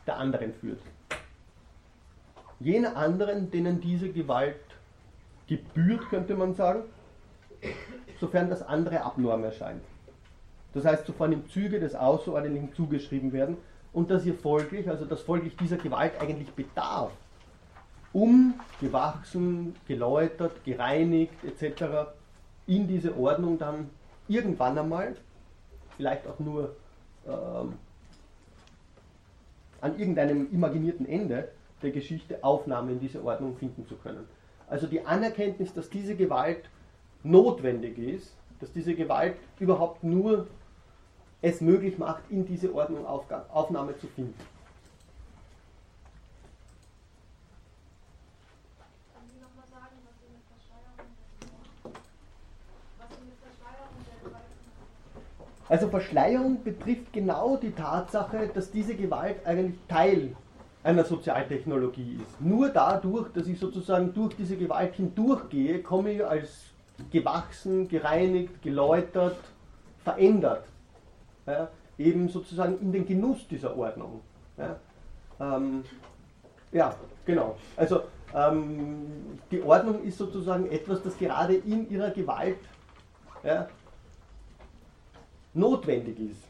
der 0.07 0.17
anderen 0.17 0.55
führt. 0.55 0.81
Jene 2.59 2.97
anderen, 2.97 3.51
denen 3.51 3.83
diese 3.83 4.09
Gewalt 4.09 4.57
gebührt, 5.47 6.09
könnte 6.09 6.37
man 6.37 6.55
sagen, 6.55 6.85
sofern 8.19 8.49
das 8.49 8.63
andere 8.63 9.03
abnorm 9.03 9.45
erscheint. 9.45 9.83
Das 10.73 10.87
heißt, 10.87 11.05
sofern 11.07 11.33
im 11.33 11.47
Züge 11.51 11.81
des 11.81 11.95
Außerordentlichen 11.95 12.73
zugeschrieben 12.73 13.35
werden 13.35 13.59
und 13.93 14.11
dass 14.11 14.25
ihr 14.25 14.33
folglich, 14.33 14.89
also 14.89 15.05
dass 15.05 15.21
folglich 15.21 15.55
dieser 15.59 15.77
Gewalt 15.77 16.19
eigentlich 16.19 16.51
bedarf, 16.53 17.13
um 18.13 18.55
gewachsen, 18.81 19.75
geläutert, 19.87 20.65
gereinigt 20.65 21.35
etc. 21.45 22.11
in 22.67 22.89
diese 22.89 23.17
Ordnung 23.17 23.59
dann 23.59 23.91
irgendwann 24.29 24.79
einmal, 24.79 25.17
vielleicht 25.97 26.27
auch 26.27 26.39
nur 26.39 26.77
ähm, 27.27 27.75
an 29.81 29.99
irgendeinem 29.99 30.51
imaginierten 30.53 31.07
Ende 31.07 31.49
der 31.83 31.91
Geschichte 31.91 32.43
Aufnahme 32.43 32.93
in 32.93 33.01
diese 33.01 33.23
Ordnung 33.23 33.57
finden 33.57 33.87
zu 33.87 33.97
können. 33.97 34.27
Also 34.69 34.87
die 34.87 35.07
Anerkenntnis, 35.07 35.73
dass 35.73 35.89
diese 35.89 36.17
Gewalt 36.17 36.69
notwendig 37.23 37.99
ist, 37.99 38.35
dass 38.61 38.73
diese 38.73 38.95
Gewalt 38.95 39.37
überhaupt 39.61 40.03
nur 40.03 40.47
es 41.41 41.61
möglich 41.61 41.99
macht, 41.99 42.23
in 42.31 42.45
diese 42.45 42.75
Ordnung 42.75 43.07
Aufnahme 43.07 43.97
zu 43.99 44.09
finden. 44.09 44.35
Also 55.69 55.89
Verschleierung 55.89 56.63
betrifft 56.63 57.13
genau 57.13 57.57
die 57.57 57.73
Tatsache, 57.73 58.49
dass 58.53 58.71
diese 58.71 58.95
Gewalt 58.95 59.45
eigentlich 59.45 59.79
Teil 59.89 60.35
einer 60.83 61.05
Sozialtechnologie 61.05 62.21
ist. 62.23 62.41
Nur 62.41 62.71
dadurch, 62.71 63.29
dass 63.33 63.47
ich 63.47 63.59
sozusagen 63.59 64.15
durch 64.15 64.35
diese 64.37 64.57
Gewalt 64.57 64.95
hindurchgehe, 64.95 65.83
komme 65.83 66.13
ich 66.13 66.25
als 66.25 66.65
gewachsen, 67.11 67.89
gereinigt, 67.89 68.63
geläutert, 68.63 69.37
verändert. 70.03 70.65
Ja, 71.47 71.69
eben 71.99 72.29
sozusagen 72.29 72.79
in 72.81 72.93
den 72.93 73.07
Genuss 73.07 73.47
dieser 73.49 73.77
Ordnung. 73.77 74.21
Ja, 74.57 74.77
ähm, 75.41 75.85
ja 76.73 76.95
genau. 77.25 77.57
Also 77.77 78.03
ähm, 78.35 79.39
die 79.51 79.63
Ordnung 79.63 80.03
ist 80.03 80.19
sozusagen 80.19 80.71
etwas, 80.71 81.03
das 81.03 81.19
gerade 81.19 81.55
in 81.55 81.91
ihrer 81.91 82.11
Gewalt 82.11 82.59
ja, 83.45 83.69
notwendig 85.59 86.19
ist. 86.19 86.43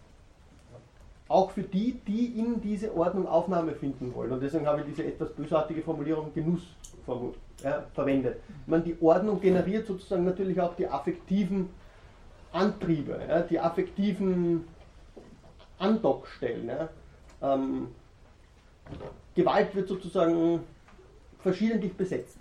Auch 1.28 1.50
für 1.50 1.62
die, 1.62 2.00
die 2.06 2.38
in 2.38 2.60
diese 2.60 2.94
Ordnung 2.96 3.26
Aufnahme 3.26 3.72
finden 3.72 4.14
wollen. 4.14 4.32
Und 4.32 4.42
deswegen 4.42 4.66
habe 4.66 4.80
ich 4.80 4.86
diese 4.86 5.04
etwas 5.04 5.30
bösartige 5.32 5.82
Formulierung 5.82 6.32
Genuss 6.32 6.62
verwendet. 7.94 8.40
meine, 8.66 8.82
die 8.82 8.96
Ordnung 9.00 9.40
generiert 9.40 9.86
sozusagen 9.86 10.24
natürlich 10.24 10.60
auch 10.60 10.74
die 10.74 10.86
affektiven 10.86 11.68
Antriebe, 12.52 13.46
die 13.50 13.60
affektiven 13.60 14.64
Andockstellen. 15.78 16.88
Ähm, 17.42 17.88
Gewalt 19.34 19.74
wird 19.74 19.88
sozusagen 19.88 20.60
verschiedentlich 21.40 21.92
besetzt 21.94 22.38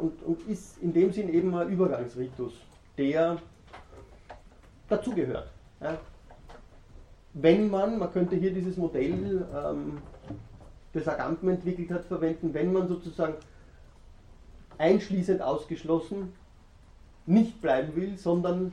und, 0.00 0.22
und 0.22 0.48
ist 0.48 0.78
in 0.82 0.92
dem 0.92 1.12
Sinn 1.12 1.32
eben 1.32 1.54
ein 1.54 1.68
Übergangsritus, 1.68 2.54
der 2.96 3.36
dazugehört 4.88 5.48
Ja. 5.80 5.98
Wenn 7.32 7.70
man, 7.70 7.98
man 7.98 8.12
könnte 8.12 8.36
hier 8.36 8.52
dieses 8.52 8.76
Modell, 8.76 9.46
ähm, 9.54 9.98
das 10.92 11.06
Agamben 11.06 11.48
entwickelt 11.48 11.90
hat, 11.90 12.04
verwenden, 12.04 12.52
wenn 12.52 12.72
man 12.72 12.88
sozusagen 12.88 13.34
einschließend 14.78 15.40
ausgeschlossen 15.40 16.32
nicht 17.26 17.60
bleiben 17.60 17.94
will, 17.94 18.18
sondern 18.18 18.72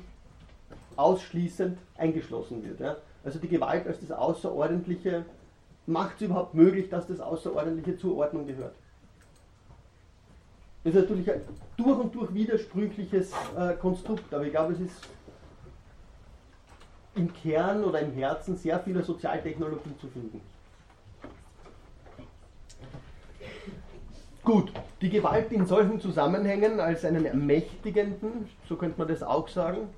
ausschließend 0.96 1.78
eingeschlossen 1.98 2.64
wird. 2.64 2.80
Ja. 2.80 2.98
Also 3.24 3.40
die 3.40 3.48
Gewalt 3.48 3.86
als 3.86 4.00
das 4.00 4.12
Außerordentliche 4.12 5.26
macht 5.86 6.16
es 6.16 6.24
überhaupt 6.24 6.54
möglich, 6.54 6.90
dass 6.90 7.08
das 7.08 7.20
Außerordentliche 7.20 7.98
zur 7.98 8.18
Ordnung 8.18 8.48
gehört. 8.48 8.74
Das 10.84 10.96
ist 10.96 11.02
natürlich 11.02 11.32
ein 11.32 11.42
durch 11.76 12.00
und 12.00 12.16
durch 12.16 12.34
widersprüchliches 12.34 13.32
äh, 13.58 13.74
Konstrukt, 13.74 14.34
aber 14.34 14.46
ich 14.46 14.52
glaube, 14.52 14.74
es 14.74 14.80
ist 14.80 15.08
im 17.18 17.34
Kern 17.34 17.84
oder 17.84 18.00
im 18.00 18.14
Herzen 18.14 18.56
sehr 18.56 18.80
vieler 18.80 19.04
Sozialtechnologien 19.04 20.00
zu 20.00 20.08
finden. 20.08 20.42
Gut, 24.44 24.72
die 25.02 25.10
Gewalt 25.10 25.52
in 25.52 25.66
solchen 25.66 26.00
Zusammenhängen 26.00 26.80
als 26.80 27.04
einen 27.04 27.26
ermächtigenden, 27.26 28.48
so 28.70 28.78
könnte 28.78 28.98
man 28.98 29.10
das 29.10 29.22
auch 29.22 29.50
sagen, 29.50 29.90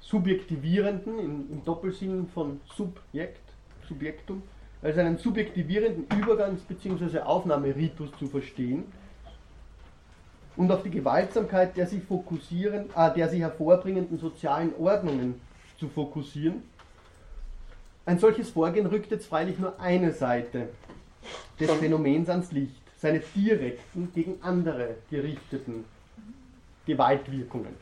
subjektivierenden, 0.00 1.18
im, 1.18 1.50
im 1.52 1.64
Doppelsinn 1.64 2.26
von 2.28 2.60
Subjekt, 2.74 3.42
Subjektum, 3.86 4.42
als 4.80 4.96
einen 4.96 5.18
subjektivierenden 5.18 6.06
Übergangs- 6.08 6.64
bzw. 6.66 7.20
Aufnahmeritus 7.20 8.10
zu 8.18 8.26
verstehen 8.28 8.84
und 10.56 10.70
auf 10.72 10.82
die 10.82 10.90
Gewaltsamkeit 10.90 11.76
der 11.76 11.86
sich 11.86 12.02
fokussieren, 12.02 12.86
äh, 12.96 13.14
der 13.14 13.28
sich 13.28 13.40
hervorbringenden 13.40 14.18
sozialen 14.18 14.72
Ordnungen 14.78 15.40
zu 15.82 15.88
fokussieren. 15.88 16.62
Ein 18.06 18.20
solches 18.20 18.50
Vorgehen 18.50 18.86
rückt 18.86 19.10
jetzt 19.10 19.26
freilich 19.26 19.58
nur 19.58 19.80
eine 19.80 20.12
Seite 20.12 20.68
des 21.58 21.70
Phänomens 21.72 22.28
ans 22.28 22.52
Licht, 22.52 22.82
seine 22.98 23.20
direkten 23.34 24.12
gegen 24.14 24.40
andere 24.42 24.94
gerichteten 25.10 25.84
Gewaltwirkungen. 26.86 27.74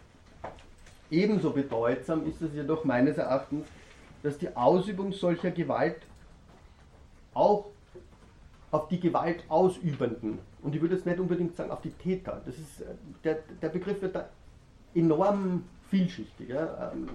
Ebenso 1.11 1.51
bedeutsam 1.51 2.26
ist 2.26 2.40
es 2.40 2.55
jedoch 2.55 2.84
meines 2.84 3.18
Erachtens, 3.18 3.66
dass 4.22 4.38
die 4.38 4.55
Ausübung 4.57 5.12
solcher 5.12 5.51
Gewalt 5.51 6.01
auch 7.34 7.66
auf 8.70 8.88
die 8.88 9.01
Gewaltausübenden, 9.01 10.38
und 10.62 10.74
ich 10.74 10.80
würde 10.80 10.94
jetzt 10.94 11.05
nicht 11.05 11.18
unbedingt 11.18 11.55
sagen 11.57 11.70
auf 11.70 11.82
die 11.82 11.90
Täter, 11.90 12.40
das 12.46 12.57
ist, 12.57 12.80
äh, 12.80 12.84
der, 13.24 13.38
der 13.61 13.68
Begriff 13.68 14.01
wird 14.01 14.14
da 14.14 14.28
enorm 14.94 15.64
vielschichtig. 15.91 16.49
Ja. 16.49 16.93
Ähm, 16.93 17.07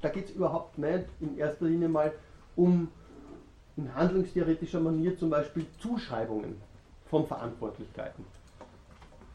da 0.00 0.08
geht 0.10 0.26
es 0.26 0.30
überhaupt 0.32 0.78
nicht 0.78 1.06
in 1.20 1.36
erster 1.36 1.64
Linie 1.66 1.88
mal 1.88 2.12
um 2.56 2.88
in 3.76 3.94
handlungstheoretischer 3.94 4.80
Manier 4.80 5.16
zum 5.16 5.30
Beispiel 5.30 5.66
Zuschreibungen 5.78 6.56
von 7.06 7.26
Verantwortlichkeiten. 7.26 8.24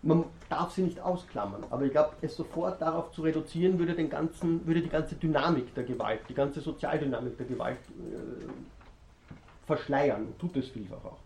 Man 0.01 0.25
darf 0.49 0.73
sie 0.73 0.83
nicht 0.83 0.99
ausklammern, 0.99 1.63
aber 1.69 1.85
ich 1.85 1.91
glaube, 1.91 2.11
es 2.21 2.35
sofort 2.35 2.81
darauf 2.81 3.13
zu 3.13 3.21
reduzieren, 3.21 3.79
würde, 3.79 3.95
den 3.95 4.09
ganzen, 4.09 4.67
würde 4.67 4.81
die 4.81 4.89
ganze 4.89 5.15
Dynamik 5.15 5.73
der 5.75 5.85
Gewalt, 5.85 6.19
die 6.27 6.33
ganze 6.33 6.59
Sozialdynamik 6.59 7.37
der 7.37 7.45
Gewalt 7.45 7.77
äh, 7.77 9.65
verschleiern. 9.65 10.33
Tut 10.39 10.57
es 10.57 10.67
vielfach 10.67 11.05
auch. 11.05 11.19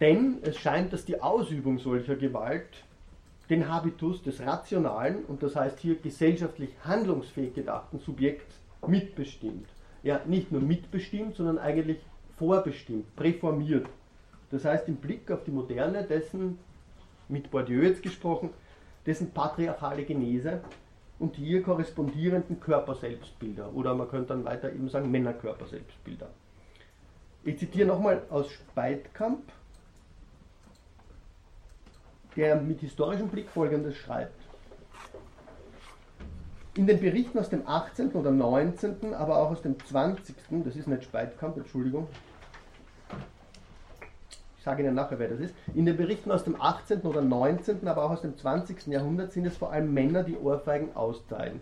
Denn 0.00 0.38
es 0.42 0.56
scheint, 0.56 0.92
dass 0.92 1.04
die 1.04 1.20
Ausübung 1.20 1.78
solcher 1.78 2.16
Gewalt 2.16 2.66
den 3.52 3.68
Habitus 3.68 4.22
des 4.22 4.40
rationalen 4.40 5.26
und 5.26 5.42
das 5.42 5.54
heißt 5.54 5.78
hier 5.78 5.96
gesellschaftlich 5.96 6.70
handlungsfähig 6.86 7.52
gedachten 7.52 7.98
Subjekts 7.98 8.58
mitbestimmt. 8.86 9.68
Ja, 10.02 10.22
nicht 10.24 10.50
nur 10.50 10.62
mitbestimmt, 10.62 11.36
sondern 11.36 11.58
eigentlich 11.58 11.98
vorbestimmt, 12.38 13.14
präformiert. 13.14 13.86
Das 14.50 14.64
heißt 14.64 14.88
im 14.88 14.96
Blick 14.96 15.30
auf 15.30 15.44
die 15.44 15.50
Moderne, 15.50 16.02
dessen, 16.02 16.58
mit 17.28 17.50
Bourdieu 17.50 17.82
jetzt 17.82 18.02
gesprochen, 18.02 18.48
dessen 19.04 19.32
patriarchale 19.32 20.04
Genese 20.04 20.62
und 21.18 21.36
hier 21.36 21.62
korrespondierenden 21.62 22.58
Körperselbstbilder 22.58 23.74
oder 23.74 23.94
man 23.94 24.08
könnte 24.08 24.28
dann 24.28 24.46
weiter 24.46 24.72
eben 24.72 24.88
sagen 24.88 25.10
Männerkörperselbstbilder. 25.10 26.30
Ich 27.44 27.58
zitiere 27.58 27.88
nochmal 27.88 28.22
aus 28.30 28.50
Speitkamp, 28.50 29.42
der 32.36 32.56
mit 32.56 32.80
historischem 32.80 33.28
Blick 33.28 33.48
folgendes 33.48 33.96
schreibt. 33.96 34.40
In 36.74 36.86
den 36.86 37.00
Berichten 37.00 37.38
aus 37.38 37.50
dem 37.50 37.66
18. 37.66 38.12
oder 38.12 38.30
19., 38.30 39.12
aber 39.12 39.36
auch 39.36 39.50
aus 39.50 39.60
dem 39.60 39.78
20., 39.78 40.34
das 40.64 40.74
ist 40.74 40.88
nicht 40.88 41.04
Speitkamp, 41.04 41.56
Entschuldigung, 41.58 42.08
ich 44.56 44.64
sage 44.64 44.84
Ihnen 44.84 44.94
nachher, 44.94 45.18
wer 45.18 45.28
das 45.28 45.40
ist, 45.40 45.54
in 45.74 45.86
den 45.86 45.96
Berichten 45.96 46.30
aus 46.30 46.44
dem 46.44 46.58
18. 46.58 47.00
oder 47.00 47.20
19., 47.20 47.86
aber 47.88 48.04
auch 48.04 48.10
aus 48.10 48.22
dem 48.22 48.38
20. 48.38 48.86
Jahrhundert 48.86 49.32
sind 49.32 49.44
es 49.44 49.56
vor 49.56 49.72
allem 49.72 49.92
Männer, 49.92 50.22
die 50.22 50.36
Ohrfeigen 50.36 50.94
austeilen. 50.94 51.60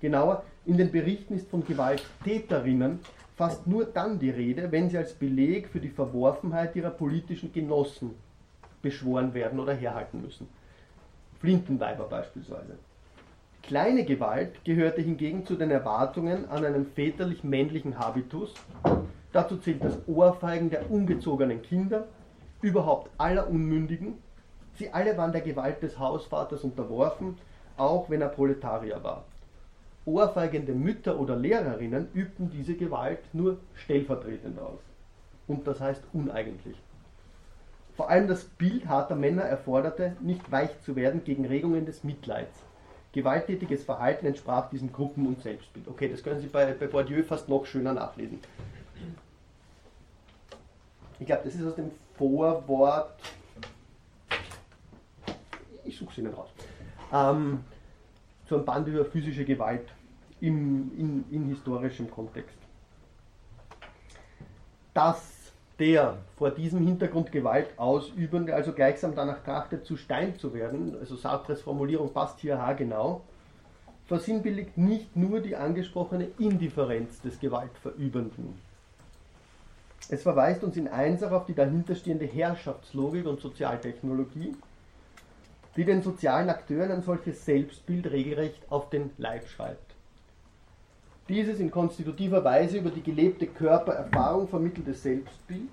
Genauer, 0.00 0.42
in 0.66 0.76
den 0.76 0.92
Berichten 0.92 1.34
ist 1.34 1.48
von 1.48 1.64
Gewalttäterinnen 1.64 3.00
fast 3.36 3.66
nur 3.66 3.86
dann 3.86 4.18
die 4.18 4.28
Rede, 4.28 4.70
wenn 4.70 4.90
sie 4.90 4.98
als 4.98 5.14
Beleg 5.14 5.68
für 5.68 5.80
die 5.80 5.88
Verworfenheit 5.88 6.76
ihrer 6.76 6.90
politischen 6.90 7.52
Genossen 7.52 8.10
beschworen 8.82 9.34
werden 9.34 9.60
oder 9.60 9.72
herhalten 9.72 10.20
müssen. 10.22 10.48
Flintenweiber 11.40 12.04
beispielsweise. 12.04 12.78
Kleine 13.62 14.04
Gewalt 14.04 14.64
gehörte 14.64 15.00
hingegen 15.00 15.46
zu 15.46 15.54
den 15.54 15.70
Erwartungen 15.70 16.48
an 16.48 16.64
einen 16.64 16.84
väterlich-männlichen 16.84 17.98
Habitus. 17.98 18.54
Dazu 19.32 19.56
zählt 19.56 19.82
das 19.84 19.96
Ohrfeigen 20.06 20.68
der 20.68 20.90
ungezogenen 20.90 21.62
Kinder, 21.62 22.08
überhaupt 22.60 23.10
aller 23.18 23.48
Unmündigen. 23.48 24.14
Sie 24.74 24.90
alle 24.90 25.16
waren 25.16 25.32
der 25.32 25.40
Gewalt 25.42 25.82
des 25.82 25.98
Hausvaters 25.98 26.64
unterworfen, 26.64 27.38
auch 27.76 28.10
wenn 28.10 28.20
er 28.20 28.28
Proletarier 28.28 29.02
war. 29.02 29.24
Ohrfeigende 30.04 30.74
Mütter 30.74 31.18
oder 31.18 31.36
Lehrerinnen 31.36 32.08
übten 32.12 32.50
diese 32.50 32.74
Gewalt 32.74 33.20
nur 33.32 33.58
stellvertretend 33.74 34.58
aus. 34.58 34.80
Und 35.46 35.66
das 35.66 35.80
heißt 35.80 36.02
uneigentlich. 36.12 36.76
Vor 37.94 38.08
allem 38.08 38.26
das 38.26 38.44
Bild 38.44 38.88
harter 38.88 39.14
Männer 39.14 39.42
erforderte, 39.42 40.16
nicht 40.20 40.50
weich 40.50 40.70
zu 40.80 40.96
werden 40.96 41.24
gegen 41.24 41.44
Regungen 41.44 41.84
des 41.84 42.04
Mitleids. 42.04 42.58
Gewalttätiges 43.12 43.84
Verhalten 43.84 44.24
entsprach 44.24 44.70
diesem 44.70 44.90
Gruppen- 44.92 45.26
und 45.26 45.42
Selbstbild. 45.42 45.86
Okay, 45.86 46.08
das 46.08 46.22
können 46.22 46.40
Sie 46.40 46.46
bei, 46.46 46.72
bei 46.72 46.86
Bourdieu 46.86 47.22
fast 47.22 47.48
noch 47.48 47.66
schöner 47.66 47.92
nachlesen. 47.92 48.40
Ich 51.20 51.26
glaube, 51.26 51.42
das 51.44 51.54
ist 51.54 51.66
aus 51.66 51.74
dem 51.74 51.90
Vorwort. 52.16 53.12
Ich 55.84 55.98
suche 55.98 56.10
es 56.10 56.18
Ihnen 56.18 56.32
raus. 56.32 56.48
Ähm, 57.12 57.62
zu 58.46 58.56
einem 58.56 58.64
Band 58.64 58.88
über 58.88 59.04
physische 59.04 59.44
Gewalt 59.44 59.92
im, 60.40 60.90
in, 60.98 61.24
in 61.30 61.48
historischem 61.48 62.10
Kontext. 62.10 62.56
Dass 64.94 65.31
der 65.82 66.18
vor 66.36 66.52
diesem 66.52 66.86
Hintergrund 66.86 67.32
Gewalt 67.32 67.76
ausübende 67.76 68.54
also 68.54 68.72
gleichsam 68.72 69.16
danach 69.16 69.42
trachtet, 69.42 69.84
zu 69.84 69.96
Stein 69.96 70.38
zu 70.38 70.54
werden, 70.54 70.96
also 71.00 71.16
Sartres 71.16 71.60
Formulierung 71.60 72.12
passt 72.12 72.38
hier 72.38 72.56
haargenau, 72.56 73.22
versinnbilligt 74.06 74.78
nicht 74.78 75.16
nur 75.16 75.40
die 75.40 75.56
angesprochene 75.56 76.28
Indifferenz 76.38 77.20
des 77.22 77.40
Gewaltverübenden. 77.40 78.54
Es 80.08 80.22
verweist 80.22 80.62
uns 80.62 80.76
in 80.76 80.86
Einsach 80.86 81.32
auf 81.32 81.46
die 81.46 81.54
dahinterstehende 81.54 82.26
Herrschaftslogik 82.26 83.26
und 83.26 83.40
Sozialtechnologie, 83.40 84.54
die 85.74 85.84
den 85.84 86.02
sozialen 86.02 86.48
Akteuren 86.48 86.92
ein 86.92 87.02
solches 87.02 87.44
Selbstbild 87.44 88.08
regelrecht 88.08 88.62
auf 88.70 88.88
den 88.88 89.10
Leib 89.18 89.48
schreibt. 89.48 89.91
Dieses 91.28 91.60
in 91.60 91.70
konstitutiver 91.70 92.42
Weise 92.42 92.78
über 92.78 92.90
die 92.90 93.02
gelebte 93.02 93.46
Körpererfahrung 93.46 94.48
vermittelte 94.48 94.92
Selbstbild 94.92 95.68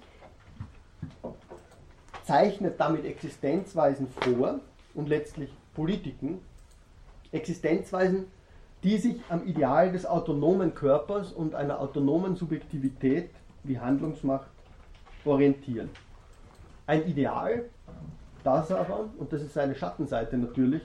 zeichnet 2.23 2.79
damit 2.79 3.05
Existenzweisen 3.05 4.07
vor 4.07 4.59
und 4.93 5.09
letztlich 5.09 5.49
Politiken, 5.73 6.39
Existenzweisen, 7.31 8.25
die 8.83 8.97
sich 8.97 9.15
am 9.29 9.45
Ideal 9.47 9.91
des 9.91 10.05
autonomen 10.05 10.75
Körpers 10.75 11.31
und 11.31 11.55
einer 11.55 11.79
autonomen 11.79 12.35
Subjektivität 12.35 13.31
wie 13.63 13.79
Handlungsmacht 13.79 14.49
orientieren. 15.25 15.89
Ein 16.85 17.07
Ideal, 17.07 17.65
das 18.43 18.71
aber, 18.71 19.09
und 19.17 19.33
das 19.33 19.41
ist 19.41 19.53
seine 19.53 19.75
Schattenseite 19.75 20.37
natürlich, 20.37 20.83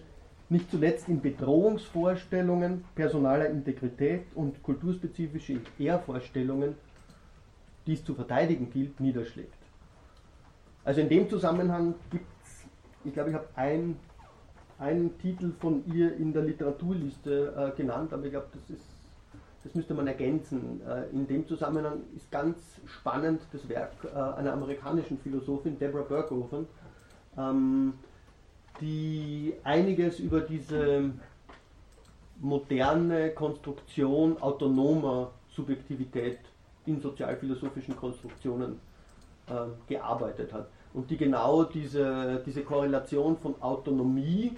nicht 0.48 0.70
zuletzt 0.70 1.08
in 1.08 1.20
Bedrohungsvorstellungen 1.20 2.84
personaler 2.94 3.48
Integrität 3.48 4.26
und 4.34 4.62
kulturspezifische 4.62 5.60
Ehrvorstellungen, 5.78 6.74
die 7.86 7.94
es 7.94 8.04
zu 8.04 8.14
verteidigen 8.14 8.70
gilt, 8.70 9.00
niederschlägt. 9.00 9.54
Also 10.84 11.00
in 11.00 11.08
dem 11.08 11.28
Zusammenhang 11.28 11.94
gibt 12.10 12.26
es, 12.44 12.64
ich 13.04 13.12
glaube, 13.12 13.30
ich 13.30 13.36
habe 13.36 13.48
ein, 13.56 13.96
einen 14.78 15.18
Titel 15.18 15.52
von 15.60 15.82
ihr 15.92 16.14
in 16.16 16.32
der 16.32 16.42
Literaturliste 16.42 17.72
äh, 17.72 17.76
genannt, 17.76 18.12
aber 18.12 18.24
ich 18.24 18.30
glaube, 18.32 18.48
das 18.52 18.70
ist 18.70 18.84
das 19.64 19.74
müsste 19.74 19.94
man 19.94 20.06
ergänzen. 20.06 20.82
Äh, 20.86 21.08
in 21.12 21.26
dem 21.26 21.46
Zusammenhang 21.48 22.02
ist 22.14 22.30
ganz 22.30 22.58
spannend 22.86 23.40
das 23.52 23.66
Werk 23.68 23.92
äh, 24.04 24.08
einer 24.16 24.52
amerikanischen 24.52 25.18
Philosophin, 25.18 25.78
Deborah 25.78 26.02
Berghofen, 26.02 26.66
ähm, 27.36 27.94
die 28.80 29.54
einiges 29.62 30.18
über 30.18 30.40
diese 30.40 31.10
moderne 32.40 33.30
Konstruktion 33.30 34.40
autonomer 34.40 35.30
Subjektivität 35.54 36.38
in 36.86 37.00
sozialphilosophischen 37.00 37.96
Konstruktionen 37.96 38.80
äh, 39.48 39.52
gearbeitet 39.88 40.52
hat. 40.52 40.68
Und 40.92 41.10
die 41.10 41.16
genau 41.16 41.64
diese, 41.64 42.42
diese 42.44 42.62
Korrelation 42.62 43.36
von 43.38 43.60
Autonomie 43.60 44.52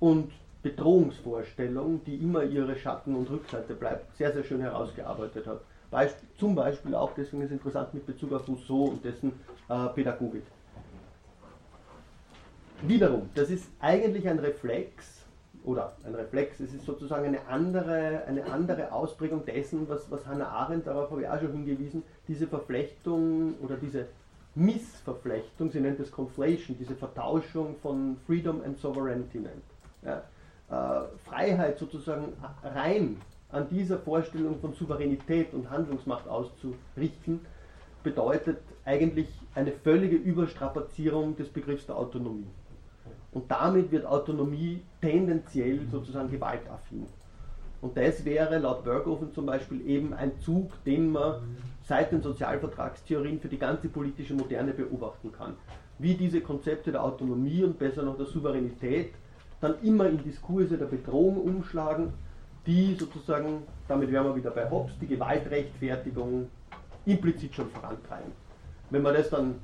und 0.00 0.30
Bedrohungsvorstellung, 0.62 2.02
die 2.04 2.16
immer 2.16 2.42
ihre 2.42 2.76
Schatten- 2.76 3.14
und 3.14 3.30
Rückseite 3.30 3.74
bleibt, 3.74 4.16
sehr, 4.16 4.32
sehr 4.32 4.44
schön 4.44 4.60
herausgearbeitet 4.60 5.46
hat. 5.46 5.60
Beisp 5.90 6.18
zum 6.36 6.54
Beispiel 6.54 6.94
auch, 6.94 7.12
deswegen 7.16 7.42
ist 7.42 7.46
es 7.46 7.52
interessant 7.52 7.94
mit 7.94 8.04
Bezug 8.04 8.32
auf 8.32 8.48
Rousseau 8.48 8.86
und 8.86 9.04
dessen 9.04 9.32
äh, 9.68 9.86
Pädagogik. 9.94 10.42
Wiederum, 12.82 13.30
das 13.34 13.50
ist 13.50 13.68
eigentlich 13.80 14.28
ein 14.28 14.38
Reflex, 14.38 15.16
oder 15.64 15.96
ein 16.04 16.14
Reflex, 16.14 16.60
es 16.60 16.72
ist 16.72 16.84
sozusagen 16.84 17.26
eine 17.26 17.46
andere, 17.48 18.22
eine 18.26 18.44
andere 18.52 18.92
Ausprägung 18.92 19.44
dessen, 19.44 19.88
was, 19.88 20.10
was 20.10 20.24
Hannah 20.26 20.48
Arendt, 20.48 20.86
darauf 20.86 21.10
habe 21.10 21.22
ich 21.22 21.28
auch 21.28 21.40
schon 21.40 21.52
hingewiesen, 21.52 22.04
diese 22.28 22.46
Verflechtung 22.46 23.54
oder 23.60 23.76
diese 23.76 24.06
Missverflechtung, 24.54 25.70
sie 25.70 25.80
nennt 25.80 25.98
es 26.00 26.12
Conflation, 26.12 26.76
diese 26.78 26.94
Vertauschung 26.94 27.76
von 27.82 28.16
Freedom 28.26 28.62
and 28.62 28.78
Sovereignty 28.78 29.38
nennt. 29.38 29.64
Ja, 30.02 30.22
äh, 30.70 31.04
Freiheit 31.28 31.78
sozusagen 31.78 32.32
rein 32.62 33.20
an 33.50 33.68
dieser 33.68 33.98
Vorstellung 33.98 34.60
von 34.60 34.72
Souveränität 34.74 35.52
und 35.52 35.70
Handlungsmacht 35.70 36.28
auszurichten, 36.28 37.40
bedeutet 38.04 38.58
eigentlich 38.84 39.28
eine 39.56 39.72
völlige 39.72 40.16
Überstrapazierung 40.16 41.36
des 41.36 41.48
Begriffs 41.48 41.86
der 41.86 41.96
Autonomie. 41.96 42.46
Und 43.36 43.50
damit 43.50 43.92
wird 43.92 44.06
Autonomie 44.06 44.80
tendenziell 45.02 45.80
sozusagen 45.92 46.30
gewaltaffin. 46.30 47.04
Und 47.82 47.94
das 47.94 48.24
wäre 48.24 48.56
laut 48.56 48.82
Berghofen 48.82 49.34
zum 49.34 49.44
Beispiel 49.44 49.86
eben 49.86 50.14
ein 50.14 50.40
Zug, 50.40 50.72
den 50.84 51.12
man 51.12 51.42
seit 51.82 52.12
den 52.12 52.22
Sozialvertragstheorien 52.22 53.38
für 53.38 53.48
die 53.48 53.58
ganze 53.58 53.88
politische 53.88 54.32
Moderne 54.32 54.72
beobachten 54.72 55.32
kann. 55.32 55.52
Wie 55.98 56.14
diese 56.14 56.40
Konzepte 56.40 56.92
der 56.92 57.04
Autonomie 57.04 57.62
und 57.62 57.78
besser 57.78 58.04
noch 58.04 58.16
der 58.16 58.24
Souveränität 58.24 59.12
dann 59.60 59.74
immer 59.82 60.08
in 60.08 60.24
Diskurse 60.24 60.78
der 60.78 60.86
Bedrohung 60.86 61.38
umschlagen, 61.42 62.14
die 62.66 62.94
sozusagen, 62.94 63.64
damit 63.86 64.10
wären 64.12 64.28
wir 64.28 64.36
wieder 64.36 64.50
bei 64.50 64.70
Hobbes, 64.70 64.94
die 64.98 65.08
Gewaltrechtfertigung 65.08 66.48
implizit 67.04 67.54
schon 67.54 67.68
vorantreiben. 67.68 68.32
Wenn 68.88 69.02
man 69.02 69.12
das 69.12 69.28
dann 69.28 69.56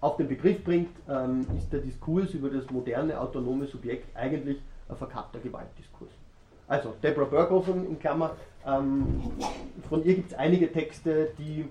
auf 0.00 0.16
den 0.16 0.28
Begriff 0.28 0.62
bringt, 0.64 0.90
ähm, 1.08 1.46
ist 1.56 1.72
der 1.72 1.80
Diskurs 1.80 2.34
über 2.34 2.50
das 2.50 2.70
moderne 2.70 3.20
autonome 3.20 3.66
Subjekt 3.66 4.16
eigentlich 4.16 4.58
ein 4.88 4.96
verkappter 4.96 5.40
Gewaltdiskurs. 5.40 6.10
Also 6.66 6.94
Deborah 7.02 7.24
Berghofen 7.24 7.86
in 7.88 7.98
Klammer, 7.98 8.36
ähm, 8.66 9.22
von 9.88 10.04
ihr 10.04 10.14
gibt 10.14 10.32
es 10.32 10.38
einige 10.38 10.70
Texte, 10.70 11.30
die 11.38 11.66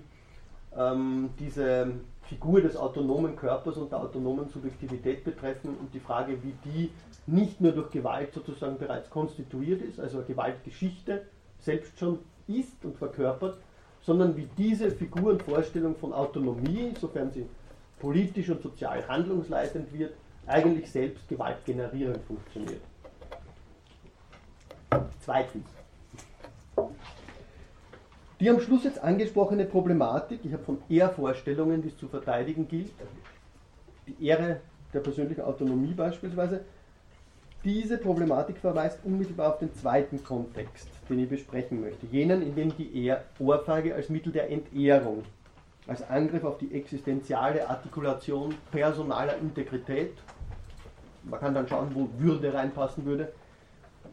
ähm, 0.75 1.29
diese 1.39 1.91
Figur 2.23 2.61
des 2.61 2.75
autonomen 2.75 3.35
Körpers 3.35 3.77
und 3.77 3.91
der 3.91 3.99
autonomen 3.99 4.49
Subjektivität 4.49 5.23
betreffen 5.23 5.77
und 5.79 5.93
die 5.93 5.99
Frage, 5.99 6.37
wie 6.43 6.53
die 6.65 6.91
nicht 7.25 7.61
nur 7.61 7.71
durch 7.71 7.91
Gewalt 7.91 8.33
sozusagen 8.33 8.77
bereits 8.77 9.09
konstituiert 9.09 9.81
ist, 9.81 9.99
also 9.99 10.17
eine 10.17 10.25
Gewaltgeschichte 10.25 11.23
selbst 11.59 11.97
schon 11.99 12.19
ist 12.47 12.83
und 12.83 12.97
verkörpert, 12.97 13.57
sondern 14.01 14.35
wie 14.37 14.47
diese 14.57 14.91
Figur 14.91 15.31
und 15.31 15.43
Vorstellung 15.43 15.95
von 15.95 16.13
Autonomie, 16.13 16.93
sofern 16.99 17.31
sie 17.31 17.45
politisch 17.99 18.49
und 18.49 18.61
sozial 18.61 19.07
handlungsleitend 19.07 19.91
wird, 19.93 20.13
eigentlich 20.45 20.89
selbst 20.89 21.27
gewaltgenerierend 21.27 22.23
funktioniert. 22.25 22.81
Zweitens. 25.19 25.65
Die 28.39 28.49
am 28.49 28.59
Schluss 28.59 28.83
jetzt 28.83 29.03
angesprochene 29.03 29.65
Problematik, 29.65 30.41
ich 30.43 30.53
habe 30.53 30.63
von 30.63 30.77
Ehrvorstellungen, 30.89 31.81
die 31.81 31.89
es 31.89 31.97
zu 31.97 32.07
verteidigen 32.07 32.67
gilt, 32.67 32.91
die 34.07 34.25
Ehre 34.25 34.61
der 34.93 34.99
persönlichen 34.99 35.41
Autonomie 35.41 35.93
beispielsweise, 35.93 36.61
diese 37.63 37.97
Problematik 37.97 38.59
verweist 38.59 38.99
unmittelbar 39.03 39.53
auf 39.53 39.59
den 39.59 39.73
zweiten 39.73 40.23
Kontext, 40.23 40.87
den 41.09 41.19
ich 41.19 41.29
besprechen 41.29 41.81
möchte, 41.81 42.05
jenen, 42.05 42.41
in 42.41 42.55
dem 42.55 42.77
die 42.77 43.13
Ohrfeige 43.39 43.95
als 43.95 44.09
Mittel 44.09 44.31
der 44.31 44.49
Entehrung, 44.51 45.23
als 45.88 46.07
Angriff 46.09 46.43
auf 46.43 46.57
die 46.57 46.73
existenziale 46.73 47.67
Artikulation 47.69 48.55
personaler 48.71 49.38
Integrität, 49.38 50.13
man 51.23 51.39
kann 51.39 51.53
dann 51.53 51.67
schauen, 51.67 51.89
wo 51.93 52.09
Würde 52.19 52.53
reinpassen 52.53 53.05
würde, 53.05 53.31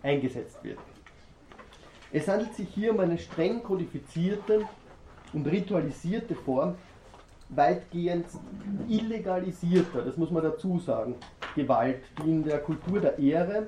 eingesetzt 0.02 0.62
wird. 0.62 0.78
Es 2.12 2.28
handelt 2.28 2.54
sich 2.54 2.68
hier 2.68 2.92
um 2.92 3.00
eine 3.00 3.18
streng 3.18 3.62
kodifizierte 3.62 4.62
und 5.32 5.46
ritualisierte 5.46 6.34
Form 6.34 6.76
weitgehend 7.48 8.26
illegalisierter, 8.88 10.02
das 10.02 10.16
muss 10.16 10.30
man 10.30 10.42
dazu 10.42 10.78
sagen, 10.78 11.16
Gewalt, 11.54 12.02
die 12.22 12.30
in 12.30 12.44
der 12.44 12.58
Kultur 12.60 13.00
der 13.00 13.18
Ehre, 13.18 13.66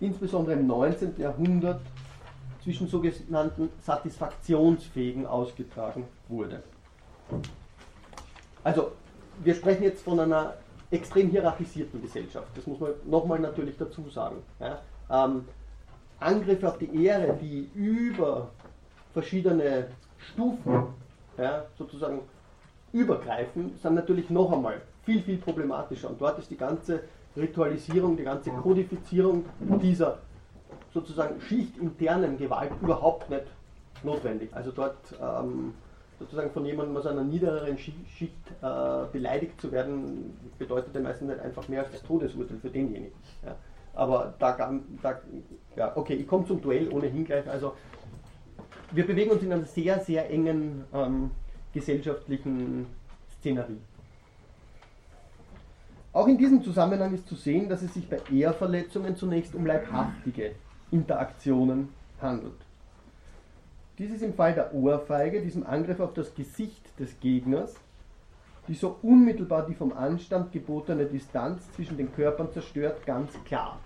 insbesondere 0.00 0.54
im 0.58 0.66
19. 0.66 1.14
Jahrhundert, 1.18 1.80
zwischen 2.62 2.88
sogenannten 2.88 3.70
Satisfaktionsfähigen 3.80 5.26
ausgetragen 5.26 6.04
wurde. 6.28 6.62
Also, 8.62 8.92
wir 9.42 9.54
sprechen 9.54 9.84
jetzt 9.84 10.02
von 10.02 10.20
einer 10.20 10.54
extrem 10.90 11.30
hierarchisierten 11.30 12.02
Gesellschaft, 12.02 12.48
das 12.54 12.66
muss 12.66 12.80
man 12.80 12.90
nochmal 13.06 13.38
natürlich 13.38 13.76
dazu 13.78 14.08
sagen. 14.10 14.36
Ja. 14.58 14.80
Ähm, 15.10 15.44
Angriffe 16.18 16.68
auf 16.68 16.78
die 16.78 17.04
Ehre, 17.04 17.38
die 17.40 17.70
über 17.74 18.50
verschiedene 19.12 19.88
Stufen 20.18 20.88
ja, 21.38 21.64
sozusagen 21.78 22.20
übergreifen, 22.92 23.78
sind 23.80 23.94
natürlich 23.94 24.28
noch 24.30 24.52
einmal 24.52 24.82
viel, 25.04 25.22
viel 25.22 25.38
problematischer. 25.38 26.10
Und 26.10 26.20
dort 26.20 26.38
ist 26.38 26.50
die 26.50 26.56
ganze 26.56 27.04
Ritualisierung, 27.36 28.16
die 28.16 28.24
ganze 28.24 28.50
Kodifizierung 28.50 29.44
dieser 29.80 30.18
sozusagen 30.92 31.40
schichtinternen 31.40 32.36
Gewalt 32.36 32.72
überhaupt 32.82 33.30
nicht 33.30 33.44
notwendig. 34.02 34.50
Also 34.52 34.72
dort 34.72 34.98
ähm, 35.20 35.72
sozusagen 36.20 36.50
von 36.50 36.64
jemandem 36.66 36.96
aus 36.96 37.06
einer 37.06 37.24
niedereren 37.24 37.76
Schicht 37.78 38.34
äh, 38.60 39.06
beleidigt 39.10 39.58
zu 39.60 39.72
werden, 39.72 40.38
bedeutet 40.58 40.94
den 40.94 41.02
meisten 41.02 41.26
nicht 41.26 41.40
einfach 41.40 41.66
mehr 41.66 41.80
als 41.80 41.90
das 41.92 42.02
Todesurteil 42.02 42.58
für 42.58 42.68
denjenigen. 42.68 43.16
Ja. 43.44 43.56
Aber 43.94 44.34
da, 44.38 44.80
da 45.02 45.20
ja, 45.74 45.96
okay, 45.96 46.14
ich 46.14 46.28
komme 46.28 46.46
zum 46.46 46.60
Duell 46.60 46.88
ohnehin 46.90 47.24
gleich. 47.24 47.48
Also 47.48 47.72
wir 48.92 49.06
bewegen 49.06 49.30
uns 49.30 49.42
in 49.42 49.52
einer 49.52 49.64
sehr, 49.64 49.98
sehr 50.00 50.30
engen 50.30 50.84
ähm, 50.92 51.30
gesellschaftlichen 51.72 52.86
Szenerie. 53.38 53.78
Auch 56.12 56.26
in 56.26 56.36
diesem 56.36 56.62
Zusammenhang 56.62 57.14
ist 57.14 57.28
zu 57.28 57.34
sehen, 57.34 57.68
dass 57.68 57.82
es 57.82 57.94
sich 57.94 58.08
bei 58.08 58.18
Ehrverletzungen 58.30 59.16
zunächst 59.16 59.54
um 59.54 59.64
leibhaftige 59.64 60.54
Interaktionen 60.90 61.88
handelt. 62.20 62.60
Dies 64.00 64.12
ist 64.12 64.22
im 64.22 64.32
Fall 64.32 64.54
der 64.54 64.72
Ohrfeige, 64.72 65.42
diesem 65.42 65.66
Angriff 65.66 66.00
auf 66.00 66.14
das 66.14 66.34
Gesicht 66.34 66.98
des 66.98 67.20
Gegners, 67.20 67.74
die 68.66 68.72
so 68.72 68.96
unmittelbar 69.02 69.66
die 69.66 69.74
vom 69.74 69.92
Anstand 69.92 70.52
gebotene 70.52 71.04
Distanz 71.04 71.70
zwischen 71.72 71.98
den 71.98 72.10
Körpern 72.10 72.50
zerstört, 72.50 73.04
ganz 73.04 73.30
klar. 73.44 73.78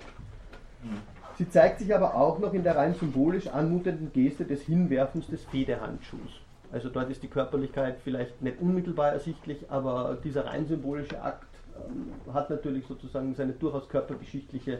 Sie 1.37 1.49
zeigt 1.51 1.81
sich 1.81 1.93
aber 1.93 2.15
auch 2.15 2.39
noch 2.39 2.55
in 2.55 2.62
der 2.62 2.77
rein 2.77 2.95
symbolisch 2.95 3.49
anmutenden 3.49 4.12
Geste 4.12 4.45
des 4.45 4.62
Hinwerfens 4.62 5.27
des 5.27 5.43
Federhandschuhs. 5.47 6.43
Also 6.71 6.91
dort 6.91 7.11
ist 7.11 7.25
die 7.25 7.29
Körperlichkeit 7.29 7.97
vielleicht 8.05 8.41
nicht 8.41 8.61
unmittelbar 8.61 9.11
ersichtlich, 9.11 9.69
aber 9.69 10.17
dieser 10.23 10.47
rein 10.47 10.69
symbolische 10.69 11.21
Akt 11.21 11.49
ähm, 11.89 12.33
hat 12.33 12.51
natürlich 12.51 12.87
sozusagen 12.87 13.35
seine 13.35 13.55
durchaus 13.55 13.89
körpergeschichtliche 13.89 14.79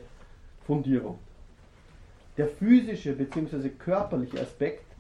Fundierung. 0.65 1.19
Der 2.37 2.47
physische 2.47 3.15
bzw. 3.15 3.71
körperliche 3.71 4.41
Aspekt 4.41 4.94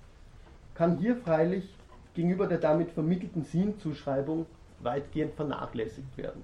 kann 0.74 0.98
hier 0.98 1.16
freilich 1.16 1.74
gegenüber 2.14 2.46
der 2.46 2.58
damit 2.58 2.90
vermittelten 2.90 3.44
Sinnzuschreibung 3.44 4.46
weitgehend 4.80 5.34
vernachlässigt 5.34 6.16
werden. 6.16 6.42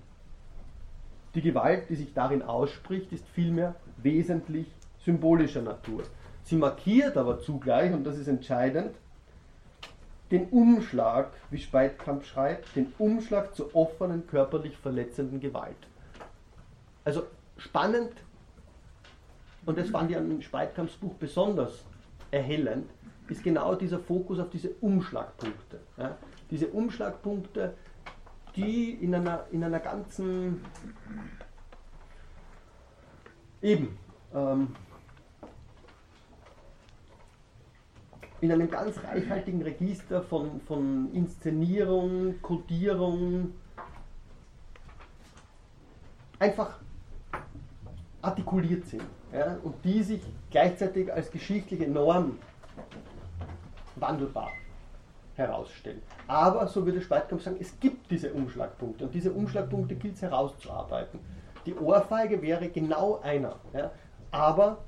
Die 1.34 1.42
Gewalt, 1.42 1.88
die 1.88 1.96
sich 1.96 2.12
darin 2.12 2.42
ausspricht, 2.42 3.12
ist 3.12 3.26
vielmehr 3.28 3.76
wesentlich 3.98 4.66
symbolischer 5.04 5.62
Natur. 5.62 6.02
Sie 6.42 6.56
markiert 6.56 7.16
aber 7.16 7.40
zugleich, 7.40 7.92
und 7.92 8.04
das 8.04 8.18
ist 8.18 8.26
entscheidend, 8.26 8.94
den 10.30 10.48
Umschlag, 10.48 11.30
wie 11.50 11.58
Speitkamp 11.58 12.24
schreibt, 12.24 12.74
den 12.76 12.92
Umschlag 12.98 13.54
zur 13.54 13.74
offenen, 13.74 14.26
körperlich 14.26 14.76
verletzenden 14.76 15.40
Gewalt. 15.40 15.76
Also 17.04 17.24
spannend, 17.56 18.12
und 19.66 19.78
das 19.78 19.90
fand 19.90 20.10
ich 20.10 20.16
an 20.16 20.42
Speitkamps 20.42 20.94
Buch 20.94 21.14
besonders 21.14 21.84
erhellend, 22.30 22.88
ist 23.30 23.42
genau 23.42 23.74
dieser 23.74 23.98
Fokus 23.98 24.38
auf 24.38 24.50
diese 24.50 24.70
Umschlagpunkte. 24.80 25.80
Ja? 25.96 26.16
Diese 26.50 26.68
Umschlagpunkte, 26.68 27.74
die 28.56 28.90
in 28.90 29.14
einer, 29.14 29.46
in 29.52 29.62
einer 29.62 29.78
ganzen 29.78 30.60
eben 33.62 33.96
ähm, 34.34 34.68
in 38.40 38.50
einem 38.50 38.70
ganz 38.70 38.96
reichhaltigen 39.04 39.62
Register 39.62 40.22
von, 40.22 40.60
von 40.62 41.12
Inszenierung, 41.12 42.40
Kodierung, 42.40 43.52
einfach 46.38 46.78
artikuliert 48.22 48.86
sind 48.86 49.04
ja, 49.32 49.58
und 49.62 49.74
die 49.84 50.02
sich 50.02 50.22
gleichzeitig 50.50 51.12
als 51.12 51.30
geschichtliche 51.30 51.88
Norm 51.88 52.38
wandelbar 54.00 54.50
herausstellen. 55.34 56.02
Aber, 56.26 56.66
so 56.68 56.84
würde 56.84 57.00
Speitkamp 57.00 57.40
sagen, 57.40 57.56
es 57.60 57.78
gibt 57.80 58.10
diese 58.10 58.32
Umschlagpunkte 58.32 59.04
und 59.04 59.14
diese 59.14 59.32
Umschlagpunkte 59.32 59.94
gilt 59.94 60.14
es 60.14 60.22
herauszuarbeiten. 60.22 61.20
Die 61.66 61.74
Ohrfeige 61.74 62.40
wäre 62.42 62.68
genau 62.68 63.20
einer. 63.22 63.56
Ja, 63.74 63.90
aber 64.30 64.78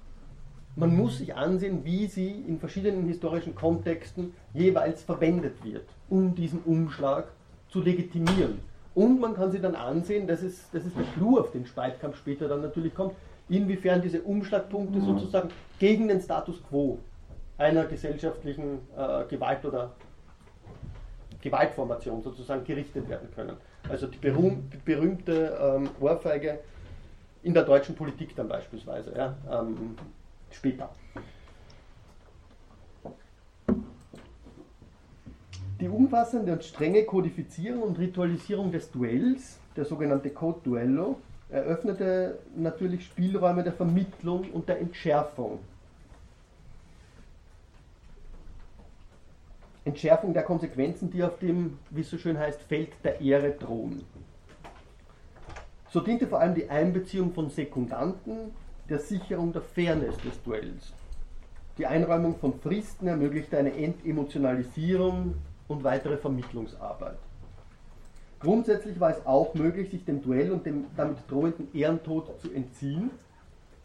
man 0.77 0.97
muss 0.97 1.19
sich 1.19 1.35
ansehen, 1.35 1.85
wie 1.85 2.07
sie 2.07 2.31
in 2.31 2.59
verschiedenen 2.59 3.07
historischen 3.07 3.55
Kontexten 3.55 4.33
jeweils 4.55 5.03
verwendet 5.03 5.63
wird, 5.65 5.87
um 6.09 6.35
diesen 6.35 6.63
Umschlag 6.63 7.27
zu 7.69 7.81
legitimieren. 7.81 8.61
Und 8.95 9.21
man 9.21 9.35
kann 9.35 9.51
sich 9.51 9.61
dann 9.61 9.75
ansehen, 9.75 10.27
das 10.27 10.43
ist, 10.43 10.67
das 10.73 10.85
ist 10.85 10.97
der 10.97 11.05
Clou, 11.15 11.39
auf 11.39 11.51
den 11.51 11.67
Speitkampf 11.67 12.17
später 12.19 12.49
dann 12.49 12.63
natürlich 12.63 12.95
kommt, 12.95 13.15
inwiefern 13.49 14.01
diese 14.01 14.23
Umschlagpunkte 14.23 15.01
sozusagen 15.01 15.51
gegen 15.79 16.09
den 16.09 16.21
Status 16.21 16.63
quo 16.69 16.99
einer 17.59 17.85
gesellschaftlichen 17.85 18.81
äh, 18.97 19.25
Gewalt 19.29 19.65
oder 19.65 19.93
Gewaltformation 21.41 22.23
sozusagen 22.23 22.65
gerichtet 22.65 23.09
werden 23.09 23.29
können. 23.35 23.57
Also 23.89 24.07
die 24.07 24.19
berühmte 24.19 25.59
ähm, 25.61 25.91
Ohrfeige 26.01 26.61
in 27.43 27.53
der 27.53 27.65
deutschen 27.65 27.95
Politik 27.95 28.35
dann 28.37 28.49
beispielsweise. 28.49 29.13
Ja, 29.17 29.37
ähm, 29.51 29.97
später. 30.51 30.91
Die 35.81 35.89
umfassende 35.89 36.53
und 36.53 36.63
strenge 36.63 37.03
Kodifizierung 37.05 37.83
und 37.83 37.99
Ritualisierung 37.99 38.71
des 38.71 38.93
Duells, 38.93 39.59
der 39.75 39.85
sogenannte 39.85 40.31
Code 40.31 40.61
Duello, 40.63 41.19
eröffnete 41.49 42.39
natürlich 42.55 43.05
Spielräume 43.05 43.65
der 43.65 43.73
Vermittlung 43.73 44.49
und 44.53 44.69
der 44.69 44.79
Entschärfung. 44.79 45.59
Entschärfung 49.85 50.33
der 50.33 50.45
Konsequenzen, 50.45 51.11
die 51.11 51.25
auf 51.25 51.39
dem, 51.39 51.79
wie 51.91 52.03
es 52.03 52.11
so 52.11 52.19
schön 52.19 52.39
heißt, 52.39 52.63
Feld 52.63 52.91
der 53.03 53.21
Ehre 53.21 53.51
drohen. 53.51 54.05
So 55.91 56.01
diente 56.01 56.27
vor 56.27 56.41
allem 56.41 56.55
die 56.55 56.71
Einbeziehung 56.71 57.33
von 57.33 57.51
Sekundanten 57.51 58.53
der 58.89 58.99
Sicherung 58.99 59.53
der 59.53 59.63
Fairness 59.63 60.17
des 60.19 60.43
Duells. 60.43 60.93
Die 61.79 61.87
Einräumung 61.87 62.37
von 62.39 62.61
Fristen 62.61 63.09
ermöglichte 63.09 63.59
eine 63.59 63.75
Entemotionalisierung 63.75 65.35
und 65.69 65.85
weitere 65.85 66.17
Vermittlungsarbeit. 66.17 67.19
Grundsätzlich 68.41 69.01
war 69.01 69.11
es 69.11 69.25
auch 69.25 69.55
möglich, 69.55 69.91
sich 69.91 70.05
dem 70.05 70.23
Duell 70.23 70.51
und 70.51 70.67
dem 70.67 70.87
damit 70.97 71.19
drohenden 71.29 71.69
Ehrentod 71.75 72.41
zu 72.41 72.53
entziehen, 72.53 73.11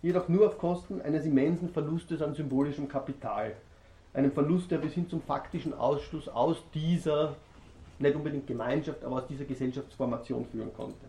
jedoch 0.01 0.27
nur 0.29 0.47
auf 0.47 0.57
Kosten 0.57 1.01
eines 1.01 1.25
immensen 1.25 1.69
Verlustes 1.69 2.21
an 2.21 2.33
symbolischem 2.33 2.87
Kapital. 2.87 3.53
Einem 4.18 4.32
Verlust, 4.32 4.72
der 4.72 4.80
bis 4.80 4.93
hin 4.93 5.07
zum 5.07 5.22
faktischen 5.22 5.76
Ausschluss 5.76 6.28
aus 6.28 6.57
dieser, 6.74 7.36
nicht 7.99 8.15
unbedingt 8.15 8.47
Gemeinschaft, 8.47 9.03
aber 9.03 9.18
aus 9.18 9.28
dieser 9.28 9.45
Gesellschaftsformation 9.45 10.43
führen 10.47 10.74
konnte. 10.74 11.05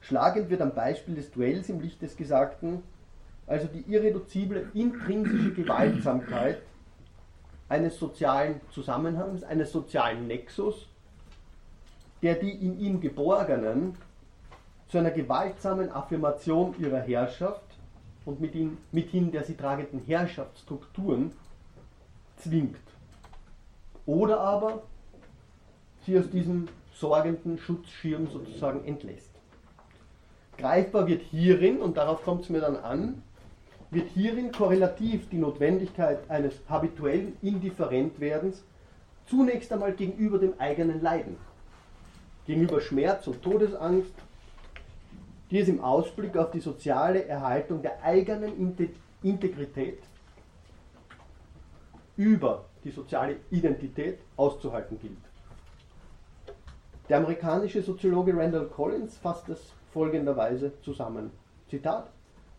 Schlagend 0.00 0.48
wird 0.48 0.62
am 0.62 0.74
Beispiel 0.74 1.14
des 1.14 1.30
Duells 1.30 1.68
im 1.68 1.80
Licht 1.80 2.00
des 2.00 2.16
Gesagten 2.16 2.82
also 3.46 3.66
die 3.66 3.84
irreduzible 3.90 4.70
intrinsische 4.72 5.52
Gewaltsamkeit 5.52 6.62
eines 7.68 7.98
sozialen 7.98 8.62
Zusammenhangs, 8.70 9.42
eines 9.42 9.70
sozialen 9.70 10.26
Nexus, 10.26 10.86
der 12.22 12.36
die 12.36 12.50
in 12.50 12.80
ihm 12.80 13.00
Geborgenen 13.00 13.94
zu 14.88 14.96
einer 14.96 15.10
gewaltsamen 15.10 15.92
Affirmation 15.92 16.74
ihrer 16.78 17.00
Herrschaft 17.00 17.78
und 18.24 18.40
mithin, 18.40 18.78
mithin 18.90 19.32
der 19.32 19.44
sie 19.44 19.54
tragenden 19.54 20.00
Herrschaftsstrukturen 20.06 21.32
zwingt. 22.40 22.76
Oder 24.06 24.40
aber 24.40 24.82
sie 26.04 26.18
aus 26.18 26.30
diesem 26.30 26.68
sorgenden 26.94 27.58
Schutzschirm 27.58 28.28
sozusagen 28.28 28.84
entlässt. 28.84 29.30
Greifbar 30.56 31.06
wird 31.06 31.22
hierin, 31.22 31.80
und 31.80 31.96
darauf 31.96 32.22
kommt 32.22 32.44
es 32.44 32.48
mir 32.48 32.60
dann 32.60 32.76
an, 32.76 33.22
wird 33.90 34.08
hierin 34.10 34.50
korrelativ 34.52 35.28
die 35.28 35.38
Notwendigkeit 35.38 36.28
eines 36.28 36.54
habituellen 36.68 37.36
Indifferentwerdens 37.42 38.64
zunächst 39.26 39.72
einmal 39.72 39.92
gegenüber 39.92 40.38
dem 40.38 40.58
eigenen 40.58 41.00
Leiden, 41.00 41.36
gegenüber 42.46 42.80
Schmerz 42.80 43.26
und 43.26 43.42
Todesangst, 43.42 44.12
die 45.50 45.60
es 45.60 45.68
im 45.68 45.82
Ausblick 45.82 46.36
auf 46.36 46.50
die 46.50 46.60
soziale 46.60 47.26
Erhaltung 47.26 47.80
der 47.82 48.02
eigenen 48.02 48.76
Integrität 49.22 50.00
über 52.18 52.64
die 52.84 52.90
soziale 52.90 53.36
Identität 53.50 54.18
auszuhalten 54.36 54.98
gilt. 55.00 55.16
Der 57.08 57.18
amerikanische 57.18 57.80
Soziologe 57.80 58.36
Randall 58.36 58.66
Collins 58.66 59.16
fasst 59.16 59.48
es 59.48 59.72
folgenderweise 59.94 60.72
zusammen. 60.82 61.30
Zitat. 61.70 62.10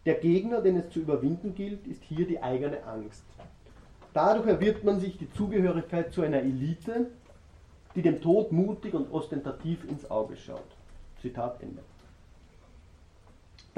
Der 0.06 0.16
Gegner, 0.16 0.62
den 0.62 0.78
es 0.78 0.90
zu 0.90 1.00
überwinden 1.00 1.54
gilt, 1.54 1.86
ist 1.86 2.02
hier 2.04 2.26
die 2.26 2.42
eigene 2.42 2.84
Angst. 2.86 3.26
Dadurch 4.14 4.48
erwirbt 4.48 4.84
man 4.84 5.00
sich 5.00 5.18
die 5.18 5.32
Zugehörigkeit 5.34 6.14
zu 6.14 6.22
einer 6.22 6.40
Elite, 6.40 7.12
die 7.96 8.02
dem 8.02 8.22
Tod 8.22 8.52
mutig 8.52 8.94
und 8.94 9.12
ostentativ 9.12 9.84
ins 9.90 10.10
Auge 10.10 10.38
schaut. 10.38 10.64
Zitat 11.22 11.62
Ende. 11.62 11.84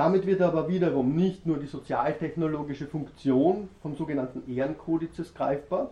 Damit 0.01 0.25
wird 0.25 0.41
aber 0.41 0.67
wiederum 0.67 1.15
nicht 1.15 1.45
nur 1.45 1.59
die 1.59 1.67
sozialtechnologische 1.67 2.87
Funktion 2.87 3.69
vom 3.83 3.95
sogenannten 3.95 4.51
Ehrenkodizes 4.51 5.31
greifbar, 5.31 5.91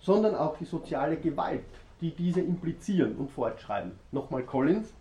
sondern 0.00 0.34
auch 0.34 0.58
die 0.58 0.64
soziale 0.64 1.16
Gewalt, 1.16 1.62
die 2.00 2.10
diese 2.10 2.40
implizieren 2.40 3.14
und 3.14 3.30
fortschreiben. 3.30 3.92
Nochmal 4.10 4.42
Collins, 4.42 4.92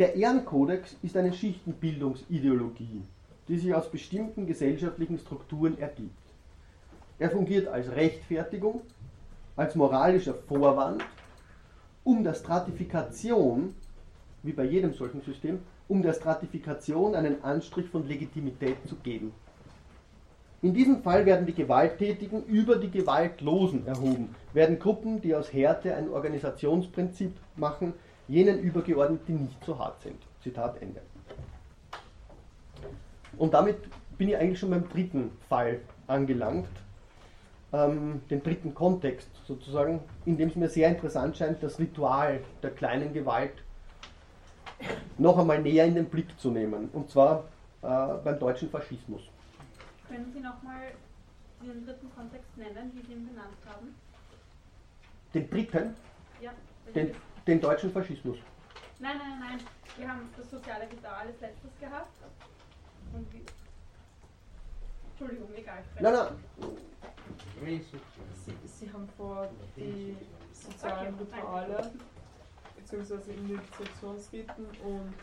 der 0.00 0.16
Ehrenkodex 0.16 0.96
ist 1.04 1.16
eine 1.16 1.32
Schichtenbildungsideologie, 1.32 3.02
die 3.46 3.58
sich 3.58 3.72
aus 3.72 3.88
bestimmten 3.88 4.48
gesellschaftlichen 4.48 5.20
Strukturen 5.20 5.78
ergibt. 5.78 6.10
Er 7.20 7.30
fungiert 7.30 7.68
als 7.68 7.92
Rechtfertigung, 7.92 8.80
als 9.54 9.76
moralischer 9.76 10.34
Vorwand, 10.34 11.04
um 12.02 12.24
der 12.24 12.34
Stratifikation, 12.34 13.72
wie 14.42 14.52
bei 14.52 14.64
jedem 14.64 14.94
solchen 14.94 15.22
System, 15.22 15.60
um 15.90 16.02
der 16.02 16.12
Stratifikation 16.14 17.16
einen 17.16 17.42
Anstrich 17.42 17.88
von 17.88 18.06
Legitimität 18.06 18.76
zu 18.88 18.94
geben. 18.94 19.32
In 20.62 20.72
diesem 20.72 21.02
Fall 21.02 21.26
werden 21.26 21.46
die 21.46 21.54
Gewalttätigen 21.54 22.44
über 22.44 22.76
die 22.76 22.90
Gewaltlosen 22.90 23.86
erhoben, 23.86 24.36
werden 24.52 24.78
Gruppen, 24.78 25.20
die 25.20 25.34
aus 25.34 25.52
Härte 25.52 25.94
ein 25.96 26.08
Organisationsprinzip 26.08 27.32
machen, 27.56 27.94
jenen 28.28 28.60
übergeordnet, 28.60 29.22
die 29.26 29.32
nicht 29.32 29.64
so 29.64 29.78
hart 29.78 30.00
sind. 30.02 30.18
Zitat 30.42 30.80
Ende. 30.80 31.00
Und 33.36 33.52
damit 33.52 33.78
bin 34.16 34.28
ich 34.28 34.36
eigentlich 34.36 34.60
schon 34.60 34.70
beim 34.70 34.88
dritten 34.88 35.32
Fall 35.48 35.80
angelangt, 36.06 36.68
ähm, 37.72 38.20
den 38.30 38.42
dritten 38.44 38.74
Kontext 38.74 39.28
sozusagen, 39.44 40.00
in 40.24 40.36
dem 40.36 40.50
es 40.50 40.56
mir 40.56 40.68
sehr 40.68 40.88
interessant 40.88 41.36
scheint, 41.36 41.62
das 41.62 41.80
Ritual 41.80 42.40
der 42.62 42.70
kleinen 42.70 43.12
Gewalt 43.12 43.54
noch 45.18 45.38
einmal 45.38 45.60
näher 45.60 45.86
in 45.86 45.94
den 45.94 46.06
Blick 46.06 46.38
zu 46.38 46.50
nehmen, 46.50 46.88
und 46.92 47.10
zwar 47.10 47.44
äh, 47.82 47.86
beim 48.24 48.38
deutschen 48.38 48.70
Faschismus. 48.70 49.22
Können 50.08 50.32
Sie 50.32 50.40
nochmal 50.40 50.92
den 51.62 51.84
dritten 51.84 52.10
Kontext 52.14 52.56
nennen, 52.56 52.90
wie 52.94 53.06
Sie 53.06 53.12
ihn 53.12 53.26
benannt 53.26 53.56
haben? 53.66 53.94
Den 55.34 55.48
dritten? 55.48 55.94
Ja. 56.40 56.52
Den, 56.94 57.14
den 57.46 57.60
deutschen 57.60 57.92
Faschismus. 57.92 58.38
Nein, 58.98 59.16
nein, 59.18 59.40
nein. 59.40 59.60
Wir 59.96 60.08
haben 60.08 60.28
das 60.36 60.50
soziale 60.50 60.84
Ritual 60.84 61.26
als 61.26 61.40
letztes 61.40 61.70
gehabt. 61.78 62.10
Und 63.12 63.32
wie 63.32 63.44
Entschuldigung, 65.20 65.48
egal. 65.54 65.82
Nein, 66.00 66.12
nein. 66.14 67.80
Sie, 67.84 68.54
Sie 68.64 68.92
haben 68.92 69.08
vor 69.18 69.50
die 69.76 70.16
sozialen 70.52 71.14
Rituale 71.14 71.90
bzw. 72.90 73.32
Initiationsriten 73.32 74.66
und 74.84 75.14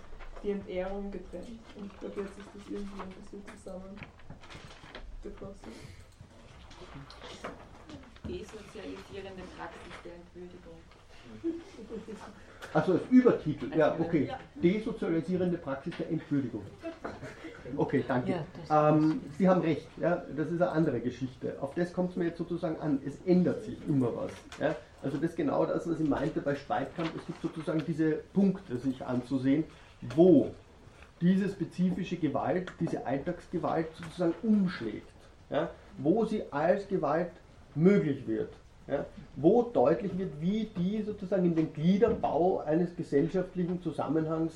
die 0.43 0.51
Entehrung 0.51 1.11
getrennt. 1.11 1.59
Und 1.76 1.91
ich 1.91 1.99
glaube, 1.99 2.22
jetzt 2.22 2.38
ist 2.38 2.47
das 2.53 2.61
irgendwie 2.70 3.01
ein 3.01 3.09
bisschen 3.22 3.43
zusammengeflossen. 3.55 5.72
Desozialisierende 8.24 9.43
Praxis 9.57 9.93
der 10.03 10.13
Entwürdigung. 10.15 10.80
Also 12.74 12.93
als 12.93 13.01
Übertitel, 13.09 13.78
ja, 13.78 13.95
okay. 13.99 14.30
Desozialisierende 14.55 15.57
Praxis 15.57 15.93
der 15.97 16.09
Entwürdigung. 16.09 16.63
Okay, 17.76 18.03
danke. 18.07 18.45
Ja, 18.70 18.89
ähm, 18.89 19.22
Sie 19.38 19.47
haben 19.47 19.61
recht, 19.61 19.88
ja, 19.97 20.24
das 20.36 20.51
ist 20.51 20.61
eine 20.61 20.72
andere 20.72 21.01
Geschichte. 21.01 21.57
Auf 21.61 21.74
das 21.76 21.91
kommt 21.91 22.11
es 22.11 22.15
mir 22.15 22.26
jetzt 22.26 22.38
sozusagen 22.38 22.80
an. 22.80 23.01
Es 23.05 23.20
ändert 23.26 23.63
sich 23.63 23.78
immer 23.88 24.15
was. 24.15 24.32
Ja. 24.59 24.76
Also 25.02 25.18
das 25.18 25.32
ist 25.32 25.38
genau 25.38 25.66
das, 25.66 25.88
was 25.89 26.00
ich 26.00 26.08
meinte 26.08 26.41
bei 26.41 26.56
Speitkamp. 26.56 27.12
Es 27.16 27.26
gibt 27.26 27.41
sozusagen 27.41 27.84
diese 27.86 28.12
Punkte, 28.34 28.78
sich 28.78 29.06
anzusehen, 29.06 29.64
wo 30.16 30.52
diese 31.22 31.50
spezifische 31.50 32.18
Gewalt, 32.18 32.72
diese 32.80 33.06
Alltagsgewalt 33.06 33.88
sozusagen 33.95 34.34
umschlägt. 34.43 35.12
Ja. 35.50 35.70
Wo 35.98 36.26
sie 36.26 36.43
als 36.52 36.88
Gewalt 36.88 37.32
möglich 37.76 38.28
wird. 38.28 38.54
Ja, 38.88 39.06
wo 39.36 39.64
deutlich 39.64 40.18
wird, 40.18 40.39
wie 40.39 40.70
die 40.78 41.02
sozusagen 41.02 41.43
in 41.45 41.56
den 41.56 41.74
Gliederbau 41.74 42.60
eines 42.60 42.95
gesellschaftlichen 42.95 43.82
Zusammenhangs 43.82 44.54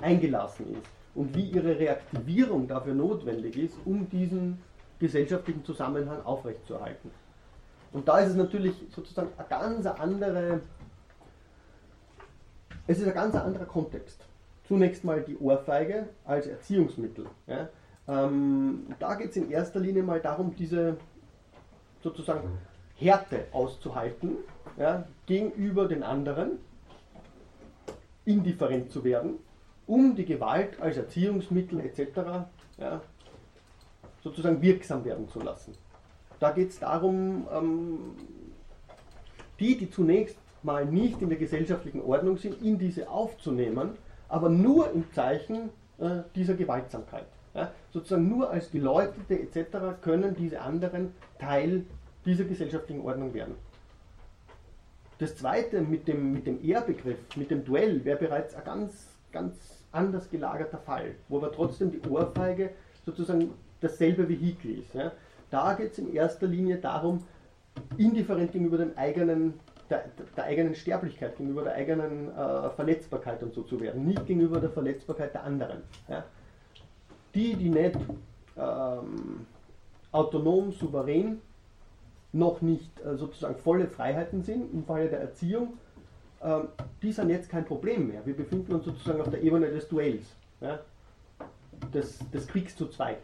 eingelassen 0.00 0.72
ist 0.72 0.86
und 1.14 1.36
wie 1.36 1.50
ihre 1.50 1.78
Reaktivierung 1.78 2.66
dafür 2.66 2.94
notwendig 2.94 3.58
ist, 3.58 3.74
um 3.84 4.08
diesen 4.08 4.58
gesellschaftlichen 4.98 5.66
Zusammenhang 5.66 6.24
aufrechtzuerhalten. 6.24 7.10
Und 7.92 8.06
da 8.06 8.18
ist 8.18 8.30
es 8.30 8.36
natürlich 8.36 8.74
sozusagen 8.94 9.30
eine 9.36 9.48
ganz 9.48 9.86
andere, 9.86 10.60
es 12.86 12.98
ist 12.98 13.06
ein 13.06 13.14
ganz 13.14 13.34
anderer 13.34 13.64
Kontext. 13.64 14.24
Zunächst 14.66 15.04
mal 15.04 15.22
die 15.22 15.38
Ohrfeige 15.38 16.08
als 16.24 16.46
Erziehungsmittel. 16.46 17.26
Ja. 17.46 17.68
Ähm, 18.06 18.86
da 18.98 19.14
geht 19.14 19.30
es 19.30 19.36
in 19.36 19.50
erster 19.50 19.80
Linie 19.80 20.02
mal 20.02 20.20
darum, 20.20 20.54
diese 20.54 20.96
sozusagen 22.02 22.58
Härte 22.96 23.46
auszuhalten 23.52 24.36
ja, 24.76 25.06
gegenüber 25.26 25.88
den 25.88 26.02
anderen, 26.02 26.58
indifferent 28.24 28.90
zu 28.90 29.04
werden, 29.04 29.38
um 29.86 30.14
die 30.14 30.24
Gewalt 30.24 30.80
als 30.80 30.96
Erziehungsmittel 30.98 31.80
etc. 31.80 32.46
Ja, 32.78 33.00
sozusagen 34.22 34.60
wirksam 34.60 35.04
werden 35.04 35.28
zu 35.28 35.40
lassen. 35.40 35.74
Da 36.40 36.52
geht 36.52 36.70
es 36.70 36.78
darum, 36.78 37.46
ähm, 37.52 37.98
die, 39.58 39.76
die 39.76 39.90
zunächst 39.90 40.36
mal 40.62 40.86
nicht 40.86 41.20
in 41.22 41.28
der 41.28 41.38
gesellschaftlichen 41.38 42.02
Ordnung 42.02 42.36
sind, 42.36 42.62
in 42.62 42.78
diese 42.78 43.08
aufzunehmen, 43.08 43.90
aber 44.28 44.48
nur 44.48 44.90
im 44.92 45.12
Zeichen 45.12 45.70
äh, 45.98 46.22
dieser 46.34 46.54
Gewaltsamkeit. 46.54 47.26
Ja, 47.54 47.72
sozusagen 47.90 48.28
nur 48.28 48.50
als 48.50 48.70
Geläutete 48.70 49.40
etc. 49.40 50.00
können 50.02 50.36
diese 50.36 50.60
anderen 50.60 51.14
Teil 51.38 51.84
dieser 52.24 52.44
gesellschaftlichen 52.44 53.00
Ordnung 53.00 53.32
werden. 53.32 53.54
Das 55.18 55.34
zweite 55.34 55.80
mit 55.80 56.06
dem, 56.06 56.32
mit 56.32 56.46
dem 56.46 56.62
Ehrbegriff, 56.62 57.18
mit 57.34 57.50
dem 57.50 57.64
Duell, 57.64 58.04
wäre 58.04 58.18
bereits 58.18 58.54
ein 58.54 58.64
ganz, 58.64 59.08
ganz 59.32 59.82
anders 59.90 60.30
gelagerter 60.30 60.78
Fall, 60.78 61.14
wo 61.28 61.38
aber 61.38 61.50
trotzdem 61.50 61.90
die 61.90 62.08
Ohrfeige 62.08 62.70
sozusagen 63.04 63.54
dasselbe 63.80 64.28
Vehikel 64.28 64.78
ist. 64.78 64.94
Ja. 64.94 65.10
Da 65.50 65.74
geht 65.74 65.92
es 65.92 65.98
in 65.98 66.12
erster 66.12 66.46
Linie 66.46 66.76
darum, 66.76 67.24
indifferent 67.96 68.52
gegenüber 68.52 68.78
den 68.78 68.96
eigenen, 68.96 69.54
der, 69.88 70.04
der 70.36 70.44
eigenen 70.44 70.74
Sterblichkeit, 70.74 71.36
gegenüber 71.36 71.62
der 71.62 71.74
eigenen 71.74 72.28
äh, 72.36 72.70
Verletzbarkeit 72.70 73.42
und 73.42 73.54
so 73.54 73.62
zu 73.62 73.80
werden, 73.80 74.04
nicht 74.06 74.26
gegenüber 74.26 74.60
der 74.60 74.70
Verletzbarkeit 74.70 75.34
der 75.34 75.44
anderen. 75.44 75.82
Ja. 76.08 76.24
Die, 77.34 77.54
die 77.54 77.70
nicht 77.70 77.98
ähm, 78.56 79.46
autonom, 80.12 80.72
souverän 80.72 81.40
noch 82.32 82.60
nicht 82.60 83.00
äh, 83.00 83.16
sozusagen 83.16 83.56
volle 83.56 83.86
Freiheiten 83.86 84.42
sind 84.42 84.72
im 84.72 84.84
Falle 84.84 85.08
der 85.08 85.20
Erziehung, 85.20 85.78
ähm, 86.42 86.68
die 87.02 87.12
sind 87.12 87.30
jetzt 87.30 87.48
kein 87.48 87.64
Problem 87.64 88.08
mehr. 88.08 88.24
Wir 88.26 88.36
befinden 88.36 88.74
uns 88.74 88.84
sozusagen 88.84 89.20
auf 89.20 89.30
der 89.30 89.42
Ebene 89.42 89.68
des 89.68 89.88
Duells, 89.88 90.26
ja? 90.60 90.78
des, 91.92 92.18
des 92.30 92.46
Kriegs 92.46 92.76
zu 92.76 92.88
zweit. 92.88 93.22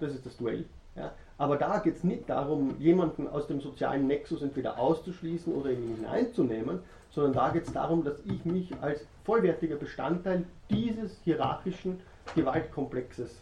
Das 0.00 0.14
ist 0.14 0.24
das 0.26 0.36
Duell. 0.36 0.64
Ja? 0.94 1.12
Aber 1.38 1.56
da 1.56 1.78
geht 1.78 1.96
es 1.96 2.04
nicht 2.04 2.28
darum, 2.30 2.76
jemanden 2.78 3.28
aus 3.28 3.46
dem 3.46 3.60
sozialen 3.60 4.06
Nexus 4.06 4.42
entweder 4.42 4.78
auszuschließen 4.78 5.54
oder 5.54 5.70
ihn 5.70 5.96
hineinzunehmen, 5.96 6.80
sondern 7.10 7.32
da 7.34 7.50
geht 7.50 7.66
es 7.66 7.72
darum, 7.72 8.04
dass 8.04 8.18
ich 8.24 8.44
mich 8.44 8.70
als 8.80 9.06
vollwertiger 9.24 9.76
Bestandteil 9.76 10.44
dieses 10.70 11.18
hierarchischen 11.24 12.00
Gewaltkomplexes 12.34 13.40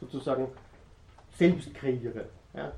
sozusagen 0.00 0.48
selbst 1.36 1.74
kreiere. 1.74 2.26
Ja? 2.54 2.72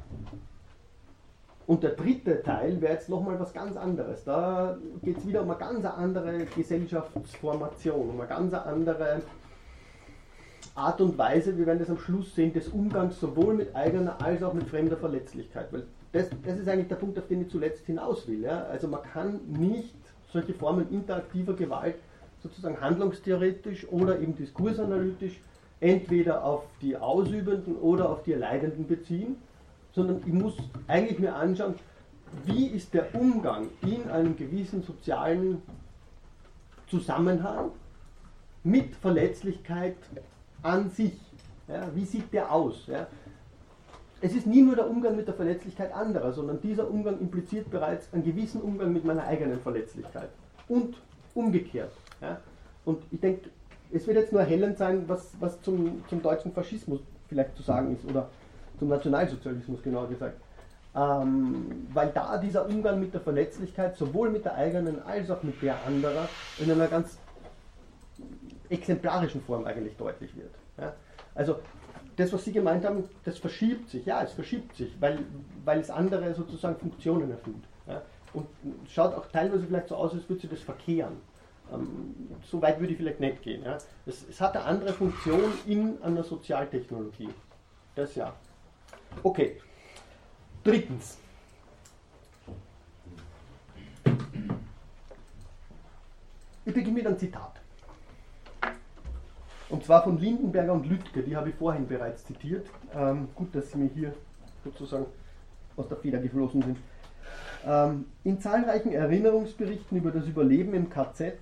Und 1.67 1.83
der 1.83 1.91
dritte 1.91 2.43
Teil 2.43 2.81
wäre 2.81 2.95
jetzt 2.95 3.09
nochmal 3.09 3.39
was 3.39 3.53
ganz 3.53 3.77
anderes. 3.77 4.25
Da 4.25 4.79
geht 5.03 5.19
es 5.19 5.27
wieder 5.27 5.43
um 5.43 5.51
eine 5.51 5.59
ganz 5.59 5.85
andere 5.85 6.47
Gesellschaftsformation, 6.47 8.11
um 8.11 8.21
eine 8.21 8.29
ganz 8.29 8.55
andere 8.55 9.21
Art 10.75 11.01
und 11.01 11.19
Weise, 11.19 11.57
wir 11.57 11.67
werden 11.67 11.79
das 11.79 11.91
am 11.91 11.99
Schluss 11.99 12.35
sehen, 12.35 12.53
des 12.53 12.69
Umgangs 12.69 13.21
sowohl 13.21 13.55
mit 13.55 13.75
eigener 13.75 14.21
als 14.23 14.43
auch 14.43 14.55
mit 14.55 14.69
fremder 14.69 14.97
Verletzlichkeit. 14.97 15.73
Weil 15.73 15.85
das, 16.13 16.29
das 16.45 16.59
ist 16.59 16.69
eigentlich 16.69 16.89
der 16.89 16.97
Punkt, 16.97 17.19
auf 17.19 17.27
den 17.27 17.43
ich 17.43 17.51
zuletzt 17.51 17.87
hinaus 17.87 18.27
will. 18.27 18.43
Ja? 18.43 18.65
Also 18.65 18.89
man 18.89 19.03
kann 19.03 19.41
nicht 19.47 19.95
solche 20.33 20.55
Formen 20.55 20.91
interaktiver 20.91 21.55
Gewalt 21.55 21.97
sozusagen 22.43 22.81
handlungstheoretisch 22.81 23.89
oder 23.89 24.21
eben 24.21 24.37
diskursanalytisch 24.37 25.41
entweder 25.81 26.45
auf 26.45 26.65
die 26.81 26.97
Ausübenden 26.97 27.77
oder 27.77 28.11
auf 28.11 28.23
die 28.23 28.33
Erleidenden 28.33 28.87
beziehen, 28.87 29.37
sondern 29.93 30.21
ich 30.27 30.33
muss 30.33 30.57
eigentlich 30.87 31.19
mir 31.19 31.35
anschauen, 31.35 31.75
wie 32.45 32.67
ist 32.67 32.95
der 32.95 33.15
Umgang 33.15 33.69
in 33.83 34.09
einem 34.11 34.37
gewissen 34.37 34.83
sozialen 34.83 35.63
Zusammenhang 36.89 37.71
mit 38.65 38.97
Verletzlichkeit 38.97 39.97
an 40.63 40.91
sich. 40.91 41.19
Ja, 41.69 41.89
wie 41.95 42.05
sieht 42.05 42.33
der 42.33 42.51
aus? 42.53 42.87
Ja? 42.87 43.07
Es 44.21 44.35
ist 44.35 44.47
nie 44.47 44.63
nur 44.63 44.75
der 44.75 44.89
Umgang 44.89 45.17
mit 45.17 45.29
der 45.29 45.35
Verletzlichkeit 45.35 45.93
anderer, 45.93 46.33
sondern 46.33 46.61
dieser 46.61 46.91
Umgang 46.91 47.21
impliziert 47.21 47.71
bereits 47.71 48.13
einen 48.13 48.25
gewissen 48.25 48.61
Umgang 48.61 48.93
mit 48.93 49.05
meiner 49.05 49.25
eigenen 49.25 49.61
Verletzlichkeit. 49.61 50.31
Und 50.67 50.97
umgekehrt. 51.35 51.93
Ja? 52.21 52.41
Und 52.85 53.03
ich 53.11 53.21
denke, 53.21 53.51
es 53.93 54.07
wird 54.07 54.19
jetzt 54.19 54.33
nur 54.33 54.41
erhellend 54.41 54.79
sein, 54.79 55.05
was, 55.07 55.31
was 55.41 55.61
zum, 55.63 56.03
zum 56.09 56.23
deutschen 56.23 56.53
Faschismus 56.53 57.01
vielleicht 57.29 57.57
zu 57.57 57.63
sagen 57.63 57.95
ist 57.95 58.05
oder 58.09 58.29
zum 58.79 58.89
Nationalsozialismus 58.89 59.83
genauer 59.83 60.09
gesagt. 60.09 60.41
Ähm, 60.95 61.87
weil 61.93 62.09
da 62.09 62.39
dieser 62.39 62.67
Umgang 62.67 62.99
mit 62.99 63.13
der 63.13 63.21
Verletzlichkeit 63.21 63.97
sowohl 63.97 64.31
mit 64.31 64.45
der 64.45 64.55
eigenen 64.55 65.03
als 65.03 65.31
auch 65.31 65.43
mit 65.43 65.61
der 65.63 65.77
anderer 65.87 66.29
in 66.59 66.71
einer 66.71 66.89
ganz 66.89 67.19
exemplarischen 68.71 69.43
Form 69.43 69.65
eigentlich 69.65 69.97
deutlich 69.97 70.35
wird. 70.37 70.55
Ja? 70.79 70.95
Also 71.35 71.57
das, 72.17 72.33
was 72.33 72.45
Sie 72.45 72.53
gemeint 72.53 72.85
haben, 72.85 73.05
das 73.25 73.39
verschiebt 73.39 73.89
sich, 73.91 74.05
ja, 74.05 74.23
es 74.23 74.33
verschiebt 74.33 74.75
sich, 74.77 75.01
weil, 75.01 75.21
weil 75.65 75.81
es 75.81 75.91
andere 75.91 76.35
sozusagen 76.35 76.77
Funktionen 76.77 77.31
erfüllt. 77.31 77.65
Ja? 77.87 78.03
Und 78.33 78.47
schaut 78.89 79.15
auch 79.15 79.27
teilweise 79.27 79.67
vielleicht 79.67 79.89
so 79.89 79.97
aus, 79.97 80.13
als 80.13 80.29
würde 80.29 80.43
sie 80.43 80.49
das 80.49 80.61
verkehren. 80.61 81.17
Ähm, 81.73 82.15
so 82.43 82.61
weit 82.61 82.81
würde 82.81 82.93
ich 82.93 82.99
vielleicht 82.99 83.21
nicht 83.21 83.43
gehen. 83.43 83.63
Ja? 83.65 83.79
Es, 84.07 84.27
es 84.29 84.41
hat 84.41 84.57
eine 84.57 84.65
andere 84.65 84.93
Funktion 84.93 85.53
in 85.67 86.03
einer 86.03 86.23
Sozialtechnologie. 86.23 87.31
Das 87.95 88.15
ja. 88.15 88.35
Okay. 89.23 89.61
Drittens. 90.65 91.19
Ich 96.65 96.75
beginne 96.75 96.95
mit 96.95 97.07
einem 97.07 97.19
Zitat. 97.19 97.61
Und 99.71 99.85
zwar 99.85 100.03
von 100.03 100.19
Lindenberger 100.19 100.73
und 100.73 100.89
Lüttke, 100.89 101.23
die 101.23 101.37
habe 101.37 101.51
ich 101.51 101.55
vorhin 101.57 101.87
bereits 101.87 102.25
zitiert. 102.25 102.67
Ähm, 102.95 103.29
gut, 103.35 103.55
dass 103.55 103.71
Sie 103.71 103.79
mir 103.79 103.91
hier 103.95 104.15
sozusagen 104.65 105.07
aus 105.77 105.89
der 105.89 105.99
Feder 105.99 106.19
geflossen 106.19 106.63
sind. 106.63 106.79
Ähm, 107.67 108.07
in 108.25 108.41
zahlreichen 108.41 108.93
Erinnerungsberichten 108.93 109.99
über 109.99 110.11
das 110.11 110.27
Überleben 110.27 110.73
im 110.75 110.89
KZ, 110.89 111.35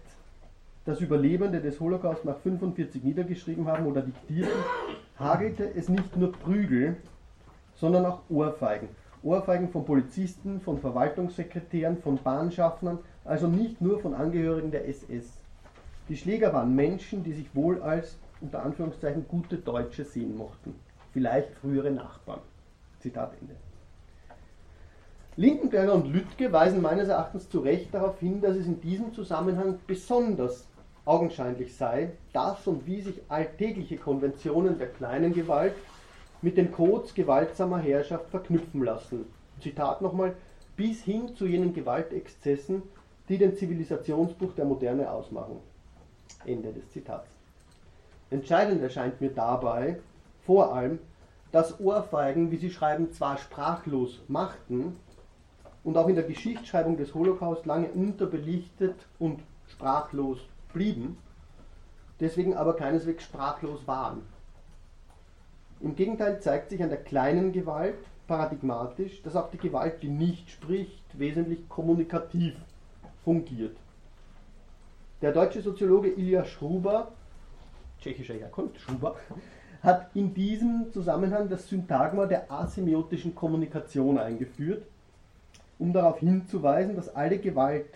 das 0.84 1.00
Überlebende 1.00 1.60
des 1.60 1.78
Holocaust 1.80 2.24
nach 2.24 2.38
45 2.38 3.02
niedergeschrieben 3.04 3.66
haben 3.68 3.86
oder 3.86 4.02
diktierten, 4.02 4.58
hagelte 5.18 5.72
es 5.74 5.88
nicht 5.88 6.16
nur 6.16 6.32
Prügel, 6.32 6.96
sondern 7.74 8.06
auch 8.06 8.20
Ohrfeigen. 8.28 8.88
Ohrfeigen 9.22 9.70
von 9.70 9.84
Polizisten, 9.84 10.60
von 10.60 10.78
Verwaltungssekretären, 10.78 11.98
von 11.98 12.18
Bahnschaffnern, 12.22 12.98
also 13.24 13.48
nicht 13.48 13.80
nur 13.80 14.00
von 14.00 14.14
Angehörigen 14.14 14.70
der 14.70 14.88
SS. 14.88 15.40
Die 16.08 16.16
Schläger 16.16 16.52
waren 16.52 16.74
Menschen, 16.74 17.24
die 17.24 17.32
sich 17.32 17.54
wohl 17.54 17.82
als, 17.82 18.16
unter 18.40 18.62
Anführungszeichen, 18.62 19.26
gute 19.26 19.56
Deutsche 19.56 20.04
sehen 20.04 20.36
mochten. 20.36 20.74
Vielleicht 21.12 21.52
frühere 21.54 21.90
Nachbarn. 21.90 22.40
Zitat 23.00 23.32
Ende. 23.40 23.56
Lindenberger 25.36 25.94
und 25.94 26.12
Lüttke 26.12 26.52
weisen 26.52 26.80
meines 26.80 27.08
Erachtens 27.08 27.50
zu 27.50 27.60
Recht 27.60 27.92
darauf 27.92 28.20
hin, 28.20 28.40
dass 28.40 28.56
es 28.56 28.66
in 28.66 28.80
diesem 28.80 29.12
Zusammenhang 29.12 29.80
besonders 29.86 30.68
augenscheinlich 31.04 31.76
sei, 31.76 32.12
dass 32.32 32.66
und 32.66 32.86
wie 32.86 33.00
sich 33.00 33.20
alltägliche 33.28 33.96
Konventionen 33.96 34.78
der 34.78 34.88
kleinen 34.88 35.34
Gewalt 35.34 35.74
mit 36.40 36.56
den 36.56 36.72
Codes 36.72 37.14
gewaltsamer 37.14 37.78
Herrschaft 37.78 38.30
verknüpfen 38.30 38.82
lassen. 38.82 39.26
Zitat 39.60 40.02
nochmal, 40.02 40.34
bis 40.76 41.02
hin 41.02 41.34
zu 41.34 41.46
jenen 41.46 41.74
Gewaltexzessen, 41.74 42.82
die 43.28 43.38
den 43.38 43.56
Zivilisationsbruch 43.56 44.54
der 44.54 44.64
Moderne 44.64 45.10
ausmachen. 45.10 45.56
Ende 46.46 46.72
des 46.72 46.90
Zitats. 46.90 47.28
Entscheidend 48.30 48.82
erscheint 48.82 49.20
mir 49.20 49.30
dabei 49.30 49.98
vor 50.44 50.74
allem, 50.74 50.98
dass 51.52 51.80
Ohrfeigen, 51.80 52.50
wie 52.50 52.56
sie 52.56 52.70
schreiben, 52.70 53.12
zwar 53.12 53.38
sprachlos 53.38 54.20
machten 54.28 54.96
und 55.84 55.96
auch 55.96 56.08
in 56.08 56.16
der 56.16 56.24
Geschichtsschreibung 56.24 56.96
des 56.96 57.14
Holocaust 57.14 57.66
lange 57.66 57.88
unterbelichtet 57.88 58.96
und 59.18 59.40
sprachlos 59.68 60.38
blieben, 60.72 61.18
deswegen 62.20 62.56
aber 62.56 62.74
keineswegs 62.74 63.24
sprachlos 63.24 63.86
waren. 63.86 64.22
Im 65.80 65.94
Gegenteil 65.94 66.40
zeigt 66.40 66.70
sich 66.70 66.82
an 66.82 66.88
der 66.88 67.02
kleinen 67.02 67.52
Gewalt 67.52 67.98
paradigmatisch, 68.26 69.22
dass 69.22 69.36
auch 69.36 69.50
die 69.50 69.58
Gewalt, 69.58 70.02
die 70.02 70.08
nicht 70.08 70.50
spricht, 70.50 71.18
wesentlich 71.18 71.68
kommunikativ 71.68 72.54
fungiert. 73.24 73.76
Der 75.26 75.32
deutsche 75.32 75.60
Soziologe 75.60 76.10
Ilja 76.10 76.44
Schruber, 76.44 77.10
tschechischer 78.00 78.34
Herkunft, 78.34 78.80
Schruber, 78.80 79.16
hat 79.82 80.08
in 80.14 80.32
diesem 80.32 80.92
Zusammenhang 80.92 81.48
das 81.48 81.68
Syntagma 81.68 82.26
der 82.26 82.48
asemiotischen 82.48 83.34
Kommunikation 83.34 84.18
eingeführt, 84.18 84.86
um 85.80 85.92
darauf 85.92 86.20
hinzuweisen, 86.20 86.94
dass 86.94 87.12
alle 87.12 87.40
Gewalt 87.40 87.88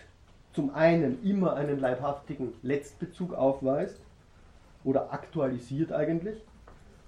zum 0.51 0.75
einen 0.75 1.23
immer 1.23 1.53
einen 1.53 1.79
leibhaftigen 1.79 2.51
Letztbezug 2.63 3.33
aufweist 3.33 4.01
oder 4.83 5.13
aktualisiert 5.13 5.93
eigentlich, 5.93 6.43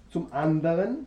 zum 0.10 0.32
anderen, 0.32 1.06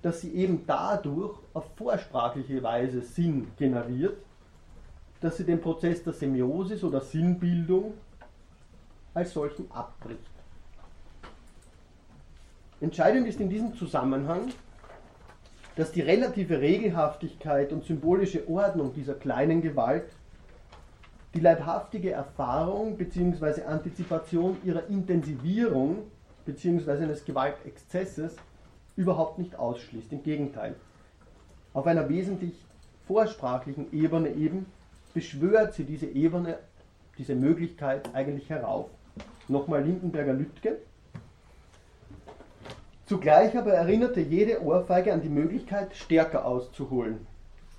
dass 0.00 0.22
sie 0.22 0.32
eben 0.32 0.64
dadurch 0.66 1.38
auf 1.52 1.66
vorsprachliche 1.76 2.62
Weise 2.62 3.02
Sinn 3.02 3.48
generiert, 3.58 4.16
dass 5.20 5.36
sie 5.36 5.44
den 5.44 5.60
Prozess 5.60 6.02
der 6.02 6.14
Semiosis 6.14 6.82
oder 6.82 7.02
Sinnbildung 7.02 7.92
als 9.14 9.32
solchen 9.32 9.70
abbricht. 9.70 10.20
Entscheidend 12.80 13.26
ist 13.26 13.40
in 13.40 13.50
diesem 13.50 13.74
Zusammenhang, 13.74 14.52
dass 15.76 15.92
die 15.92 16.00
relative 16.00 16.60
Regelhaftigkeit 16.60 17.72
und 17.72 17.84
symbolische 17.84 18.48
Ordnung 18.48 18.92
dieser 18.94 19.14
kleinen 19.14 19.62
Gewalt 19.62 20.04
die 21.34 21.40
leibhaftige 21.40 22.10
Erfahrung 22.10 22.96
bzw. 22.96 23.62
Antizipation 23.62 24.56
ihrer 24.64 24.88
Intensivierung 24.88 25.98
bzw. 26.44 26.90
eines 26.90 27.24
Gewaltexzesses 27.24 28.36
überhaupt 28.96 29.38
nicht 29.38 29.56
ausschließt. 29.56 30.12
Im 30.12 30.22
Gegenteil. 30.22 30.74
Auf 31.72 31.86
einer 31.86 32.08
wesentlich 32.08 32.54
vorsprachlichen 33.06 33.92
Ebene 33.92 34.30
eben 34.30 34.66
beschwört 35.14 35.74
sie 35.74 35.84
diese 35.84 36.06
Ebene, 36.06 36.58
diese 37.18 37.34
Möglichkeit 37.34 38.14
eigentlich 38.14 38.50
herauf. 38.50 38.90
Nochmal 39.50 39.82
Lindenberger 39.82 40.32
Lütke. 40.32 40.78
Zugleich 43.06 43.58
aber 43.58 43.72
erinnerte 43.72 44.20
jede 44.20 44.62
Ohrfeige 44.62 45.12
an 45.12 45.22
die 45.22 45.28
Möglichkeit, 45.28 45.96
stärker 45.96 46.44
auszuholen, 46.44 47.26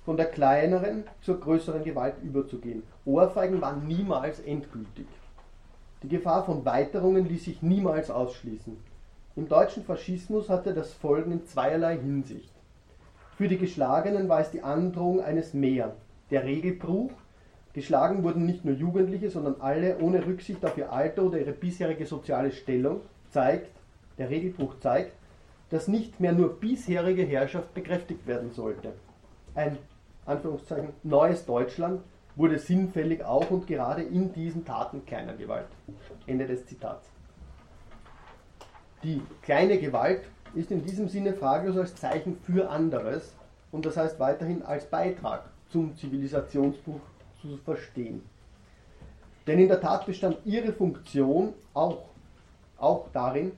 von 0.04 0.18
der 0.18 0.26
kleineren 0.26 1.04
zur 1.22 1.40
größeren 1.40 1.82
Gewalt 1.82 2.16
überzugehen. 2.22 2.82
Ohrfeigen 3.06 3.62
waren 3.62 3.86
niemals 3.86 4.38
endgültig. 4.40 5.06
Die 6.02 6.08
Gefahr 6.08 6.44
von 6.44 6.66
Weiterungen 6.66 7.26
ließ 7.26 7.44
sich 7.44 7.62
niemals 7.62 8.10
ausschließen. 8.10 8.76
Im 9.36 9.48
deutschen 9.48 9.82
Faschismus 9.82 10.50
hatte 10.50 10.74
das 10.74 10.92
Folgen 10.92 11.32
in 11.32 11.46
zweierlei 11.46 11.96
Hinsicht. 11.96 12.52
Für 13.38 13.48
die 13.48 13.56
Geschlagenen 13.56 14.28
war 14.28 14.40
es 14.40 14.50
die 14.50 14.62
Androhung 14.62 15.22
eines 15.22 15.54
Mehr, 15.54 15.96
der 16.30 16.44
Regelbruch. 16.44 17.12
Geschlagen 17.74 18.22
wurden 18.22 18.44
nicht 18.44 18.64
nur 18.64 18.74
Jugendliche, 18.74 19.30
sondern 19.30 19.60
alle 19.60 19.98
ohne 19.98 20.26
Rücksicht 20.26 20.64
auf 20.64 20.76
ihr 20.76 20.92
Alter 20.92 21.22
oder 21.22 21.38
ihre 21.38 21.52
bisherige 21.52 22.04
soziale 22.04 22.52
Stellung, 22.52 23.00
zeigt, 23.30 23.70
der 24.18 24.28
Regelbruch 24.28 24.78
zeigt, 24.80 25.12
dass 25.70 25.88
nicht 25.88 26.20
mehr 26.20 26.32
nur 26.32 26.60
bisherige 26.60 27.22
Herrschaft 27.22 27.72
bekräftigt 27.72 28.26
werden 28.26 28.52
sollte. 28.52 28.92
Ein 29.54 29.78
Anführungszeichen 30.26 30.90
neues 31.02 31.46
Deutschland 31.46 32.02
wurde 32.36 32.58
sinnfällig 32.58 33.24
auch 33.24 33.50
und 33.50 33.66
gerade 33.66 34.02
in 34.02 34.32
diesen 34.32 34.64
Taten 34.64 35.04
kleiner 35.06 35.34
Gewalt. 35.34 35.68
Ende 36.26 36.46
des 36.46 36.66
Zitats. 36.66 37.08
Die 39.02 39.20
kleine 39.42 39.78
Gewalt 39.78 40.22
ist 40.54 40.70
in 40.70 40.84
diesem 40.84 41.08
Sinne 41.08 41.32
fraglos 41.32 41.76
als 41.76 41.94
Zeichen 41.94 42.36
für 42.36 42.70
anderes 42.70 43.34
und 43.70 43.86
das 43.86 43.96
heißt 43.96 44.20
weiterhin 44.20 44.62
als 44.62 44.84
Beitrag 44.84 45.44
zum 45.70 45.96
Zivilisationsbuch 45.96 47.00
zu 47.42 47.56
verstehen. 47.58 48.22
Denn 49.46 49.58
in 49.58 49.68
der 49.68 49.80
Tat 49.80 50.06
bestand 50.06 50.38
ihre 50.44 50.72
Funktion 50.72 51.52
auch, 51.74 52.04
auch 52.78 53.08
darin, 53.12 53.52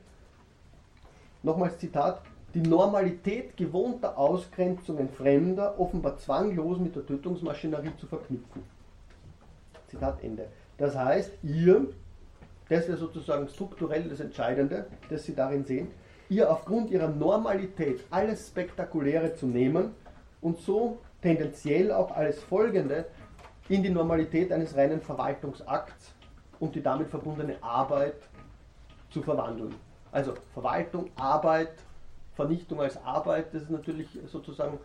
nochmals 1.43 1.79
Zitat, 1.79 2.23
die 2.55 2.63
Normalität 2.63 3.57
gewohnter 3.57 4.17
Ausgrenzungen 4.17 5.09
Fremder 5.09 5.79
offenbar 5.79 6.17
zwanglos 6.19 6.79
mit 6.79 6.97
der 6.97 7.05
Tötungsmaschinerie 7.05 7.91
zu 7.99 8.07
verknüpfen. 8.07 8.63
Zitat 9.89 10.23
Ende. 10.23 10.49
Das 10.79 10.97
heißt, 10.97 11.33
ihr, 11.43 11.87
das 12.69 12.89
wäre 12.89 12.97
sozusagen 12.97 13.49
strukturell 13.49 14.09
das 14.09 14.21
Entscheidende, 14.21 14.87
das 15.11 15.25
Sie 15.25 15.35
darin 15.35 15.65
sehen, 15.65 15.89
ihr 16.31 16.51
aufgrund 16.51 16.91
ihrer 16.91 17.09
Normalität 17.09 18.01
alles 18.11 18.49
Spektakuläre 18.49 19.35
zu 19.35 19.47
nehmen 19.47 19.91
und 20.41 20.59
so 20.59 20.99
tendenziell 21.23 21.93
auch 21.93 22.15
alles 22.17 22.43
Folgende 22.43 23.07
in 23.69 23.83
die 23.83 23.91
Normalität 23.91 24.53
eines 24.53 24.77
reinen 24.77 25.01
Verwaltungsakts 25.01 26.15
und 26.61 26.75
die 26.75 26.83
damit 26.83 27.09
verbundene 27.09 27.63
Arbeit 27.63 28.17
zu 29.11 29.23
verwandeln. 29.23 29.75
Also 30.13 30.35
Verwaltung, 30.53 31.11
Arbeit, 31.17 31.73
Vernichtung 32.35 32.81
als 32.81 32.97
Arbeit, 33.05 33.55
das 33.55 33.63
ist 33.63 33.71
natürlich 33.71 34.09
sozusagen 34.27 34.79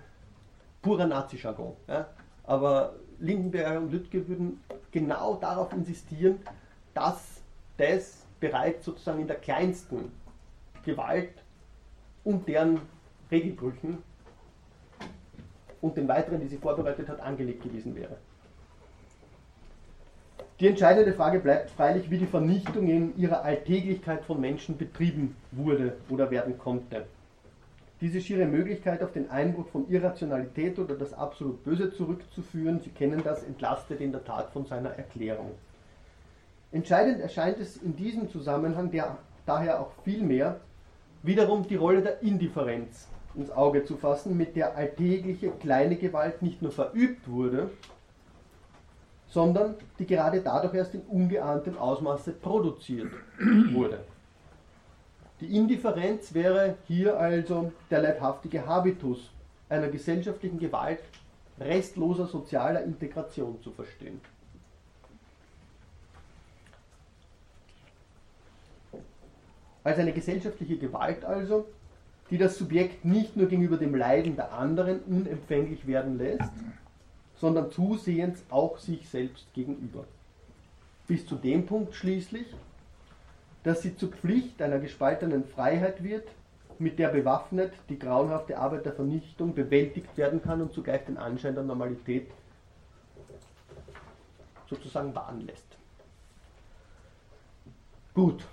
purer 0.81 1.07
Nazi-Jargon. 1.07 1.75
Ja? 1.87 2.07
Aber 2.43 2.93
Lindenberger 3.19 3.79
und 3.79 3.91
Lüttke 3.91 4.27
würden 4.27 4.61
genau 4.91 5.35
darauf 5.35 5.73
insistieren, 5.73 6.39
dass 6.93 7.41
das 7.77 8.25
bereits 8.39 8.85
sozusagen 8.85 9.19
in 9.19 9.27
der 9.27 9.37
kleinsten 9.37 10.11
Gewalt 10.83 11.43
und 12.23 12.47
deren 12.47 12.81
Regelbrüchen 13.29 13.99
und 15.81 15.97
den 15.97 16.07
weiteren, 16.07 16.41
die 16.41 16.47
sie 16.47 16.57
vorbereitet 16.57 17.07
hat, 17.09 17.19
angelegt 17.19 17.63
gewesen 17.63 17.95
wäre. 17.95 18.17
Die 20.59 20.67
entscheidende 20.67 21.13
Frage 21.13 21.39
bleibt 21.39 21.69
freilich, 21.69 22.11
wie 22.11 22.17
die 22.17 22.25
Vernichtung 22.25 22.89
in 22.89 23.17
ihrer 23.17 23.43
Alltäglichkeit 23.43 24.25
von 24.25 24.41
Menschen 24.41 24.77
betrieben 24.77 25.37
wurde 25.53 25.95
oder 26.09 26.31
werden 26.31 26.57
konnte. 26.57 27.05
Diese 28.01 28.19
schiere 28.19 28.45
Möglichkeit 28.45 29.01
auf 29.01 29.13
den 29.13 29.29
Einbruch 29.29 29.69
von 29.69 29.89
Irrationalität 29.89 30.77
oder 30.77 30.95
das 30.95 31.13
absolut 31.13 31.63
Böse 31.63 31.93
zurückzuführen, 31.93 32.81
Sie 32.81 32.89
kennen 32.89 33.21
das, 33.23 33.43
entlastet 33.43 34.01
in 34.01 34.11
der 34.11 34.25
Tat 34.25 34.51
von 34.51 34.65
seiner 34.65 34.89
Erklärung. 34.89 35.51
Entscheidend 36.73 37.21
erscheint 37.21 37.57
es 37.59 37.77
in 37.77 37.95
diesem 37.95 38.29
Zusammenhang 38.29 38.91
der, 38.91 39.17
daher 39.45 39.79
auch 39.79 39.91
vielmehr, 40.03 40.59
wiederum 41.23 41.67
die 41.67 41.75
Rolle 41.77 42.01
der 42.01 42.21
Indifferenz 42.21 43.07
ins 43.33 43.49
Auge 43.49 43.85
zu 43.85 43.95
fassen, 43.95 44.35
mit 44.35 44.57
der 44.57 44.75
alltägliche 44.75 45.51
kleine 45.51 45.95
Gewalt 45.95 46.41
nicht 46.41 46.61
nur 46.61 46.73
verübt 46.73 47.29
wurde, 47.29 47.69
sondern 49.29 49.75
die 49.97 50.05
gerade 50.05 50.41
dadurch 50.41 50.73
erst 50.73 50.95
in 50.95 51.01
ungeahntem 51.01 51.77
Ausmaße 51.77 52.31
produziert 52.33 53.11
wurde. 53.71 53.99
Die 55.39 55.55
Indifferenz 55.55 56.33
wäre 56.33 56.75
hier 56.87 57.17
also 57.17 57.71
der 57.89 58.01
leibhaftige 58.01 58.65
Habitus 58.65 59.29
einer 59.69 59.87
gesellschaftlichen 59.87 60.59
Gewalt 60.59 60.99
restloser 61.59 62.25
sozialer 62.25 62.83
Integration 62.83 63.61
zu 63.61 63.71
verstehen. 63.71 64.19
Als 69.83 69.97
eine 69.97 70.11
gesellschaftliche 70.11 70.77
Gewalt 70.77 71.23
also, 71.23 71.65
die 72.29 72.37
das 72.37 72.57
Subjekt 72.57 73.05
nicht 73.05 73.37
nur 73.37 73.47
gegenüber 73.47 73.77
dem 73.77 73.95
Leiden 73.95 74.35
der 74.35 74.53
anderen 74.53 74.99
unempfänglich 75.01 75.87
werden 75.87 76.17
lässt, 76.17 76.51
sondern 77.39 77.71
zusehends 77.71 78.43
auch 78.49 78.77
sich 78.77 79.09
selbst 79.09 79.45
gegenüber. 79.53 80.03
Bis 81.07 81.25
zu 81.25 81.35
dem 81.35 81.65
Punkt 81.65 81.95
schließlich, 81.95 82.47
dass 83.63 83.81
sie 83.81 83.95
zur 83.95 84.09
Pflicht 84.09 84.61
einer 84.61 84.79
gespaltenen 84.79 85.43
Freiheit 85.45 86.03
wird, 86.03 86.27
mit 86.77 86.97
der 86.99 87.09
bewaffnet 87.09 87.73
die 87.89 87.99
grauenhafte 87.99 88.57
Arbeit 88.57 88.85
der 88.85 88.93
Vernichtung 88.93 89.53
bewältigt 89.53 90.17
werden 90.17 90.41
kann 90.41 90.61
und 90.61 90.73
zugleich 90.73 91.05
den 91.05 91.17
Anschein 91.17 91.55
der 91.55 91.63
Normalität 91.63 92.31
sozusagen 94.69 95.13
wahren 95.15 95.41
lässt. 95.45 95.65
Gut. 98.13 98.45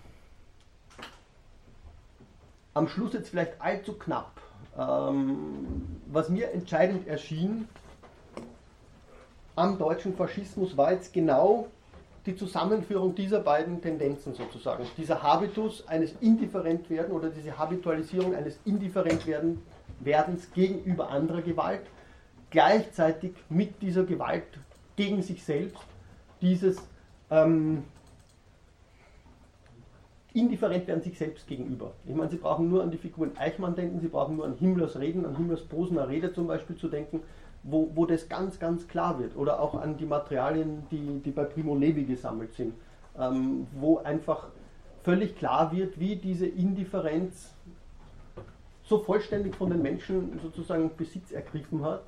Am 2.75 2.89
Schluss 2.89 3.13
jetzt 3.13 3.31
vielleicht 3.31 3.61
allzu 3.61 3.93
knapp 3.95 4.41
Ähm, 4.79 5.87
was 6.09 6.29
mir 6.29 6.51
entscheidend 6.53 7.09
erschien 7.09 7.67
am 9.57 9.79
deutschen 9.79 10.15
Faschismus 10.15 10.77
war 10.77 10.93
jetzt 10.93 11.13
genau 11.13 11.67
die 12.27 12.37
Zusammenführung 12.37 13.15
dieser 13.15 13.41
beiden 13.41 13.81
Tendenzen 13.81 14.35
sozusagen. 14.35 14.85
Dieser 14.97 15.23
Habitus 15.23 15.87
eines 15.89 16.13
Indifferentwerden 16.21 17.13
oder 17.13 17.31
diese 17.31 17.57
Habitualisierung 17.57 18.35
eines 18.35 18.59
Indifferentwerdens 18.65 20.53
gegenüber 20.55 21.11
anderer 21.11 21.43
Gewalt, 21.43 21.83
gleichzeitig 22.51 23.33
mit 23.49 23.81
dieser 23.81 24.05
Gewalt 24.05 24.45
gegen 24.97 25.23
sich 25.23 25.43
selbst, 25.45 25.83
dieses 26.43 26.79
ähm, 27.31 27.85
indifferent 30.35 31.03
sich 31.03 31.17
selbst 31.17 31.47
gegenüber. 31.47 31.93
Ich 32.07 32.15
meine, 32.15 32.31
Sie 32.31 32.37
brauchen 32.37 32.69
nur 32.69 32.83
an 32.83 32.91
die 32.91 32.99
Figuren 32.99 33.33
Eichmann 33.39 33.75
denken, 33.75 34.01
Sie 34.01 34.09
brauchen 34.09 34.37
nur 34.37 34.45
an 34.45 34.55
Himmlers 34.59 34.99
Reden, 34.99 35.25
an 35.25 35.37
Himmlers 35.37 35.63
Posener 35.63 36.09
Rede 36.09 36.33
zum 36.35 36.47
Beispiel 36.47 36.77
zu 36.77 36.89
denken, 36.89 37.23
wo, 37.67 37.91
wo 37.95 38.07
das 38.07 38.29
ganz, 38.29 38.59
ganz 38.59 38.89
klar 38.89 39.19
wird. 39.19 39.37
Oder 39.37 39.61
auch 39.61 39.75
an 39.75 39.97
die 39.97 40.07
Materialien, 40.07 40.87
die, 40.91 41.21
die 41.25 41.31
bei 41.31 41.45
Primo 41.45 41.75
Levi 41.75 42.05
gesammelt 42.05 42.55
sind, 42.55 42.75
ähm, 43.19 43.67
wo 43.73 43.99
einfach 43.99 44.49
völlig 45.03 45.37
klar 45.37 45.73
wird, 45.73 45.99
wie 46.01 46.17
diese 46.17 46.47
Indifferenz 46.47 47.53
so 48.85 48.99
vollständig 48.99 49.57
von 49.57 49.71
den 49.71 49.83
Menschen 49.83 50.39
sozusagen 50.41 50.91
Besitz 50.97 51.33
ergriffen 51.33 51.85
hat, 51.85 52.05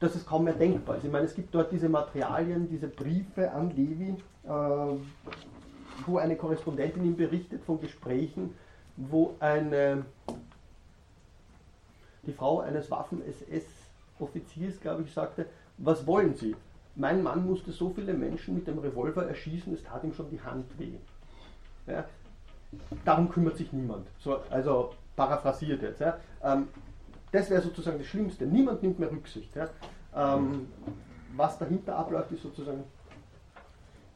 dass 0.00 0.14
es 0.14 0.26
kaum 0.26 0.44
mehr 0.44 0.54
denkbar 0.54 0.96
ist. 0.96 1.04
Ich 1.04 1.12
meine, 1.12 1.26
es 1.26 1.34
gibt 1.34 1.54
dort 1.54 1.70
diese 1.70 1.88
Materialien, 1.88 2.68
diese 2.68 2.88
Briefe 2.88 3.50
an 3.52 3.70
Levi, 3.70 4.16
äh, 4.44 4.48
wo 6.06 6.16
eine 6.16 6.36
Korrespondentin 6.36 7.04
ihm 7.04 7.16
berichtet 7.16 7.62
von 7.64 7.78
Gesprächen, 7.78 8.54
wo 8.96 9.34
eine, 9.38 10.04
die 12.26 12.32
Frau 12.32 12.60
eines 12.60 12.90
Waffen-SS-Offiziers, 14.22 14.80
glaube 14.80 15.02
ich, 15.02 15.12
sagte, 15.12 15.46
was 15.78 16.06
wollen 16.06 16.34
Sie? 16.34 16.54
Mein 16.94 17.22
Mann 17.22 17.46
musste 17.46 17.72
so 17.72 17.90
viele 17.90 18.12
Menschen 18.12 18.54
mit 18.54 18.66
dem 18.66 18.78
Revolver 18.78 19.26
erschießen, 19.26 19.72
es 19.74 19.82
tat 19.82 20.04
ihm 20.04 20.12
schon 20.12 20.30
die 20.30 20.40
Hand 20.40 20.78
weh. 20.78 20.92
Ja? 21.86 22.04
Darum 23.04 23.28
kümmert 23.28 23.56
sich 23.56 23.72
niemand. 23.72 24.06
So, 24.18 24.38
also 24.50 24.94
paraphrasiert 25.16 25.82
jetzt. 25.82 26.00
Ja? 26.00 26.18
Ähm, 26.42 26.68
das 27.30 27.48
wäre 27.48 27.62
sozusagen 27.62 27.98
das 27.98 28.06
Schlimmste. 28.06 28.46
Niemand 28.46 28.82
nimmt 28.82 28.98
mehr 28.98 29.10
Rücksicht. 29.10 29.54
Ja? 29.56 29.68
Ähm, 30.14 30.68
was 31.34 31.58
dahinter 31.58 31.96
abläuft, 31.96 32.30
ist 32.32 32.42
sozusagen 32.42 32.84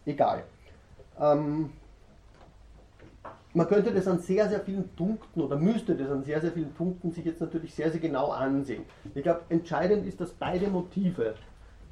egal. 0.05 0.45
Ähm, 1.19 1.73
man 3.57 3.67
könnte 3.69 3.93
das 3.93 4.07
an 4.07 4.19
sehr, 4.19 4.51
sehr 4.51 4.61
vielen 4.61 4.87
Punkten 4.91 5.41
oder 5.41 5.57
müsste 5.57 5.97
das 5.97 6.11
an 6.11 6.23
sehr, 6.23 6.43
sehr 6.43 6.53
vielen 6.53 6.75
Punkten 6.75 7.11
sich 7.11 7.25
jetzt 7.25 7.41
natürlich 7.41 7.75
sehr, 7.75 7.91
sehr 7.91 8.01
genau 8.01 8.31
ansehen. 8.31 8.85
Ich 9.15 9.23
glaube, 9.23 9.41
entscheidend 9.49 10.07
ist, 10.07 10.21
dass 10.21 10.33
beide 10.33 10.69
Motive 10.69 11.37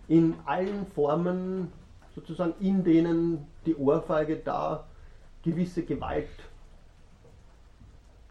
in 0.07 0.35
allen 0.45 0.85
Formen, 0.95 1.73
sozusagen 2.15 2.53
in 2.61 2.85
denen 2.85 3.47
die 3.65 3.77
Ohrfeige 3.77 4.37
da 4.37 4.85
gewisse 5.43 5.85
Gewalt 5.85 6.29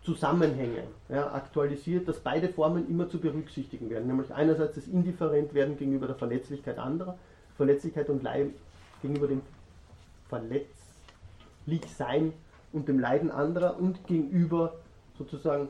Zusammenhänge 0.04 0.84
ja, 1.10 1.34
aktualisiert, 1.34 2.08
dass 2.08 2.20
beide 2.20 2.50
Formen 2.50 2.88
immer 2.88 3.10
zu 3.10 3.20
berücksichtigen 3.20 3.90
werden. 3.90 4.06
Nämlich 4.06 4.32
einerseits 4.32 4.76
das 4.76 4.88
Indifferentwerden 4.88 5.76
gegenüber 5.76 6.06
der 6.06 6.18
Verletzlichkeit 6.18 6.78
anderer, 6.78 7.18
Verletzlichkeit 7.58 8.10
und 8.10 8.22
Leid 8.22 8.52
gegenüber 9.02 9.28
dem 9.28 9.42
Verletzlichsein 10.28 12.34
und 12.74 12.88
dem 12.88 13.00
Leiden 13.00 13.32
anderer 13.32 13.80
und 13.80 14.06
gegenüber 14.06 14.76
sozusagen 15.18 15.70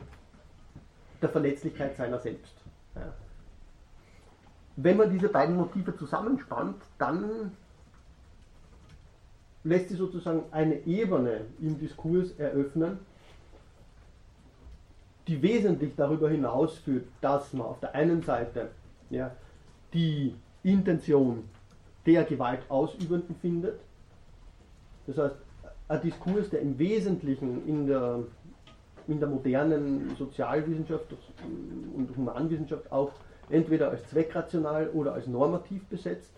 der 1.21 1.29
Verletzlichkeit 1.29 1.95
seiner 1.95 2.19
selbst. 2.19 2.55
Ja. 2.95 3.13
Wenn 4.75 4.97
man 4.97 5.11
diese 5.11 5.29
beiden 5.29 5.55
Motive 5.55 5.95
zusammenspannt, 5.95 6.81
dann 6.97 7.51
lässt 9.63 9.89
sich 9.89 9.97
sozusagen 9.97 10.43
eine 10.51 10.85
Ebene 10.85 11.41
im 11.61 11.77
Diskurs 11.79 12.31
eröffnen, 12.37 12.99
die 15.27 15.41
wesentlich 15.41 15.93
darüber 15.95 16.29
hinausführt, 16.29 17.07
dass 17.21 17.53
man 17.53 17.67
auf 17.67 17.79
der 17.79 17.95
einen 17.95 18.23
Seite 18.23 18.71
ja, 19.09 19.31
die 19.93 20.35
Intention 20.63 21.47
der 22.05 22.23
Gewaltausübenden 22.25 23.35
findet, 23.35 23.79
das 25.07 25.17
heißt, 25.17 25.35
ein 25.87 26.01
Diskurs, 26.01 26.49
der 26.49 26.61
im 26.61 26.77
Wesentlichen 26.79 27.67
in 27.67 27.87
der, 27.87 28.19
in 29.07 29.19
der 29.19 29.29
modernen 29.29 30.15
Sozialwissenschaft 30.15 31.05
und 31.95 32.15
Humanwissenschaft 32.15 32.91
auch 32.91 33.11
entweder 33.49 33.89
als 33.89 34.07
zweckrational 34.09 34.89
oder 34.89 35.13
als 35.13 35.27
normativ 35.27 35.85
besetzt 35.87 36.33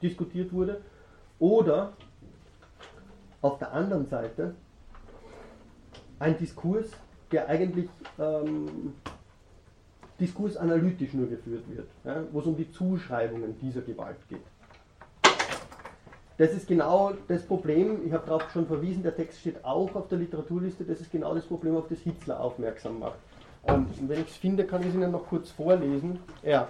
diskutiert 0.00 0.52
wurde, 0.52 0.80
oder 1.38 1.92
auf 3.42 3.58
der 3.58 3.72
anderen 3.72 4.06
Seite 4.06 4.54
ein 6.18 6.38
Diskurs, 6.38 6.90
der 7.30 7.48
eigentlich 7.48 7.88
ähm, 8.18 8.94
diskursanalytisch 10.18 11.12
nur 11.12 11.28
geführt 11.28 11.64
wird, 11.68 11.88
ja, 12.04 12.24
wo 12.32 12.40
es 12.40 12.46
um 12.46 12.56
die 12.56 12.70
Zuschreibungen 12.70 13.58
dieser 13.60 13.82
Gewalt 13.82 14.16
geht. 14.28 14.40
Das 16.38 16.52
ist 16.52 16.68
genau 16.68 17.12
das 17.28 17.46
Problem, 17.46 18.06
ich 18.06 18.12
habe 18.12 18.26
darauf 18.26 18.50
schon 18.50 18.66
verwiesen, 18.66 19.02
der 19.02 19.16
Text 19.16 19.40
steht 19.40 19.64
auch 19.64 19.94
auf 19.94 20.08
der 20.08 20.18
Literaturliste, 20.18 20.84
das 20.84 21.00
ist 21.00 21.10
genau 21.10 21.34
das 21.34 21.44
Problem, 21.44 21.76
auf 21.76 21.88
das 21.88 22.00
Hitler 22.00 22.40
aufmerksam 22.40 22.98
macht. 22.98 23.18
Und 23.62 24.08
wenn 24.08 24.20
ich 24.20 24.28
es 24.28 24.36
finde, 24.36 24.64
kann 24.64 24.82
ich 24.82 24.88
es 24.88 24.94
Ihnen 24.94 25.10
noch 25.10 25.26
kurz 25.26 25.50
vorlesen. 25.50 26.20
Ja. 26.42 26.68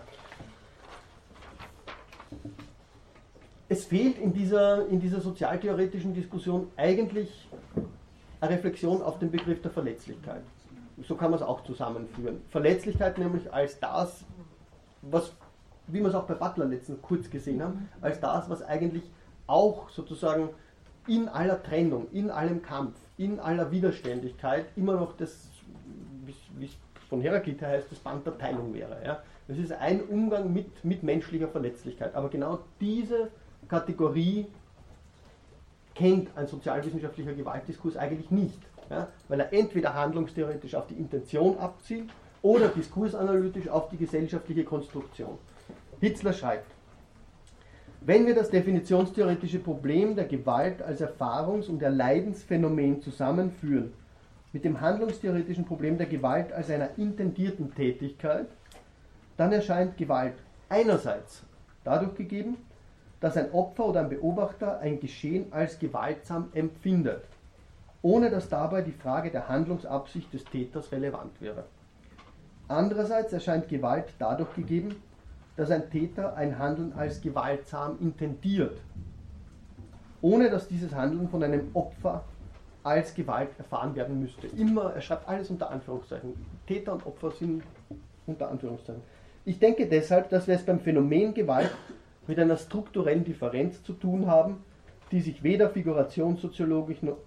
Es 3.69 3.85
fehlt 3.85 4.19
in 4.19 4.33
dieser, 4.33 4.87
in 4.87 5.01
dieser 5.01 5.21
sozialtheoretischen 5.21 6.15
Diskussion 6.15 6.69
eigentlich 6.77 7.49
eine 8.41 8.53
Reflexion 8.53 9.03
auf 9.03 9.19
den 9.19 9.33
Begriff 9.33 9.61
der 9.61 9.73
Verletzlichkeit. 9.73 10.43
So 11.03 11.17
kann 11.17 11.31
man 11.31 11.41
es 11.41 11.45
auch 11.45 11.65
zusammenführen. 11.65 12.41
Verletzlichkeit 12.49 13.19
nämlich 13.19 13.53
als 13.53 13.79
das, 13.81 14.25
was, 15.03 15.33
wie 15.89 16.01
wir 16.01 16.07
es 16.07 16.15
auch 16.15 16.25
bei 16.25 16.35
Butler 16.35 16.67
letztens 16.67 17.03
kurz 17.03 17.29
gesehen 17.29 17.63
haben, 17.63 17.89
als 18.01 18.21
das, 18.21 18.49
was 18.49 18.63
eigentlich 18.63 19.03
auch 19.47 19.89
sozusagen 19.91 20.51
in 21.07 21.29
aller 21.29 21.63
Trennung, 21.63 22.09
in 22.13 22.31
allem 22.31 22.63
Kampf, 22.63 22.97
in 23.17 23.39
aller 23.41 23.71
Widerständigkeit 23.71 24.67
immer 24.77 24.95
noch 24.95 25.17
das, 25.17 25.49
wie 26.57 26.65
es 26.65 26.77
von 27.09 27.21
Heraklit 27.21 27.63
heißt, 27.63 27.91
das 27.91 27.99
Band 27.99 28.27
der 28.27 28.37
Teilung 28.37 28.75
wäre. 28.75 29.01
Ja? 29.05 29.23
Das 29.49 29.59
ist 29.59 29.73
ein 29.73 30.03
Umgang 30.03 30.53
mit, 30.53 30.85
mit 30.85 31.03
menschlicher 31.03 31.49
Verletzlichkeit. 31.49 32.15
Aber 32.15 32.29
genau 32.29 32.59
diese 32.81 33.31
Kategorie 33.69 34.47
kennt 35.95 36.37
ein 36.37 36.47
sozialwissenschaftlicher 36.47 37.33
Gewaltdiskurs 37.33 37.97
eigentlich 37.97 38.31
nicht, 38.31 38.59
ja? 38.91 39.09
weil 39.29 39.41
er 39.41 39.53
entweder 39.53 39.95
handlungstheoretisch 39.95 40.75
auf 40.75 40.89
die 40.89 40.95
Intention 40.95 41.59
abzielt 41.59 42.11
oder 42.43 42.69
diskursanalytisch 42.69 43.69
auf 43.69 43.89
die 43.89 43.97
gesellschaftliche 43.97 44.65
Konstruktion. 44.65 45.39
Hitzler 46.01 46.33
schreibt, 46.33 46.71
wenn 48.07 48.25
wir 48.25 48.37
das 48.37 48.51
definitionstheoretische 48.51 49.59
Problem 49.59 50.15
der 50.15 50.27
Gewalt 50.27 50.81
als 50.81 51.01
Erfahrungs- 51.01 51.69
und 51.69 51.83
Erleidensphänomen 51.83 53.03
zusammenführen 53.03 53.93
mit 54.53 54.65
dem 54.65 54.81
handlungstheoretischen 54.81 55.65
Problem 55.65 55.99
der 55.99 56.07
Gewalt 56.07 56.53
als 56.53 56.71
einer 56.71 56.91
intendierten 56.97 57.75
Tätigkeit, 57.75 58.47
dann 59.37 59.53
erscheint 59.53 59.97
Gewalt 59.97 60.35
einerseits 60.69 61.43
dadurch 61.83 62.15
gegeben, 62.15 62.57
dass 63.19 63.37
ein 63.37 63.51
Opfer 63.51 63.87
oder 63.87 64.01
ein 64.03 64.09
Beobachter 64.09 64.79
ein 64.79 65.01
Geschehen 65.01 65.53
als 65.53 65.77
gewaltsam 65.81 66.51
empfindet, 66.55 67.25
ohne 68.03 68.31
dass 68.31 68.49
dabei 68.49 68.83
die 68.83 68.93
Frage 68.93 69.33
der 69.33 69.49
Handlungsabsicht 69.49 70.33
des 70.33 70.45
Täters 70.45 70.93
relevant 70.93 71.41
wäre. 71.41 71.65
Andererseits 72.69 73.33
erscheint 73.33 73.69
Gewalt 73.69 74.15
dadurch 74.21 74.55
gegeben, 74.55 74.95
dass 75.57 75.71
ein 75.71 75.91
Täter 75.91 76.37
ein 76.37 76.59
Handeln 76.59 76.93
als 76.93 77.21
gewaltsam 77.21 77.99
intendiert, 78.01 78.79
ohne 80.21 80.51
dass 80.51 80.69
dieses 80.69 80.95
Handeln 80.95 81.29
von 81.29 81.43
einem 81.43 81.69
Opfer 81.75 82.25
als 82.83 83.15
Gewalt 83.15 83.51
erfahren 83.59 83.95
werden 83.97 84.21
müsste. 84.21 84.47
Immer, 84.47 84.93
er 84.95 85.01
schreibt 85.01 85.29
alles 85.29 85.51
unter 85.51 85.71
Anführungszeichen. 85.71 86.35
Täter 86.67 86.93
und 86.93 87.05
Opfer 87.05 87.33
sind 87.33 87.65
unter 88.27 88.49
Anführungszeichen. 88.49 89.03
Ich 89.45 89.59
denke 89.59 89.87
deshalb, 89.87 90.29
dass 90.31 90.47
wir 90.47 90.55
es 90.55 90.65
beim 90.65 90.81
Phänomen 90.81 91.35
Gewalt 91.35 91.71
mit 92.27 92.39
einer 92.39 92.57
strukturellen 92.57 93.25
Differenz 93.25 93.83
zu 93.83 93.93
tun 93.93 94.27
haben, 94.27 94.65
die 95.13 95.21
sich 95.21 95.43
weder 95.43 95.71
figurationssoziologisch 95.71 97.03
noch, 97.03 97.19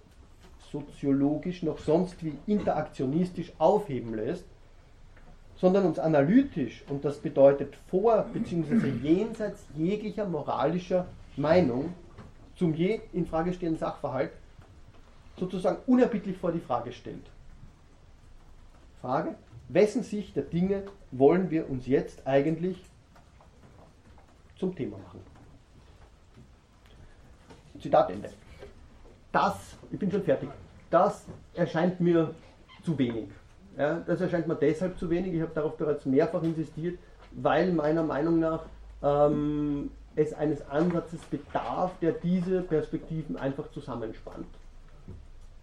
soziologisch 0.70 1.62
noch 1.62 1.78
sonst 1.78 2.22
wie 2.24 2.34
interaktionistisch 2.46 3.52
aufheben 3.58 4.14
lässt, 4.14 4.44
sondern 5.60 5.84
uns 5.84 5.98
analytisch, 5.98 6.82
und 6.88 7.04
das 7.04 7.18
bedeutet 7.18 7.76
vor 7.90 8.24
bzw. 8.32 8.88
jenseits 9.02 9.66
jeglicher 9.76 10.26
moralischer 10.26 11.06
Meinung 11.36 11.92
zum 12.56 12.74
je 12.74 13.00
in 13.12 13.26
Frage 13.26 13.52
stehenden 13.52 13.78
Sachverhalt 13.78 14.32
sozusagen 15.38 15.78
unerbittlich 15.86 16.36
vor 16.38 16.52
die 16.52 16.60
Frage 16.60 16.92
stellt. 16.92 17.24
Frage, 19.00 19.34
wessen 19.68 20.02
Sicht 20.02 20.34
der 20.36 20.44
Dinge 20.44 20.84
wollen 21.10 21.50
wir 21.50 21.68
uns 21.68 21.86
jetzt 21.86 22.26
eigentlich 22.26 22.82
zum 24.58 24.74
Thema 24.74 24.98
machen? 24.98 25.20
Zitat 27.80 28.10
Ende. 28.10 28.30
Das, 29.32 29.76
ich 29.90 29.98
bin 29.98 30.10
schon 30.10 30.22
fertig, 30.22 30.50
das 30.90 31.24
erscheint 31.54 32.00
mir 32.00 32.34
zu 32.82 32.98
wenig. 32.98 33.28
Ja, 33.80 33.98
das 34.06 34.20
erscheint 34.20 34.46
mir 34.46 34.56
deshalb 34.56 34.98
zu 34.98 35.08
wenig, 35.08 35.32
ich 35.32 35.40
habe 35.40 35.52
darauf 35.54 35.74
bereits 35.78 36.04
mehrfach 36.04 36.42
insistiert, 36.42 36.98
weil 37.32 37.72
meiner 37.72 38.02
Meinung 38.02 38.38
nach 38.38 38.66
ähm, 39.02 39.90
es 40.14 40.34
eines 40.34 40.68
Ansatzes 40.68 41.20
bedarf, 41.22 41.92
der 42.02 42.12
diese 42.12 42.60
Perspektiven 42.60 43.38
einfach 43.38 43.70
zusammenspannt. 43.70 44.44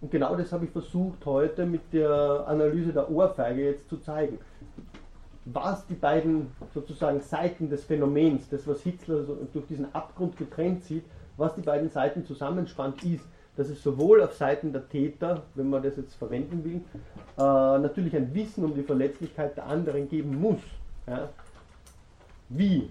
Und 0.01 0.09
genau 0.09 0.35
das 0.35 0.51
habe 0.51 0.65
ich 0.65 0.71
versucht 0.71 1.23
heute 1.27 1.67
mit 1.67 1.93
der 1.93 2.43
Analyse 2.47 2.91
der 2.91 3.11
Ohrfeige 3.11 3.65
jetzt 3.65 3.87
zu 3.87 3.97
zeigen. 3.97 4.39
Was 5.45 5.85
die 5.85 5.93
beiden 5.93 6.47
sozusagen 6.73 7.21
Seiten 7.21 7.69
des 7.69 7.83
Phänomens, 7.83 8.49
das 8.49 8.67
was 8.67 8.81
Hitler 8.81 9.25
durch 9.53 9.67
diesen 9.67 9.93
Abgrund 9.93 10.37
getrennt 10.37 10.83
sieht, 10.85 11.03
was 11.37 11.53
die 11.53 11.61
beiden 11.61 11.91
Seiten 11.91 12.25
zusammenspannt, 12.25 13.03
ist, 13.03 13.27
dass 13.57 13.69
es 13.69 13.81
sowohl 13.81 14.21
auf 14.21 14.33
Seiten 14.33 14.71
der 14.71 14.87
Täter, 14.87 15.43
wenn 15.55 15.69
man 15.69 15.81
das 15.81 15.97
jetzt 15.97 16.15
verwenden 16.15 16.63
will, 16.63 16.81
äh, 17.37 17.79
natürlich 17.79 18.15
ein 18.15 18.33
Wissen 18.33 18.63
um 18.63 18.75
die 18.75 18.83
Verletzlichkeit 18.83 19.57
der 19.57 19.65
anderen 19.65 20.07
geben 20.07 20.39
muss. 20.39 20.61
Ja? 21.07 21.29
Wie 22.49 22.89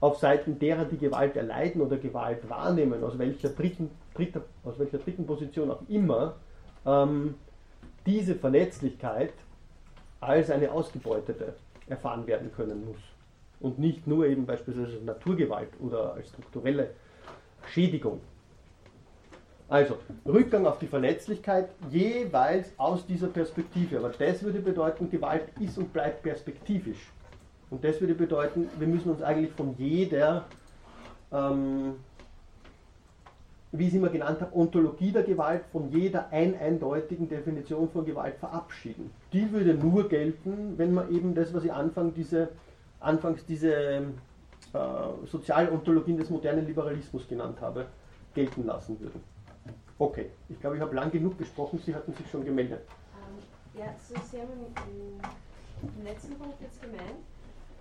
auf 0.00 0.18
Seiten 0.18 0.58
derer, 0.58 0.86
die 0.86 0.96
Gewalt 0.96 1.36
erleiden 1.36 1.82
oder 1.82 1.98
Gewalt 1.98 2.48
wahrnehmen, 2.48 3.04
aus 3.04 3.18
welcher 3.18 3.50
dritten, 3.50 3.90
dritter, 4.14 4.42
aus 4.64 4.78
welcher 4.78 4.98
dritten 4.98 5.26
Position 5.26 5.70
auch 5.70 5.82
immer, 5.88 6.36
ähm, 6.86 7.34
diese 8.06 8.36
Verletzlichkeit 8.36 9.34
als 10.20 10.50
eine 10.50 10.72
ausgebeutete 10.72 11.54
erfahren 11.88 12.26
werden 12.26 12.50
können 12.56 12.86
muss. 12.86 12.98
Und 13.60 13.78
nicht 13.78 14.06
nur 14.06 14.26
eben 14.26 14.46
beispielsweise 14.46 15.04
Naturgewalt 15.04 15.70
oder 15.80 16.14
als 16.14 16.28
strukturelle 16.28 16.90
Schädigung. 17.66 18.20
Also, 19.68 19.98
Rückgang 20.24 20.66
auf 20.66 20.78
die 20.78 20.86
Verletzlichkeit 20.86 21.68
jeweils 21.90 22.72
aus 22.78 23.04
dieser 23.06 23.28
Perspektive. 23.28 23.98
Aber 23.98 24.08
das 24.08 24.42
würde 24.42 24.60
bedeuten, 24.60 25.10
Gewalt 25.10 25.44
ist 25.60 25.76
und 25.76 25.92
bleibt 25.92 26.22
perspektivisch. 26.22 27.12
Und 27.70 27.84
das 27.84 28.00
würde 28.00 28.14
bedeuten, 28.14 28.68
wir 28.78 28.86
müssen 28.86 29.10
uns 29.10 29.20
eigentlich 29.20 29.52
von 29.52 29.74
jeder, 29.76 30.46
ähm, 31.30 31.96
wie 33.72 33.82
ich 33.82 33.88
es 33.90 33.94
immer 33.96 34.08
genannt 34.08 34.40
habe, 34.40 34.56
Ontologie 34.56 35.12
der 35.12 35.24
Gewalt, 35.24 35.64
von 35.70 35.90
jeder 35.90 36.32
ein 36.32 36.58
eindeutigen 36.58 37.28
Definition 37.28 37.90
von 37.90 38.06
Gewalt 38.06 38.36
verabschieden. 38.36 39.10
Die 39.34 39.52
würde 39.52 39.74
nur 39.74 40.08
gelten, 40.08 40.78
wenn 40.78 40.94
man 40.94 41.12
eben 41.12 41.34
das, 41.34 41.52
was 41.52 41.64
ich 41.64 41.72
Anfang 41.72 42.14
diese, 42.14 42.48
anfangs 43.00 43.44
diese 43.44 43.74
äh, 43.74 44.00
Sozialontologien 45.26 46.16
des 46.16 46.30
modernen 46.30 46.66
Liberalismus 46.66 47.28
genannt 47.28 47.60
habe, 47.60 47.84
gelten 48.34 48.64
lassen 48.64 48.98
würde. 48.98 49.20
Okay, 49.98 50.30
ich 50.48 50.60
glaube, 50.60 50.76
ich 50.76 50.82
habe 50.82 50.94
lang 50.94 51.10
genug 51.10 51.36
gesprochen, 51.38 51.80
Sie 51.84 51.94
hatten 51.94 52.12
sich 52.12 52.30
schon 52.30 52.44
gemeldet. 52.44 52.86
Ähm, 53.14 53.80
ja, 53.80 53.92
so 53.98 54.14
Sie 54.30 54.40
haben 54.40 54.52
im, 54.52 55.20
im 55.96 56.04
letzten 56.04 56.38
Punkt 56.38 56.60
jetzt 56.60 56.80
gemeint, 56.80 57.18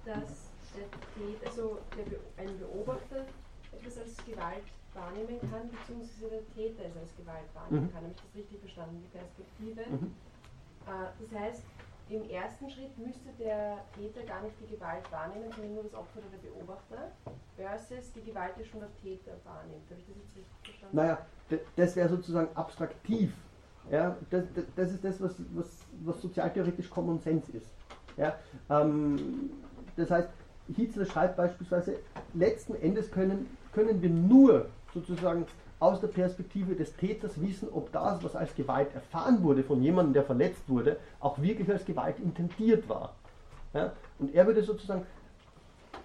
dass 0.03 0.49
der 0.73 0.89
Täter, 1.13 1.47
also 1.47 1.77
der, 1.95 2.43
ein 2.43 2.57
Beobachter 2.57 3.25
etwas 3.71 3.97
als 3.99 4.17
Gewalt 4.25 4.65
wahrnehmen 4.93 5.39
kann, 5.51 5.69
beziehungsweise 5.69 6.29
der 6.29 6.55
Täter 6.55 6.85
es 6.89 6.97
als 6.97 7.15
Gewalt 7.15 7.49
wahrnehmen 7.53 7.85
mhm. 7.85 7.93
kann. 7.93 8.03
Habe 8.03 8.13
ich 8.13 8.21
das 8.21 8.35
richtig 8.35 8.59
verstanden, 8.61 9.03
die 9.05 9.17
Perspektive? 9.17 9.81
Mhm. 9.85 10.15
Äh, 10.87 11.13
das 11.21 11.39
heißt, 11.39 11.63
im 12.09 12.29
ersten 12.29 12.69
Schritt 12.69 12.97
müsste 12.97 13.29
der 13.39 13.79
Täter 13.95 14.23
gar 14.23 14.41
nicht 14.41 14.55
die 14.61 14.75
Gewalt 14.75 15.11
wahrnehmen, 15.11 15.51
sondern 15.51 15.73
nur 15.73 15.83
das 15.83 15.93
Opfer 15.93 16.19
oder 16.19 16.29
der 16.31 16.49
Beobachter, 16.49 17.11
versus 17.55 18.11
die 18.13 18.23
Gewalt, 18.23 18.53
die 18.59 18.65
schon 18.65 18.79
der 18.79 18.89
Täter 19.01 19.31
wahrnimmt. 19.43 19.89
Habe 19.89 19.99
ich 19.99 20.07
das 20.07 20.15
jetzt 20.15 20.35
richtig 20.35 20.63
verstanden? 20.63 20.95
Naja, 20.95 21.17
das 21.75 21.95
wäre 21.95 22.09
sozusagen 22.09 22.55
abstraktiv. 22.55 23.33
Ja, 23.89 24.17
das, 24.29 24.43
das 24.75 24.91
ist 24.91 25.03
das, 25.03 25.21
was, 25.21 25.35
was, 25.53 25.85
was 26.03 26.21
sozialtheoretisch 26.21 26.89
Common 26.89 27.19
Sense 27.19 27.51
ist. 27.51 27.71
Ja, 28.17 28.35
ähm, 28.69 29.51
das 29.95 30.11
heißt, 30.11 30.29
Hitler 30.75 31.05
schreibt 31.05 31.37
beispielsweise, 31.37 31.99
letzten 32.33 32.75
Endes 32.75 33.09
können, 33.11 33.47
können 33.71 34.01
wir 34.01 34.09
nur 34.09 34.67
sozusagen 34.93 35.45
aus 35.79 36.01
der 36.01 36.07
Perspektive 36.07 36.75
des 36.75 36.95
Täters 36.95 37.39
wissen, 37.39 37.69
ob 37.71 37.91
das, 37.91 38.23
was 38.23 38.35
als 38.35 38.55
Gewalt 38.55 38.93
erfahren 38.95 39.43
wurde 39.43 39.63
von 39.63 39.81
jemandem, 39.81 40.13
der 40.13 40.23
verletzt 40.23 40.67
wurde, 40.67 40.97
auch 41.19 41.39
wirklich 41.39 41.69
als 41.69 41.85
Gewalt 41.85 42.19
intendiert 42.19 42.89
war. 42.89 43.13
Ja? 43.73 43.91
Und 44.17 44.33
er 44.33 44.47
würde 44.47 44.63
sozusagen 44.63 45.05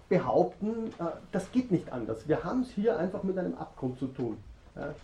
behaupten, 0.08 0.88
äh, 0.98 1.04
das 1.30 1.50
geht 1.52 1.70
nicht 1.70 1.90
anders. 1.90 2.28
Wir 2.28 2.44
haben 2.44 2.62
es 2.62 2.70
hier 2.70 2.98
einfach 2.98 3.22
mit 3.22 3.38
einem 3.38 3.54
Abgrund 3.54 3.98
zu 3.98 4.08
tun. 4.08 4.36
Ja? 4.76 4.94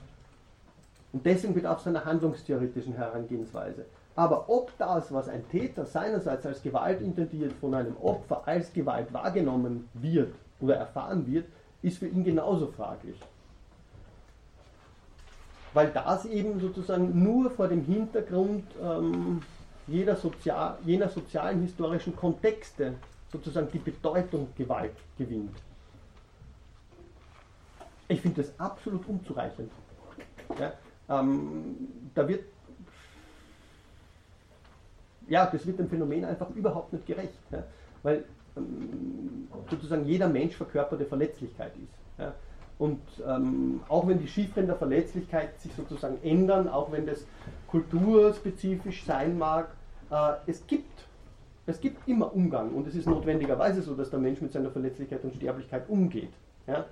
Und 1.13 1.25
deswegen 1.25 1.55
bedarf 1.55 1.81
es 1.81 1.87
einer 1.87 2.05
handlungstheoretischen 2.05 2.93
Herangehensweise. 2.93 3.87
Aber 4.15 4.49
ob 4.51 4.77
das, 4.79 5.13
was 5.13 5.29
ein 5.29 5.49
Täter 5.49 5.87
seinerseits 5.87 6.45
als 6.45 6.63
Gewalt 6.63 7.01
intendiert, 7.01 7.53
von 7.55 7.73
einem 7.73 7.97
Opfer 7.97 8.43
als 8.47 8.73
Gewalt 8.73 9.13
wahrgenommen 9.15 9.89
wird 9.95 10.35
oder 10.61 10.77
erfahren 10.77 11.27
wird, 11.27 11.47
ist 11.81 11.99
für 11.99 12.09
ihn 12.09 12.25
genauso 12.25 12.67
fraglich. 12.67 13.19
Weil 15.75 15.91
das 15.91 16.25
eben 16.25 16.61
sozusagen 16.61 17.23
nur 17.23 17.51
vor 17.51 17.69
dem 17.69 17.85
Hintergrund 17.85 18.65
ähm, 18.83 19.43
jeder 19.87 20.17
Sozial, 20.17 20.79
jener 20.85 21.09
sozialen 21.09 21.63
historischen 21.63 22.15
Kontexte 22.17 22.95
sozusagen 23.31 23.69
die 23.73 23.79
Bedeutung 23.79 24.49
Gewalt 24.57 24.97
gewinnt. 25.17 25.57
Ich 28.09 28.21
finde 28.21 28.43
das 28.43 28.59
absolut 28.59 29.07
unzureichend. 29.07 29.71
Ja, 30.59 30.73
ähm, 31.11 31.77
da 32.15 32.27
wird 32.27 32.45
ja, 35.29 35.47
das 35.47 35.67
wird 35.67 35.79
dem 35.79 35.91
Phänomen 35.91 36.25
einfach 36.25 36.49
überhaupt 36.51 36.93
nicht 36.93 37.07
gerecht, 37.07 37.39
ja, 37.51 37.63
weil 38.03 38.25
ähm, 38.57 39.49
sozusagen 39.71 40.07
jeder 40.07 40.29
Mensch 40.29 40.57
verkörperte 40.57 41.05
Verletzlichkeit 41.05 41.73
ist. 41.77 42.19
Ja. 42.19 42.35
Und 42.79 43.01
ähm, 43.27 43.81
auch 43.89 44.07
wenn 44.07 44.21
die 44.21 44.29
Chiffren 44.29 44.67
der 44.67 44.77
Verletzlichkeit 44.77 45.59
sich 45.61 45.73
sozusagen 45.75 46.19
ändern, 46.23 46.69
auch 46.69 46.93
wenn 46.93 47.07
das 47.07 47.27
kulturspezifisch 47.67 49.05
sein 49.05 49.37
mag, 49.37 49.69
äh, 50.11 50.35
es, 50.47 50.65
gibt, 50.67 51.05
es 51.67 51.81
gibt 51.81 52.07
immer 52.09 52.35
Umgang 52.35 52.71
und 52.71 52.87
es 52.87 52.95
ist 52.95 53.07
notwendigerweise 53.07 53.83
so, 53.83 53.95
dass 53.95 54.11
der 54.11 54.21
Mensch 54.21 54.41
mit 54.41 54.53
seiner 54.53 54.71
Verletzlichkeit 54.71 55.25
und 55.25 55.35
Sterblichkeit 55.35 55.89
umgeht. 55.89 56.33
Ja. 56.69 56.85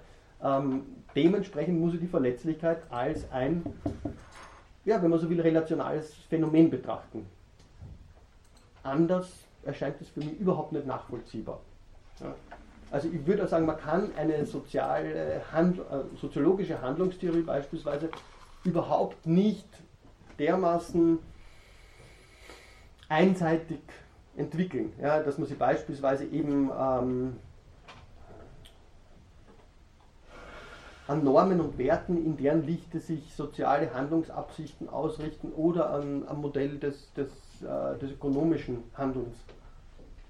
Ähm, 0.42 0.82
dementsprechend 1.14 1.78
muss 1.78 1.94
er 1.94 2.00
die 2.00 2.08
Verletzlichkeit 2.08 2.78
als 2.90 3.30
ein, 3.30 3.62
ja, 4.84 5.00
wenn 5.00 5.10
man 5.10 5.20
so 5.20 5.30
will, 5.30 5.40
relationales 5.40 6.12
Phänomen 6.28 6.68
betrachten 6.68 7.26
anders 8.86 9.28
erscheint 9.64 10.00
es 10.00 10.08
für 10.08 10.20
mich 10.20 10.38
überhaupt 10.38 10.72
nicht 10.72 10.86
nachvollziehbar. 10.86 11.60
Ja. 12.20 12.34
Also 12.90 13.08
ich 13.08 13.26
würde 13.26 13.46
sagen, 13.48 13.66
man 13.66 13.78
kann 13.78 14.10
eine 14.16 14.46
soziale, 14.46 15.42
Hand, 15.52 15.78
äh, 15.78 16.16
soziologische 16.20 16.80
Handlungstheorie 16.80 17.42
beispielsweise 17.42 18.10
überhaupt 18.64 19.26
nicht 19.26 19.66
dermaßen 20.38 21.18
einseitig 23.08 23.80
entwickeln, 24.36 24.92
ja, 25.00 25.22
dass 25.22 25.38
man 25.38 25.46
sie 25.46 25.54
beispielsweise 25.54 26.24
eben 26.26 26.70
ähm, 26.78 27.36
an 31.06 31.24
Normen 31.24 31.60
und 31.60 31.78
Werten, 31.78 32.24
in 32.24 32.36
deren 32.36 32.66
Lichte 32.66 33.00
sich 33.00 33.34
soziale 33.34 33.94
Handlungsabsichten 33.94 34.88
ausrichten 34.88 35.52
oder 35.52 35.90
an, 35.90 36.24
am 36.26 36.40
Modell 36.40 36.78
des, 36.78 37.12
des 37.14 37.30
äh, 37.62 37.98
des 37.98 38.12
ökonomischen 38.12 38.84
Handelns 38.94 39.34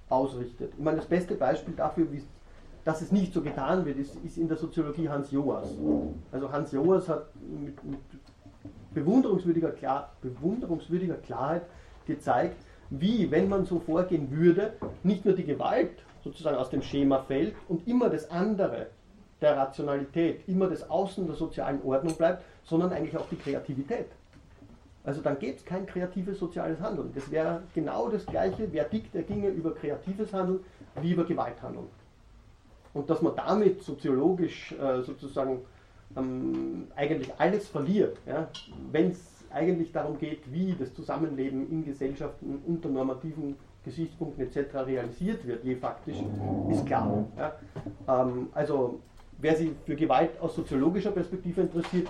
ausrichtet. 0.09 0.73
Ich 0.77 0.85
meine, 0.85 0.99
das 0.99 1.07
beste 1.07 1.35
Beispiel 1.35 1.75
dafür, 1.75 2.07
wie, 2.13 2.23
dass 2.87 3.03
es 3.03 3.11
nicht 3.11 3.35
so 3.35 3.43
getan 3.43 3.85
wird, 3.85 3.99
ist, 3.99 4.15
ist 4.25 4.39
in 4.39 4.47
der 4.47 4.57
Soziologie 4.57 5.09
Hans 5.09 5.33
Joas. 5.33 5.75
Also 6.31 6.53
Hans 6.53 6.71
Joas 6.71 7.09
hat 7.09 7.27
mit, 7.35 7.83
mit 7.83 7.99
bewunderungswürdiger, 8.95 9.73
Klar, 9.73 10.13
bewunderungswürdiger 10.23 11.17
Klarheit 11.17 11.63
gezeigt, 12.07 12.55
wie, 12.91 13.29
wenn 13.33 13.49
man 13.49 13.65
so 13.65 13.81
vorgehen 13.81 14.31
würde, 14.31 14.75
nicht 15.03 15.25
nur 15.25 15.35
die 15.35 15.43
Gewalt 15.43 15.99
sozusagen 16.23 16.57
aus 16.57 16.71
dem 16.71 16.81
Schema 16.81 17.19
fällt 17.19 17.57
und 17.69 17.89
immer 17.89 18.09
das 18.09 18.31
andere 18.31 18.87
der 19.41 19.57
Rationalität, 19.57 20.49
immer 20.49 20.69
das 20.69 20.89
Außen 20.89 21.27
der 21.27 21.35
sozialen 21.35 21.83
Ordnung 21.83 22.15
bleibt, 22.15 22.45
sondern 22.63 22.93
eigentlich 22.93 23.17
auch 23.17 23.29
die 23.29 23.37
Kreativität. 23.37 24.07
Also 25.03 25.23
dann 25.23 25.41
gäbe 25.41 25.57
es 25.57 25.65
kein 25.65 25.87
kreatives 25.87 26.39
soziales 26.39 26.79
Handeln. 26.81 27.11
Das 27.17 27.33
wäre 27.33 27.65
genau 27.75 28.09
das 28.09 28.25
gleiche 28.25 28.69
Verdikt, 28.69 29.13
der 29.13 29.25
ginge 29.25 29.49
über 29.49 29.75
kreatives 29.75 30.33
Handeln 30.33 30.61
wie 31.03 31.11
über 31.11 31.25
Gewalthandeln. 31.25 31.89
Und 32.97 33.11
dass 33.11 33.21
man 33.21 33.37
damit 33.37 33.83
soziologisch 33.83 34.73
äh, 34.73 35.03
sozusagen 35.03 35.59
ähm, 36.17 36.87
eigentlich 36.97 37.31
alles 37.37 37.69
verliert, 37.69 38.17
ja, 38.27 38.49
wenn 38.91 39.11
es 39.11 39.45
eigentlich 39.51 39.93
darum 39.93 40.19
geht, 40.19 40.51
wie 40.51 40.75
das 40.79 40.95
Zusammenleben 40.95 41.71
in 41.71 41.85
Gesellschaften 41.85 42.59
unter 42.67 42.89
normativen 42.89 43.57
Gesichtspunkten 43.85 44.47
etc. 44.47 44.75
realisiert 44.87 45.47
wird, 45.47 45.63
je 45.63 45.77
faktisch, 45.77 46.17
ist 46.71 46.87
klar. 46.87 47.27
Ja. 47.37 47.53
Ähm, 48.09 48.49
also 48.55 48.99
wer 49.39 49.55
sich 49.57 49.73
für 49.85 49.95
Gewalt 49.95 50.31
aus 50.41 50.57
soziologischer 50.57 51.11
Perspektive 51.11 51.61
interessiert, 51.61 52.09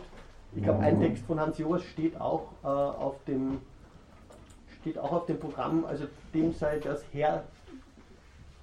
ich 0.54 0.62
glaube, 0.62 0.78
ein 0.80 1.00
Text 1.00 1.26
von 1.26 1.40
Hans 1.40 1.58
Joas 1.58 1.82
steht 1.82 2.18
auch 2.20 2.52
äh, 2.62 2.68
auf 2.68 3.16
dem 3.24 3.58
steht 4.80 4.98
auch 4.98 5.10
auf 5.10 5.26
dem 5.26 5.40
Programm, 5.40 5.84
also 5.84 6.04
dem 6.32 6.52
sei 6.52 6.78
das 6.78 7.04
Her 7.12 7.42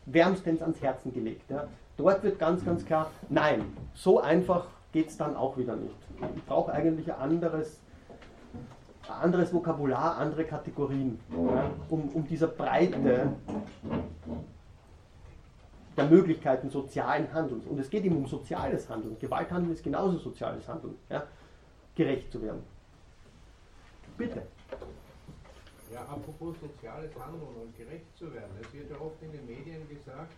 wärmstens 0.06 0.62
ans 0.62 0.82
Herzen 0.82 1.14
gelegt. 1.14 1.52
Ja. 1.52 1.68
Dort 1.98 2.24
wird 2.24 2.40
ganz, 2.40 2.66
ganz 2.66 2.86
klar, 2.86 3.12
nein, 3.30 3.66
so 3.94 4.20
einfach 4.20 4.66
geht 4.92 5.10
es 5.10 5.18
dann 5.18 5.36
auch 5.36 5.58
wieder 5.58 5.76
nicht. 5.76 5.96
Ich 6.36 6.46
brauche 6.46 6.72
eigentlich 6.72 7.12
ein 7.14 7.20
anderes, 7.20 7.80
ein 9.08 9.24
anderes 9.24 9.54
Vokabular, 9.54 10.18
andere 10.18 10.46
Kategorien, 10.46 11.20
ja, 11.30 11.70
um, 11.90 12.10
um 12.10 12.28
dieser 12.28 12.48
Breite 12.48 13.36
der 15.96 16.06
Möglichkeiten 16.06 16.72
sozialen 16.72 17.32
Handelns, 17.32 17.68
und 17.68 17.80
es 17.80 17.90
geht 17.90 18.04
ihm 18.04 18.18
um 18.18 18.26
soziales 18.26 18.90
Handeln, 18.90 19.18
Gewalthandeln 19.20 19.74
ist 19.74 19.84
genauso 19.84 20.18
soziales 20.18 20.68
Handeln, 20.68 20.96
ja, 21.10 21.24
gerecht 21.96 22.32
zu 22.32 22.42
werden. 22.42 22.64
Bitte. 24.18 24.42
Ja, 25.94 26.02
apropos 26.02 26.56
soziales 26.60 27.12
Handeln 27.20 27.44
und 27.44 27.78
gerecht 27.78 28.18
zu 28.18 28.34
werden. 28.34 28.52
Es 28.60 28.74
wird 28.74 28.90
ja 28.90 28.96
oft 29.00 29.22
in 29.22 29.32
den 29.32 29.46
Medien 29.46 29.88
gesagt, 29.88 30.34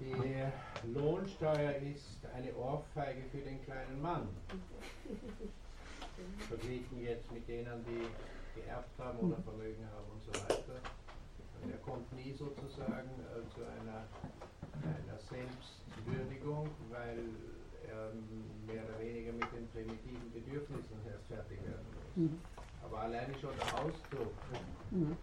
die 0.00 0.88
Lohnsteuer 0.92 1.76
ist 1.76 2.24
eine 2.34 2.54
Ohrfeige 2.56 3.22
für 3.30 3.38
den 3.38 3.62
kleinen 3.64 4.00
Mann. 4.00 4.28
Verglichen 6.48 7.00
jetzt 7.02 7.30
mit 7.32 7.46
denen, 7.48 7.84
die 7.84 8.60
geerbt 8.60 8.98
haben 8.98 9.18
oder 9.18 9.36
Vermögen 9.42 9.86
haben 9.94 10.10
und 10.12 10.22
so 10.22 10.32
weiter. 10.42 10.80
Und 11.62 11.70
er 11.70 11.78
kommt 11.78 12.12
nie 12.14 12.32
sozusagen 12.32 13.10
äh, 13.20 13.54
zu 13.54 13.60
einer, 13.60 14.04
einer 14.82 15.18
Selbstwürdigung, 15.18 16.70
weil 16.90 17.18
er 17.86 18.12
mehr 18.66 18.84
oder 18.84 18.98
weniger 19.00 19.32
mit 19.32 19.52
den 19.52 19.68
primitiven 19.68 20.32
Bedürfnissen 20.32 20.96
erst 21.10 21.26
fertig 21.26 21.62
werden 21.62 21.86
muss. 21.94 22.16
Mhm. 22.16 22.40
Aber 22.82 23.00
alleine 23.00 23.34
schon 23.38 23.52
der 23.56 23.74
Ausdruck. 23.78 24.32
Mhm. 24.90 25.16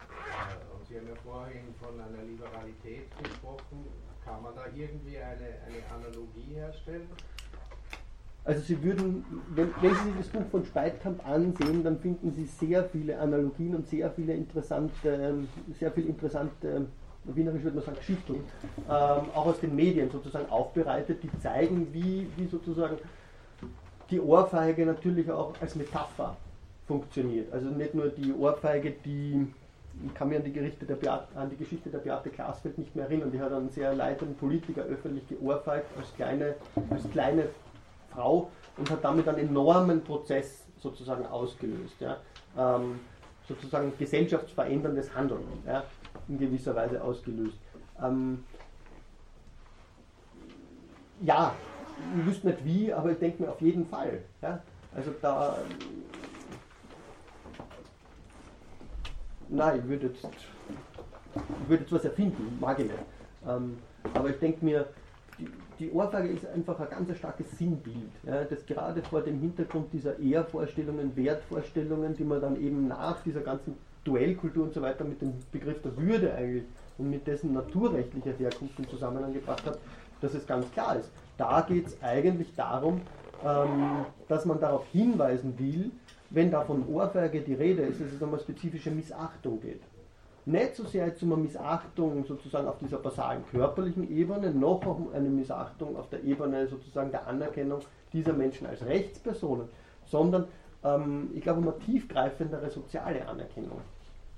Äh, 0.00 0.74
und 0.74 0.86
Sie 0.86 0.98
haben 0.98 1.08
ja 1.08 1.14
vorhin 1.16 1.74
von 1.80 2.00
einer 2.00 2.22
Liberalität 2.22 3.10
gesprochen. 3.22 3.86
Kann 4.28 4.42
man 4.42 4.54
da 4.54 4.64
irgendwie 4.74 5.16
eine, 5.16 5.48
eine 5.66 5.82
Analogie 5.94 6.54
herstellen? 6.54 7.08
Also 8.44 8.60
Sie 8.60 8.82
würden, 8.82 9.24
wenn, 9.54 9.70
wenn, 9.80 9.94
Sie 9.94 10.04
sich 10.04 10.16
das 10.18 10.28
Buch 10.28 10.50
von 10.50 10.64
Speitkamp 10.66 11.26
ansehen, 11.26 11.82
dann 11.82 11.98
finden 11.98 12.32
Sie 12.32 12.44
sehr 12.44 12.84
viele 12.84 13.18
Analogien 13.18 13.74
und 13.74 13.88
sehr 13.88 14.10
viele 14.10 14.34
interessante, 14.34 15.08
ähm, 15.08 15.48
sehr 15.78 15.90
viel 15.92 16.06
interessante, 16.06 16.68
ähm, 16.68 16.86
wienerisch 17.24 17.62
würde 17.62 17.76
man 17.76 17.86
sagen, 17.86 17.96
Geschichten, 17.96 18.34
ähm, 18.34 19.30
auch 19.34 19.46
aus 19.46 19.60
den 19.60 19.74
Medien 19.74 20.10
sozusagen 20.10 20.50
aufbereitet, 20.50 21.22
die 21.22 21.30
zeigen, 21.40 21.88
wie, 21.92 22.26
wie 22.36 22.46
sozusagen 22.46 22.98
die 24.10 24.20
Ohrfeige 24.20 24.84
natürlich 24.84 25.30
auch 25.30 25.54
als 25.60 25.74
Metapher 25.74 26.36
funktioniert. 26.86 27.50
Also 27.52 27.68
nicht 27.68 27.94
nur 27.94 28.08
die 28.08 28.32
Ohrfeige, 28.32 28.92
die 29.04 29.46
kann 30.14 30.28
mich 30.28 30.38
an 30.38 30.44
die, 30.44 30.52
der 30.52 30.94
Beate, 30.94 31.36
an 31.36 31.50
die 31.50 31.56
Geschichte 31.56 31.90
der 31.90 31.98
Beate 31.98 32.30
Glasfeld 32.30 32.78
nicht 32.78 32.94
mehr 32.94 33.06
erinnern. 33.06 33.32
Die 33.32 33.40
hat 33.40 33.52
einen 33.52 33.70
sehr 33.70 33.94
leitenden 33.94 34.36
Politiker 34.36 34.82
öffentlich 34.82 35.26
geohrfeigt 35.28 35.86
als 35.96 36.14
kleine, 36.14 36.54
als 36.90 37.10
kleine 37.10 37.48
Frau 38.12 38.50
und 38.76 38.90
hat 38.90 39.04
damit 39.04 39.28
einen 39.28 39.48
enormen 39.48 40.02
Prozess 40.02 40.64
sozusagen 40.78 41.26
ausgelöst. 41.26 42.00
Ja. 42.00 42.18
Ähm, 42.56 43.00
sozusagen 43.48 43.92
gesellschaftsveränderndes 43.98 45.14
Handeln 45.14 45.42
ja, 45.66 45.82
in 46.28 46.38
gewisser 46.38 46.76
Weise 46.76 47.02
ausgelöst. 47.02 47.58
Ähm, 48.00 48.44
ja, 51.22 51.54
ich 52.16 52.26
wüsste 52.26 52.48
nicht 52.48 52.64
wie, 52.64 52.92
aber 52.92 53.10
ich 53.10 53.18
denke 53.18 53.42
mir 53.42 53.50
auf 53.50 53.60
jeden 53.60 53.86
Fall. 53.86 54.22
Ja. 54.42 54.60
Also 54.94 55.12
da 55.20 55.56
nein, 59.48 59.80
ich 59.80 59.88
würde 59.88 60.06
jetzt, 60.08 60.24
ich 60.24 61.68
würde 61.68 61.82
jetzt 61.82 61.92
was 61.92 62.04
erfinden, 62.04 62.58
mag 62.60 62.78
ich 62.78 62.86
nicht. 62.86 62.98
Ähm, 63.46 63.78
aber 64.14 64.30
ich 64.30 64.38
denke 64.38 64.64
mir, 64.64 64.86
die, 65.38 65.48
die, 65.78 65.90
Ohrfeige 65.90 66.28
ist 66.28 66.46
einfach 66.46 66.78
ein 66.80 66.88
ganz 66.90 67.16
starkes 67.16 67.56
Sinnbild, 67.56 68.10
ja, 68.24 68.44
das 68.44 68.66
gerade 68.66 69.02
vor 69.02 69.22
dem 69.22 69.40
Hintergrund 69.40 69.92
dieser 69.92 70.18
Ehrvorstellungen, 70.18 71.16
Wertvorstellungen, 71.16 72.16
die 72.16 72.24
man 72.24 72.40
dann 72.40 72.60
eben 72.60 72.88
nach 72.88 73.22
dieser 73.22 73.40
ganzen 73.40 73.76
Duellkultur 74.04 74.64
und 74.64 74.74
so 74.74 74.82
weiter 74.82 75.04
mit 75.04 75.20
dem 75.20 75.34
Begriff 75.52 75.80
der 75.82 75.96
Würde 75.96 76.34
eigentlich 76.34 76.64
und 76.96 77.10
mit 77.10 77.26
dessen 77.26 77.52
naturrechtlicher 77.52 78.32
Herkunft 78.32 78.78
in 78.78 78.88
Zusammenhang 78.88 79.32
gebracht 79.32 79.64
hat, 79.64 79.78
dass 80.20 80.34
es 80.34 80.46
ganz 80.46 80.70
klar 80.72 80.96
ist. 80.96 81.10
Da 81.36 81.60
geht 81.60 81.86
es 81.86 82.02
eigentlich 82.02 82.52
darum, 82.56 83.00
ähm, 83.44 84.04
dass 84.26 84.44
man 84.44 84.60
darauf 84.60 84.84
hinweisen 84.90 85.56
will, 85.58 85.92
wenn 86.30 86.50
da 86.50 86.62
von 86.62 86.86
Ohrfeige 86.88 87.40
die 87.40 87.54
Rede 87.54 87.82
ist, 87.82 88.00
dass 88.00 88.12
es 88.12 88.22
um 88.22 88.30
eine 88.30 88.38
spezifische 88.38 88.90
Missachtung 88.90 89.60
geht. 89.60 89.82
Nicht 90.44 90.76
so 90.76 90.84
sehr 90.84 91.06
jetzt 91.06 91.22
um 91.22 91.32
eine 91.32 91.42
Missachtung 91.42 92.24
sozusagen 92.24 92.66
auf 92.66 92.78
dieser 92.78 92.98
basalen 92.98 93.44
körperlichen 93.50 94.10
Ebene, 94.10 94.50
noch 94.50 94.84
um 94.86 95.10
eine 95.12 95.28
Missachtung 95.28 95.96
auf 95.96 96.08
der 96.08 96.24
Ebene 96.24 96.66
sozusagen 96.66 97.10
der 97.10 97.26
Anerkennung 97.26 97.80
dieser 98.12 98.32
Menschen 98.32 98.66
als 98.66 98.84
Rechtspersonen, 98.84 99.68
sondern 100.06 100.46
ähm, 100.84 101.30
ich 101.34 101.42
glaube 101.42 101.60
um 101.60 101.68
eine 101.68 101.78
tiefgreifendere 101.78 102.70
soziale 102.70 103.26
Anerkennung, 103.28 103.80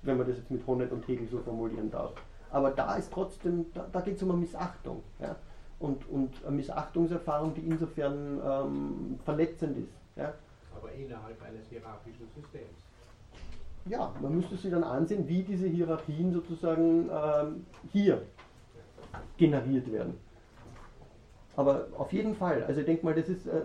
wenn 0.03 0.17
man 0.17 0.27
das 0.27 0.39
jetzt 0.39 0.51
mit 0.51 0.67
Honnet 0.67 0.91
und 0.91 1.07
Hegel 1.07 1.29
so 1.29 1.39
formulieren 1.39 1.91
darf. 1.91 2.13
Aber 2.51 2.71
da 2.71 2.97
ist 2.97 3.13
trotzdem, 3.13 3.67
da, 3.75 3.87
da 3.93 4.01
geht 4.01 4.17
es 4.17 4.23
um 4.23 4.31
eine 4.31 4.41
Missachtung. 4.41 5.03
Ja? 5.21 5.37
Und, 5.79 6.09
und 6.11 6.45
eine 6.45 6.57
Missachtungserfahrung, 6.57 7.55
die 7.55 7.63
insofern 7.63 8.41
ähm, 8.45 9.19
verletzend 9.25 9.79
ist. 9.79 9.93
Ja? 10.17 10.35
Aber 10.81 10.93
innerhalb 10.93 11.43
eines 11.43 11.67
hierarchischen 11.69 12.27
Systems. 12.35 12.85
Ja, 13.87 14.13
man 14.21 14.37
müsste 14.37 14.57
sich 14.57 14.71
dann 14.71 14.85
ansehen, 14.85 15.27
wie 15.27 15.43
diese 15.43 15.67
Hierarchien 15.67 16.33
sozusagen 16.33 17.09
ähm, 17.11 17.67
hier 17.93 18.23
generiert 19.37 19.91
werden. 19.91 20.19
Aber 21.57 21.89
auf 21.97 22.13
jeden 22.13 22.35
Fall, 22.35 22.63
also 22.65 22.81
ich 22.81 22.87
denke 22.87 23.05
mal, 23.05 23.15
das 23.15 23.29
ist, 23.29 23.47
äh, 23.47 23.63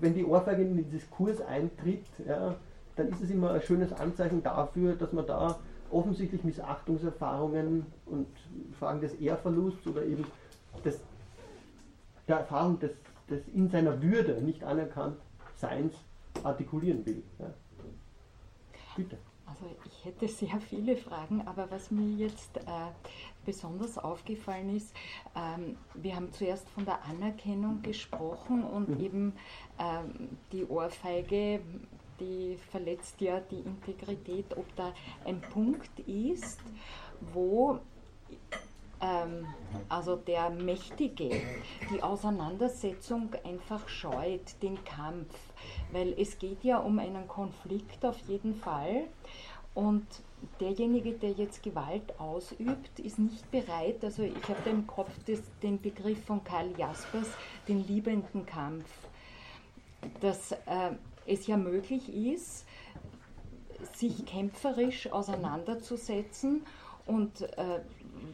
wenn 0.00 0.14
die 0.14 0.24
Ohrfeige 0.24 0.62
in 0.62 0.76
den 0.76 0.90
Diskurs 0.90 1.40
eintritt, 1.40 2.04
ja, 2.26 2.56
dann 2.96 3.08
ist 3.08 3.22
es 3.22 3.30
immer 3.30 3.52
ein 3.52 3.62
schönes 3.62 3.92
Anzeichen 3.92 4.42
dafür, 4.42 4.94
dass 4.94 5.12
man 5.12 5.26
da 5.26 5.58
offensichtlich 5.90 6.44
Missachtungserfahrungen 6.44 7.86
und 8.06 8.26
Fragen 8.78 9.00
des 9.00 9.14
Ehrverlusts 9.14 9.86
oder 9.86 10.04
eben 10.04 10.24
des, 10.84 11.00
der 12.28 12.38
Erfahrung 12.38 12.78
des, 12.80 12.92
des 13.30 13.46
in 13.48 13.68
seiner 13.70 14.02
Würde 14.02 14.40
nicht 14.42 14.64
anerkannt 14.64 15.16
Seins 15.56 15.94
artikulieren 16.42 17.04
will. 17.06 17.22
Ja. 17.38 17.54
Bitte. 18.96 19.18
Also 19.46 19.66
ich 19.84 20.04
hätte 20.04 20.26
sehr 20.26 20.58
viele 20.60 20.96
Fragen, 20.96 21.42
aber 21.46 21.70
was 21.70 21.90
mir 21.90 22.08
jetzt 22.16 22.56
äh, 22.56 22.60
besonders 23.44 23.98
aufgefallen 23.98 24.74
ist, 24.74 24.94
ähm, 25.36 25.76
wir 25.94 26.16
haben 26.16 26.32
zuerst 26.32 26.68
von 26.70 26.84
der 26.84 27.04
Anerkennung 27.04 27.82
gesprochen 27.82 28.64
und 28.64 28.88
mhm. 28.88 29.00
eben 29.00 29.32
ähm, 29.78 30.38
die 30.50 30.64
Ohrfeige, 30.64 31.60
die 32.18 32.56
verletzt 32.70 33.20
ja 33.20 33.40
die 33.40 33.60
Integrität, 33.60 34.56
ob 34.56 34.64
da 34.76 34.92
ein 35.24 35.40
Punkt 35.40 36.00
ist, 36.00 36.60
wo 37.32 37.78
ähm, 39.00 39.46
also 39.88 40.16
der 40.16 40.50
Mächtige 40.50 41.42
die 41.92 42.02
Auseinandersetzung 42.02 43.30
einfach 43.44 43.88
scheut, 43.88 44.62
den 44.62 44.82
Kampf 44.84 45.34
weil 45.92 46.14
es 46.18 46.38
geht 46.38 46.62
ja 46.64 46.78
um 46.78 46.98
einen 46.98 47.28
Konflikt 47.28 48.04
auf 48.04 48.18
jeden 48.28 48.54
Fall. 48.54 49.04
Und 49.74 50.06
derjenige, 50.60 51.12
der 51.12 51.32
jetzt 51.32 51.62
Gewalt 51.62 52.18
ausübt, 52.20 53.00
ist 53.00 53.18
nicht 53.18 53.50
bereit, 53.50 54.04
also 54.04 54.22
ich 54.22 54.48
habe 54.48 54.70
im 54.70 54.86
Kopf 54.86 55.10
das, 55.26 55.40
den 55.62 55.80
Begriff 55.80 56.24
von 56.24 56.44
Karl 56.44 56.70
Jaspers, 56.78 57.28
den 57.66 57.86
liebenden 57.86 58.46
Kampf, 58.46 58.88
dass 60.20 60.52
äh, 60.52 60.92
es 61.26 61.46
ja 61.46 61.56
möglich 61.56 62.08
ist, 62.14 62.66
sich 63.94 64.24
kämpferisch 64.26 65.10
auseinanderzusetzen. 65.10 66.64
Und 67.06 67.42
äh, 67.58 67.80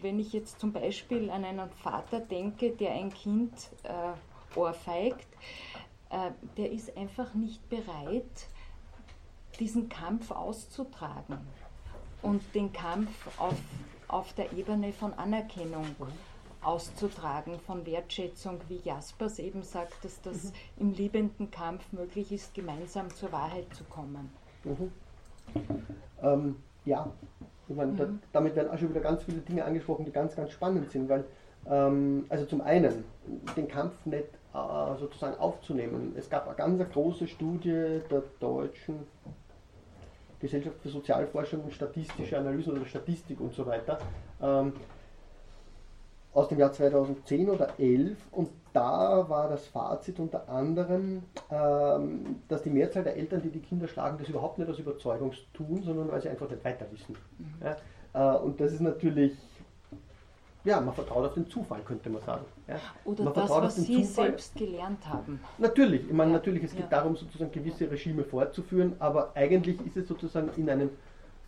wenn 0.01 0.21
ich 0.21 0.33
jetzt 0.33 0.61
zum 0.61 0.73
Beispiel 0.73 1.31
an 1.31 1.45
einen 1.45 1.71
Vater 1.71 2.21
denke, 2.21 2.71
der 2.73 2.93
ein 2.93 3.13
Kind 3.13 3.53
äh, 3.83 4.59
ohrfeigt, 4.59 5.27
äh, 6.11 6.31
der 6.57 6.73
ist 6.73 6.97
einfach 6.97 7.35
nicht 7.35 7.69
bereit, 7.69 8.49
diesen 9.59 9.89
Kampf 9.89 10.31
auszutragen 10.31 11.39
und 12.23 12.43
den 12.55 12.73
Kampf 12.73 13.11
auf, 13.39 13.57
auf 14.09 14.33
der 14.35 14.53
Ebene 14.53 14.93
von 14.93 15.13
Anerkennung 15.15 15.87
auszutragen, 16.63 17.59
von 17.61 17.87
Wertschätzung, 17.87 18.61
wie 18.69 18.81
Jaspers 18.85 19.39
eben 19.39 19.63
sagt, 19.63 20.05
dass 20.05 20.21
das 20.21 20.45
mhm. 20.45 20.51
im 20.79 20.93
liebenden 20.93 21.51
Kampf 21.51 21.93
möglich 21.93 22.33
ist, 22.33 22.55
gemeinsam 22.55 23.09
zur 23.11 23.33
Wahrheit 23.33 23.73
zu 23.75 23.85
kommen. 23.85 24.31
Mhm. 24.65 24.93
Ähm, 26.23 26.57
ja, 26.85 27.11
ich 27.69 27.77
meine, 27.77 27.93
da, 27.95 28.09
damit 28.33 28.57
werden 28.57 28.71
auch 28.71 28.79
schon 28.79 28.91
wieder 28.91 29.01
ganz 29.01 29.23
viele 29.23 29.39
Dinge 29.39 29.65
angesprochen, 29.65 30.05
die 30.05 30.11
ganz, 30.11 30.37
ganz 30.37 30.51
spannend 30.51 30.91
sind, 30.91 31.09
weil, 31.09 31.25
ähm, 31.67 32.27
also 32.29 32.45
zum 32.45 32.61
einen, 32.61 33.05
den 33.57 33.69
Kampf 33.69 33.95
nicht 34.05 34.29
sozusagen 34.53 35.39
aufzunehmen. 35.39 36.15
Es 36.17 36.29
gab 36.29 36.47
eine 36.47 36.57
ganz 36.57 36.93
große 36.93 37.29
Studie 37.29 38.01
der 38.11 38.23
deutschen 38.41 39.07
Gesellschaft 40.41 40.77
für 40.83 40.89
Sozialforschung 40.89 41.63
und 41.65 41.73
statistische 41.73 42.39
Analysen 42.39 42.73
oder 42.73 42.87
Statistik 42.87 43.41
und 43.41 43.53
so 43.55 43.67
weiter 43.67 43.99
ähm, 44.43 44.73
aus 46.33 46.49
dem 46.49 46.59
Jahr 46.59 46.73
2010 46.73 47.51
oder 47.51 47.79
11 47.79 48.17
und 48.31 48.51
da 48.73 49.29
war 49.29 49.49
das 49.49 49.67
Fazit 49.67 50.21
unter 50.21 50.49
anderem, 50.49 51.25
ähm, 51.51 52.43
dass 52.49 52.63
die 52.63 52.71
Mehrzahl 52.71 53.03
der 53.03 53.17
Eltern, 53.17 53.43
die 53.43 53.51
die 53.51 53.61
Kinder 53.61 53.89
schlagen, 53.89 54.17
das 54.19 54.29
überhaupt 54.29 54.59
nicht 54.59 54.71
aus 54.71 54.79
Überzeugung 54.79 55.33
tun, 55.53 55.83
sondern 55.83 56.11
weil 56.11 56.23
sie 56.23 56.29
einfach 56.29 56.49
nicht 56.49 56.65
weiter 56.65 56.87
wissen. 56.93 57.17
Mhm. 57.39 57.55
Ja? 57.65 58.37
Äh, 58.37 58.39
und 58.39 58.61
das 58.61 58.73
ist 58.73 58.81
natürlich, 58.81 59.33
ja, 60.63 60.81
man 60.81 60.95
vertraut 60.95 61.27
auf 61.27 61.35
den 61.35 61.49
Zufall, 61.49 61.81
könnte 61.81 62.11
man 62.11 62.23
sagen. 62.23 62.45
Ja? 62.71 62.81
Oder 63.05 63.25
man 63.25 63.35
das, 63.35 63.51
was 63.51 63.77
Sie 63.77 64.03
Zufall. 64.03 64.27
selbst 64.27 64.55
gelernt 64.57 65.07
haben. 65.09 65.41
Natürlich, 65.59 66.03
ich 66.07 66.13
meine, 66.13 66.33
natürlich, 66.33 66.65
es 66.65 66.73
geht 66.73 66.83
ja. 66.83 66.89
darum, 66.89 67.17
sozusagen 67.17 67.53
gewisse 67.53 67.91
Regime 67.91 68.25
fortzuführen, 68.25 68.95
aber 68.99 69.33
eigentlich 69.35 69.85
ist 69.87 69.97
es 69.97 70.09
sozusagen 70.09 70.51
in 70.57 70.71
einem 70.71 70.91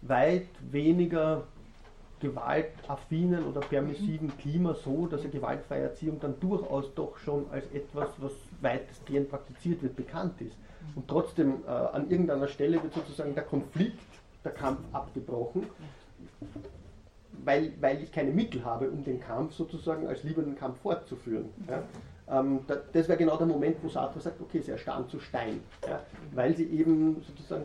weit 0.03 0.49
weniger 0.71 1.45
gewaltaffinen 2.21 3.45
oder 3.45 3.61
permissiven 3.61 4.29
mhm. 4.29 4.39
Klima 4.39 4.75
so, 4.75 5.07
dass 5.07 5.23
eine 5.23 5.31
gewaltfreie 5.31 5.83
Erziehung 5.83 6.21
dann 6.21 6.39
durchaus 6.39 6.95
doch 6.95 7.19
schon 7.19 7.47
als 7.51 7.67
etwas, 7.73 8.09
was 8.19 8.33
weitestgehend 8.61 9.29
praktiziert 9.29 9.83
wird, 9.83 9.97
bekannt 9.97 10.41
ist. 10.41 10.57
Mhm. 10.57 10.97
Und 10.97 11.09
trotzdem 11.09 11.65
äh, 11.67 11.71
an 11.71 12.09
irgendeiner 12.11 12.49
Stelle 12.49 12.83
wird 12.83 12.95
sozusagen 12.95 13.35
der 13.35 13.45
Konflikt, 13.45 13.99
der 14.45 14.53
Kampf 14.53 14.81
abgebrochen, 14.93 15.67
weil, 17.45 17.73
weil 17.81 18.03
ich 18.03 18.13
keine 18.13 18.31
Mittel 18.31 18.65
habe, 18.65 18.91
um 18.91 19.05
den 19.05 19.21
Kampf 19.21 19.55
sozusagen 19.55 20.07
als 20.07 20.23
liebenden 20.23 20.57
Kampf 20.57 20.81
fortzuführen. 20.81 21.51
Ja. 21.69 21.83
Ähm, 22.39 22.61
da, 22.67 22.77
das 22.93 23.09
wäre 23.09 23.19
genau 23.19 23.37
der 23.37 23.47
Moment, 23.47 23.77
wo 23.83 23.89
Sartre 23.89 24.21
sagt, 24.21 24.41
okay, 24.41 24.61
sie 24.61 24.71
erstarren 24.71 25.09
zu 25.09 25.19
Stein, 25.19 25.61
ja, 25.87 26.01
weil 26.33 26.57
sie 26.57 26.65
eben 26.65 27.23
sozusagen 27.27 27.65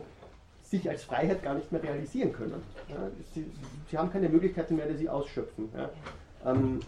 sich 0.62 0.88
als 0.88 1.04
Freiheit 1.04 1.42
gar 1.42 1.54
nicht 1.54 1.72
mehr 1.72 1.82
realisieren 1.82 2.32
können. 2.32 2.62
Ja, 2.88 2.96
sie, 3.32 3.46
sie, 3.88 3.96
haben 3.96 4.10
keine 4.10 4.28
Möglichkeiten 4.28 4.76
mehr, 4.76 4.86
die 4.86 4.96
sie 4.96 5.08
ausschöpfen. 5.08 5.70
Ähm, 6.44 6.80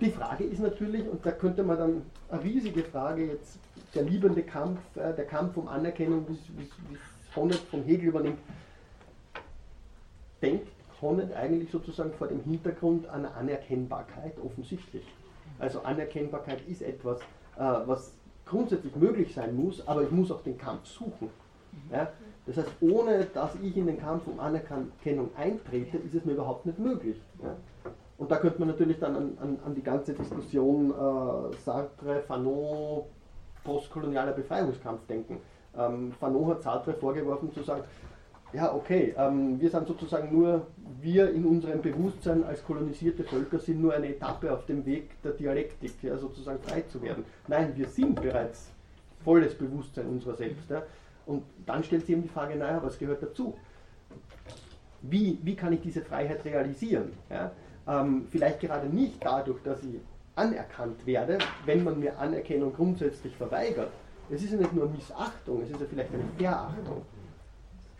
die 0.00 0.10
Frage 0.10 0.44
ist 0.44 0.60
natürlich, 0.60 1.06
und 1.08 1.24
da 1.24 1.30
könnte 1.30 1.62
man 1.62 1.78
dann 1.78 2.02
eine 2.30 2.42
riesige 2.42 2.82
Frage 2.82 3.26
jetzt, 3.26 3.58
der 3.94 4.02
liebende 4.02 4.42
Kampf, 4.42 4.80
äh, 4.96 5.14
der 5.14 5.26
Kampf 5.26 5.56
um 5.56 5.68
Anerkennung, 5.68 6.26
wie 6.28 6.64
es 6.64 7.36
Honneth 7.36 7.60
von 7.70 7.84
Hegel 7.84 8.08
übernimmt, 8.08 8.38
denkt 10.42 10.66
Honneth 11.02 11.34
eigentlich 11.34 11.70
sozusagen 11.70 12.12
vor 12.12 12.28
dem 12.28 12.42
Hintergrund 12.42 13.08
einer 13.08 13.34
Anerkennbarkeit 13.36 14.34
offensichtlich. 14.44 15.04
Also 15.58 15.82
Anerkennbarkeit 15.82 16.66
ist 16.68 16.82
etwas, 16.82 17.20
äh, 17.56 17.62
was 17.86 18.12
grundsätzlich 18.46 18.94
möglich 18.96 19.34
sein 19.34 19.54
muss, 19.56 19.86
aber 19.86 20.02
ich 20.02 20.10
muss 20.10 20.30
auch 20.30 20.42
den 20.42 20.58
Kampf 20.58 20.86
suchen. 20.86 21.30
Ja? 21.92 22.10
Das 22.46 22.56
heißt, 22.56 22.70
ohne 22.80 23.24
dass 23.26 23.54
ich 23.62 23.76
in 23.76 23.86
den 23.86 23.98
Kampf 23.98 24.26
um 24.26 24.40
Anerkennung 24.40 25.30
eintrete, 25.36 25.98
ist 25.98 26.14
es 26.14 26.24
mir 26.24 26.32
überhaupt 26.32 26.66
nicht 26.66 26.78
möglich. 26.78 27.16
Ja? 27.42 27.56
Und 28.18 28.30
da 28.30 28.36
könnte 28.36 28.58
man 28.58 28.68
natürlich 28.68 28.98
dann 28.98 29.16
an, 29.16 29.38
an, 29.40 29.58
an 29.64 29.74
die 29.74 29.82
ganze 29.82 30.12
Diskussion 30.12 30.90
äh, 30.90 31.56
Sartre, 31.64 32.22
Fanon, 32.26 33.04
postkolonialer 33.64 34.32
Befreiungskampf 34.32 35.06
denken. 35.06 35.38
Ähm, 35.76 36.12
Fanon 36.18 36.48
hat 36.48 36.62
Sartre 36.62 36.94
vorgeworfen 36.94 37.52
zu 37.52 37.62
sagen, 37.62 37.84
ja 38.52 38.74
okay, 38.74 39.14
ähm, 39.16 39.60
wir 39.60 39.70
sind 39.70 39.86
sozusagen 39.86 40.36
nur, 40.36 40.66
wir 41.00 41.30
in 41.32 41.44
unserem 41.44 41.82
Bewusstsein 41.82 42.44
als 42.44 42.64
kolonisierte 42.64 43.24
Völker 43.24 43.58
sind 43.58 43.80
nur 43.80 43.94
eine 43.94 44.08
Etappe 44.08 44.52
auf 44.52 44.66
dem 44.66 44.84
Weg 44.86 45.22
der 45.22 45.32
Dialektik, 45.32 46.02
ja, 46.02 46.16
sozusagen 46.16 46.60
frei 46.62 46.82
zu 46.82 47.02
werden. 47.02 47.24
Nein, 47.48 47.72
wir 47.76 47.86
sind 47.86 48.20
bereits 48.20 48.70
volles 49.24 49.54
Bewusstsein 49.54 50.06
unserer 50.06 50.34
selbst. 50.34 50.70
Ja. 50.70 50.82
Und 51.26 51.44
dann 51.66 51.84
stellt 51.84 52.02
sich 52.02 52.10
eben 52.10 52.22
die 52.22 52.28
Frage, 52.28 52.56
naja, 52.56 52.80
was 52.82 52.98
gehört 52.98 53.22
dazu? 53.22 53.54
Wie, 55.02 55.38
wie 55.42 55.54
kann 55.54 55.72
ich 55.72 55.80
diese 55.80 56.02
Freiheit 56.02 56.44
realisieren? 56.44 57.12
Ja? 57.30 57.52
Ähm, 57.86 58.26
vielleicht 58.30 58.60
gerade 58.60 58.88
nicht 58.88 59.24
dadurch, 59.24 59.62
dass 59.62 59.82
ich 59.82 60.00
anerkannt 60.34 61.04
werde, 61.06 61.38
wenn 61.64 61.84
man 61.84 62.00
mir 62.00 62.18
Anerkennung 62.18 62.72
grundsätzlich 62.72 63.34
verweigert. 63.36 63.90
Es 64.30 64.42
ist 64.42 64.52
ja 64.52 64.58
nicht 64.58 64.72
nur 64.72 64.88
Missachtung, 64.88 65.62
es 65.62 65.70
ist 65.70 65.80
ja 65.80 65.86
vielleicht 65.88 66.12
eine 66.12 66.24
Verachtung. 66.36 67.02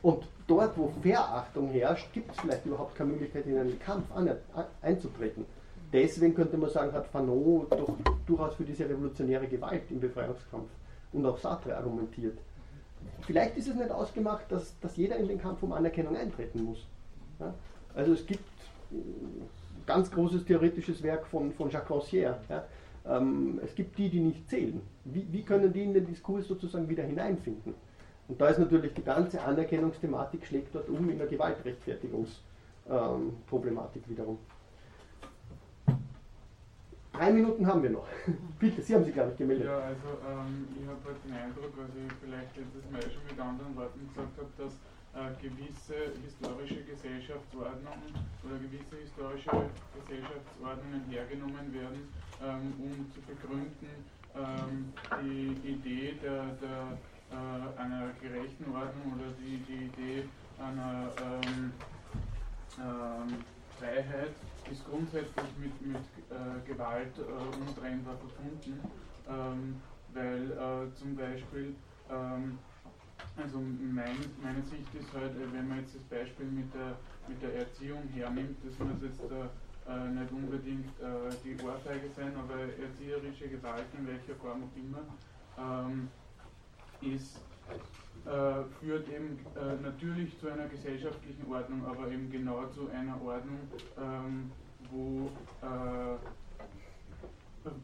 Und 0.03 0.25
dort, 0.47 0.77
wo 0.79 0.93
Verachtung 1.03 1.69
herrscht, 1.69 2.13
gibt 2.13 2.31
es 2.33 2.41
vielleicht 2.41 2.65
überhaupt 2.65 2.95
keine 2.97 3.11
Möglichkeit, 3.13 3.47
in 3.47 3.59
einen 3.59 3.79
Kampf 3.79 4.07
einzutreten. 4.81 5.45
Deswegen 5.93 6.35
könnte 6.35 6.57
man 6.57 6.71
sagen, 6.71 6.93
hat 6.93 7.07
Fanon 7.09 7.67
doch 7.69 7.97
durchaus 8.27 8.55
für 8.55 8.65
diese 8.65 8.89
revolutionäre 8.89 9.47
Gewalt 9.47 9.83
im 9.91 10.01
Befreiungskampf 10.01 10.71
und 11.13 11.27
auch 11.27 11.37
Sartre 11.39 11.77
argumentiert 11.77 12.39
vielleicht 13.23 13.57
ist 13.57 13.69
es 13.69 13.75
nicht 13.75 13.91
ausgemacht, 13.91 14.51
dass, 14.51 14.79
dass 14.81 14.97
jeder 14.97 15.17
in 15.17 15.29
den 15.29 15.41
Kampf 15.41 15.63
um 15.63 15.73
Anerkennung 15.73 16.17
eintreten 16.17 16.65
muss. 16.65 16.87
Ja? 17.39 17.55
Also 17.95 18.13
es 18.13 18.27
gibt 18.27 18.45
ein 18.91 18.99
äh, 18.99 19.87
ganz 19.87 20.11
großes 20.11 20.45
theoretisches 20.45 21.03
Werk 21.03 21.27
von, 21.27 21.53
von 21.53 21.71
Jacques 21.71 21.91
Rancière. 21.91 22.37
Ja? 22.49 22.65
Ähm, 23.07 23.61
es 23.65 23.75
gibt 23.75 23.99
die, 23.99 24.09
die 24.09 24.21
nicht 24.21 24.49
zählen. 24.49 24.81
Wie, 25.05 25.27
wie 25.31 25.43
können 25.43 25.73
die 25.73 25.85
in 25.85 25.95
den 25.95 26.07
Diskurs 26.07 26.47
sozusagen 26.47 26.89
wieder 26.89 27.05
hineinfinden? 27.05 27.75
Und 28.31 28.41
da 28.41 28.47
ist 28.47 28.59
natürlich 28.61 28.95
die 28.95 29.03
ganze 29.03 29.43
Anerkennungsthematik 29.43 30.47
schlägt 30.47 30.73
dort 30.73 30.89
um 30.89 31.11
in 31.11 31.19
der 31.19 31.27
Gewaltrechtfertigungsproblematik 31.27 34.09
wiederum. 34.09 34.39
Drei 37.13 37.33
Minuten 37.33 37.67
haben 37.67 37.83
wir 37.83 37.91
noch. 37.91 38.07
Bitte, 38.61 38.83
Sie 38.83 38.95
haben 38.95 39.05
sich, 39.05 39.15
glaube 39.15 39.33
ich, 39.33 39.37
gemeldet. 39.37 39.67
Ja, 39.67 39.79
also 39.79 40.07
ähm, 40.31 40.69
ich 40.81 40.87
habe 40.87 41.01
halt 41.05 41.17
den 41.25 41.33
Eindruck, 41.33 41.73
was 41.75 41.89
ich 41.91 42.13
vielleicht 42.23 42.57
letztes 42.57 42.89
Mal 42.93 43.03
schon 43.03 43.25
mit 43.29 43.41
anderen 43.41 43.75
Worten 43.75 44.09
gesagt 44.15 44.39
habe, 44.39 44.47
dass 44.57 44.75
äh, 45.11 45.35
gewisse 45.43 45.97
historische 46.23 46.85
Gesellschaftsordnungen 46.85 48.15
oder 48.47 48.59
gewisse 48.63 48.95
historische 49.03 49.51
Gesellschaftsordnungen 49.99 51.03
hergenommen 51.11 51.75
werden, 51.75 52.07
ähm, 52.41 52.75
um 52.79 53.11
zu 53.11 53.19
begründen, 53.27 54.07
ähm, 54.39 54.95
die 55.21 55.59
Idee 55.67 56.15
der, 56.23 56.55
der, 56.63 56.95
äh, 57.31 57.35
einer 57.35 58.13
gerechten 58.21 58.71
Ordnung 58.73 59.15
oder 59.15 59.33
die, 59.33 59.65
die 59.65 59.87
Idee 59.87 60.25
einer 60.59 61.15
ähm, 61.19 61.73
ähm, 62.79 63.45
Freiheit 63.79 64.37
ist 64.67 64.85
grundsätzlich 64.85 65.57
mit, 65.57 65.81
mit 65.81 66.05
äh, 66.31 66.61
Gewalt 66.67 67.19
äh, 67.19 67.23
untrennbar 67.23 68.19
verbunden, 68.19 68.81
ähm, 69.27 69.83
weil 70.09 70.53
äh, 70.53 70.93
zum 70.95 71.17
Beispiel, 71.17 71.77
ähm, 72.09 72.59
also 73.37 73.61
mein, 73.61 74.35
meine 74.43 74.63
Sicht 74.63 74.95
ist 74.95 75.13
halt, 75.15 75.37
äh, 75.37 75.53
wenn 75.53 75.69
man 75.69 75.79
jetzt 75.81 75.95
das 75.95 76.05
Beispiel 76.05 76.47
mit 76.47 76.75
der, 76.75 76.99
mit 77.27 77.43
der 77.43 77.55
Erziehung 77.55 78.09
hernimmt, 78.09 78.65
das 78.65 78.79
muss 78.79 79.03
jetzt 79.03 79.31
äh, 79.31 80.09
nicht 80.11 80.33
unbedingt 80.33 80.99
äh, 81.01 81.39
die 81.43 81.59
Ohrfeige 81.59 82.11
sein, 82.11 82.37
aber 82.37 82.57
erzieherische 82.79 83.49
Gewalt 83.49 83.95
in 83.95 84.07
welcher 84.07 84.37
Form 84.37 84.65
auch 84.65 84.77
immer, 84.77 85.19
ähm, 85.57 86.11
ist 87.01 87.51
äh, 88.25 88.65
führt 88.67 89.09
eben 89.09 89.55
äh, 89.57 89.77
natürlich 89.77 90.39
zu 90.39 90.49
einer 90.49 90.69
gesellschaftlichen 90.69 91.47
Ordnung, 91.47 91.85
aber 91.87 92.11
eben 92.11 92.31
genau 92.31 92.69
zu 92.69 92.89
einer 92.89 93.23
Ordnung, 93.23 93.73
ähm, 93.97 94.57
wo 94.79 95.39
äh, 95.61 96.19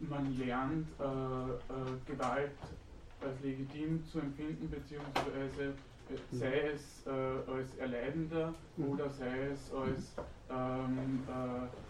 man 0.00 0.26
lernt, 0.32 0.98
äh, 0.98 1.02
äh, 1.04 2.00
Gewalt 2.04 2.80
als 3.18 3.40
legitim 3.40 4.04
zu 4.04 4.20
empfinden, 4.20 4.70
beziehungsweise 4.70 5.84
äh, 6.08 6.18
sei 6.30 6.60
es 6.70 7.06
als 7.06 7.74
Erleidender 7.74 8.62
mhm. 8.76 8.84
oder 8.84 9.08
sei 9.10 9.46
es 9.48 9.70
als 9.70 10.22
ähm, 10.48 11.26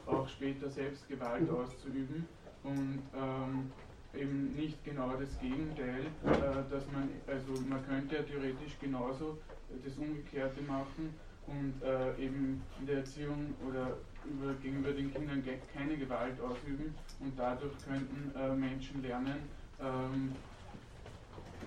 auch 0.05 0.29
später 0.29 0.69
selbst 0.71 1.09
Gewalt 1.09 1.43
mhm. 1.43 1.51
auszuüben. 1.51 2.29
Und 2.63 3.11
ähm, 3.13 3.75
eben 4.17 4.55
nicht 4.55 4.85
genau 4.85 5.17
das 5.17 5.39
Gegenteil, 5.39 6.07
äh, 6.39 6.69
dass 6.71 6.91
man, 6.91 7.11
also 7.27 7.61
man 7.61 7.83
könnte 7.83 8.17
ja 8.17 8.23
theoretisch 8.23 8.79
genauso 8.79 9.41
das 9.85 9.99
Umgekehrte 9.99 10.63
machen 10.63 11.21
und 11.47 11.83
äh, 11.83 12.17
eben 12.19 12.63
in 12.79 12.87
der 12.87 12.99
Erziehung 12.99 13.55
oder 13.57 13.97
über, 14.25 14.55
gegenüber 14.55 14.93
den 14.93 15.11
Kindern 15.11 15.43
keine 15.73 15.97
Gewalt 15.97 16.41
ausüben 16.41 16.95
und 17.19 17.39
dadurch 17.39 17.81
könnten 17.83 18.33
äh, 18.35 18.55
Menschen 18.55 19.03
lernen, 19.03 19.51
ähm, 19.79 20.37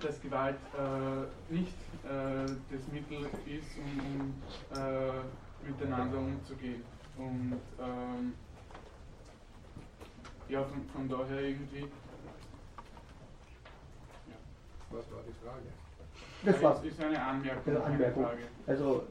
dass 0.00 0.20
Gewalt 0.20 0.56
nicht 1.50 1.76
das 2.02 2.88
Mittel 2.88 3.26
ist, 3.44 3.76
um, 3.76 4.42
miteinander 5.60 6.18
umzugehen. 6.18 6.84
Und 7.14 7.60
ähm, 7.78 8.32
ja, 10.48 10.64
von, 10.64 10.86
von 10.86 11.08
daher 11.08 11.40
irgendwie 11.42 11.92
was 14.90 15.10
war 15.12 15.22
die 15.26 15.44
Frage? 15.44 15.66
Das 16.44 16.62
war 16.62 16.84
ist 16.84 17.00
eine 17.00 17.22
Anmerkung. 17.22 17.76
Eine 17.76 17.84
Anmerkung. 17.84 18.26
Also 18.66 19.04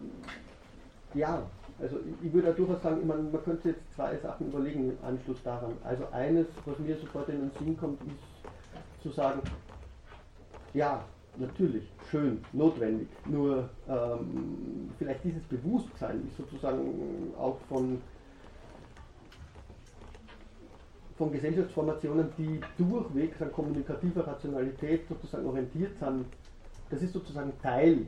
ja, 1.13 1.49
also 1.79 1.97
ich 2.21 2.33
würde 2.33 2.53
durchaus 2.53 2.81
sagen, 2.81 3.07
man, 3.07 3.31
man 3.31 3.43
könnte 3.43 3.69
jetzt 3.69 3.93
zwei 3.95 4.17
Sachen 4.17 4.47
überlegen 4.47 4.89
im 4.89 4.97
Anschluss 5.03 5.41
daran. 5.43 5.73
Also 5.83 6.07
eines, 6.11 6.47
was 6.65 6.77
mir 6.79 6.97
sofort 6.97 7.29
in 7.29 7.41
den 7.41 7.51
Sinn 7.57 7.77
kommt, 7.77 8.01
ist 8.01 9.01
zu 9.01 9.09
sagen, 9.09 9.41
ja, 10.73 11.03
natürlich, 11.37 11.89
schön, 12.11 12.43
notwendig, 12.53 13.07
nur 13.25 13.69
ähm, 13.87 14.91
vielleicht 14.97 15.23
dieses 15.23 15.43
Bewusstsein 15.43 16.27
ist 16.27 16.37
sozusagen 16.37 17.33
auch 17.37 17.57
von, 17.69 18.01
von 21.19 21.33
Gesellschaftsformationen, 21.33 22.29
die 22.37 22.61
durchwegs 22.77 23.41
an 23.41 23.51
kommunikativer 23.51 24.25
Rationalität 24.25 25.05
sozusagen 25.09 25.45
orientiert 25.45 25.99
sind, 25.99 26.25
das 26.89 27.01
ist 27.01 27.11
sozusagen 27.11 27.51
Teil 27.61 28.07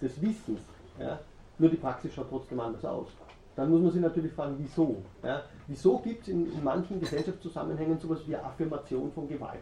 des 0.00 0.22
Wissens. 0.22 0.60
Ja? 0.98 1.18
Nur 1.58 1.68
die 1.68 1.76
Praxis 1.76 2.14
schaut 2.14 2.30
trotzdem 2.30 2.60
anders 2.60 2.84
aus. 2.84 3.08
Dann 3.56 3.70
muss 3.70 3.82
man 3.82 3.90
sich 3.90 4.00
natürlich 4.00 4.32
fragen, 4.32 4.54
wieso? 4.58 5.02
Ja? 5.24 5.42
Wieso 5.66 5.98
gibt 5.98 6.22
es 6.22 6.28
in, 6.28 6.46
in, 6.52 6.62
manchen 6.62 7.00
Gesellschaftszusammenhängen 7.00 7.98
sowas 7.98 8.20
wie 8.26 8.36
Affirmation 8.36 9.10
von 9.10 9.28
Gewalt? 9.28 9.58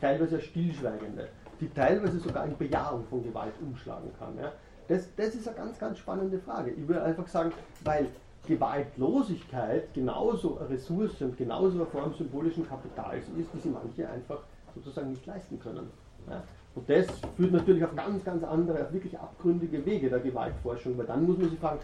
Teilweise 0.00 0.40
stillschweigende, 0.40 1.28
die 1.60 1.68
teilweise 1.68 2.18
sogar 2.18 2.46
in 2.46 2.56
Bejahung 2.56 3.04
von 3.10 3.22
Gewalt 3.22 3.52
umschlagen 3.60 4.10
kann. 4.18 4.38
Ja? 4.38 4.52
Das, 4.88 5.14
das 5.16 5.34
ist 5.34 5.46
eine 5.48 5.56
ganz, 5.58 5.78
ganz 5.78 5.98
spannende 5.98 6.38
Frage. 6.38 6.70
Ich 6.70 6.88
würde 6.88 7.02
einfach 7.02 7.28
sagen, 7.28 7.52
weil 7.84 8.08
Gewaltlosigkeit 8.46 9.92
genauso 9.94 10.58
eine 10.58 10.70
Ressource 10.70 11.20
und 11.20 11.36
genauso 11.36 11.76
eine 11.76 11.86
Form 11.86 12.14
symbolischen 12.14 12.68
Kapitals 12.68 13.24
ist, 13.38 13.50
die 13.52 13.60
sie 13.60 13.68
manche 13.68 14.08
einfach 14.08 14.38
sozusagen 14.74 15.10
nicht 15.10 15.26
leisten 15.26 15.58
können. 15.58 15.90
Ja? 16.28 16.42
Und 16.74 16.88
das 16.90 17.06
führt 17.36 17.52
natürlich 17.52 17.84
auf 17.84 17.94
ganz, 17.96 18.24
ganz 18.24 18.44
andere, 18.44 18.82
auf 18.82 18.92
wirklich 18.92 19.18
abgründige 19.18 19.84
Wege 19.84 20.10
der 20.10 20.20
Gewaltforschung, 20.20 20.96
weil 20.98 21.06
dann 21.06 21.26
muss 21.26 21.38
man 21.38 21.48
sich 21.48 21.58
fragen, 21.58 21.80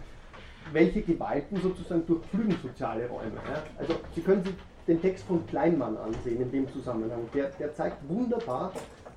welche 0.71 1.01
Gewalten 1.01 1.57
sozusagen 1.57 2.05
durchflügen 2.05 2.55
soziale 2.61 3.07
Räume. 3.07 3.35
Ja? 3.49 3.63
Also 3.77 3.95
Sie 4.15 4.21
können 4.21 4.43
sich 4.43 4.53
den 4.87 5.01
Text 5.01 5.25
von 5.25 5.45
Kleinmann 5.47 5.97
ansehen 5.97 6.41
in 6.41 6.51
dem 6.51 6.71
Zusammenhang. 6.71 7.21
Der, 7.33 7.49
der 7.59 7.73
zeigt 7.73 7.97
wunderbar, 8.07 8.71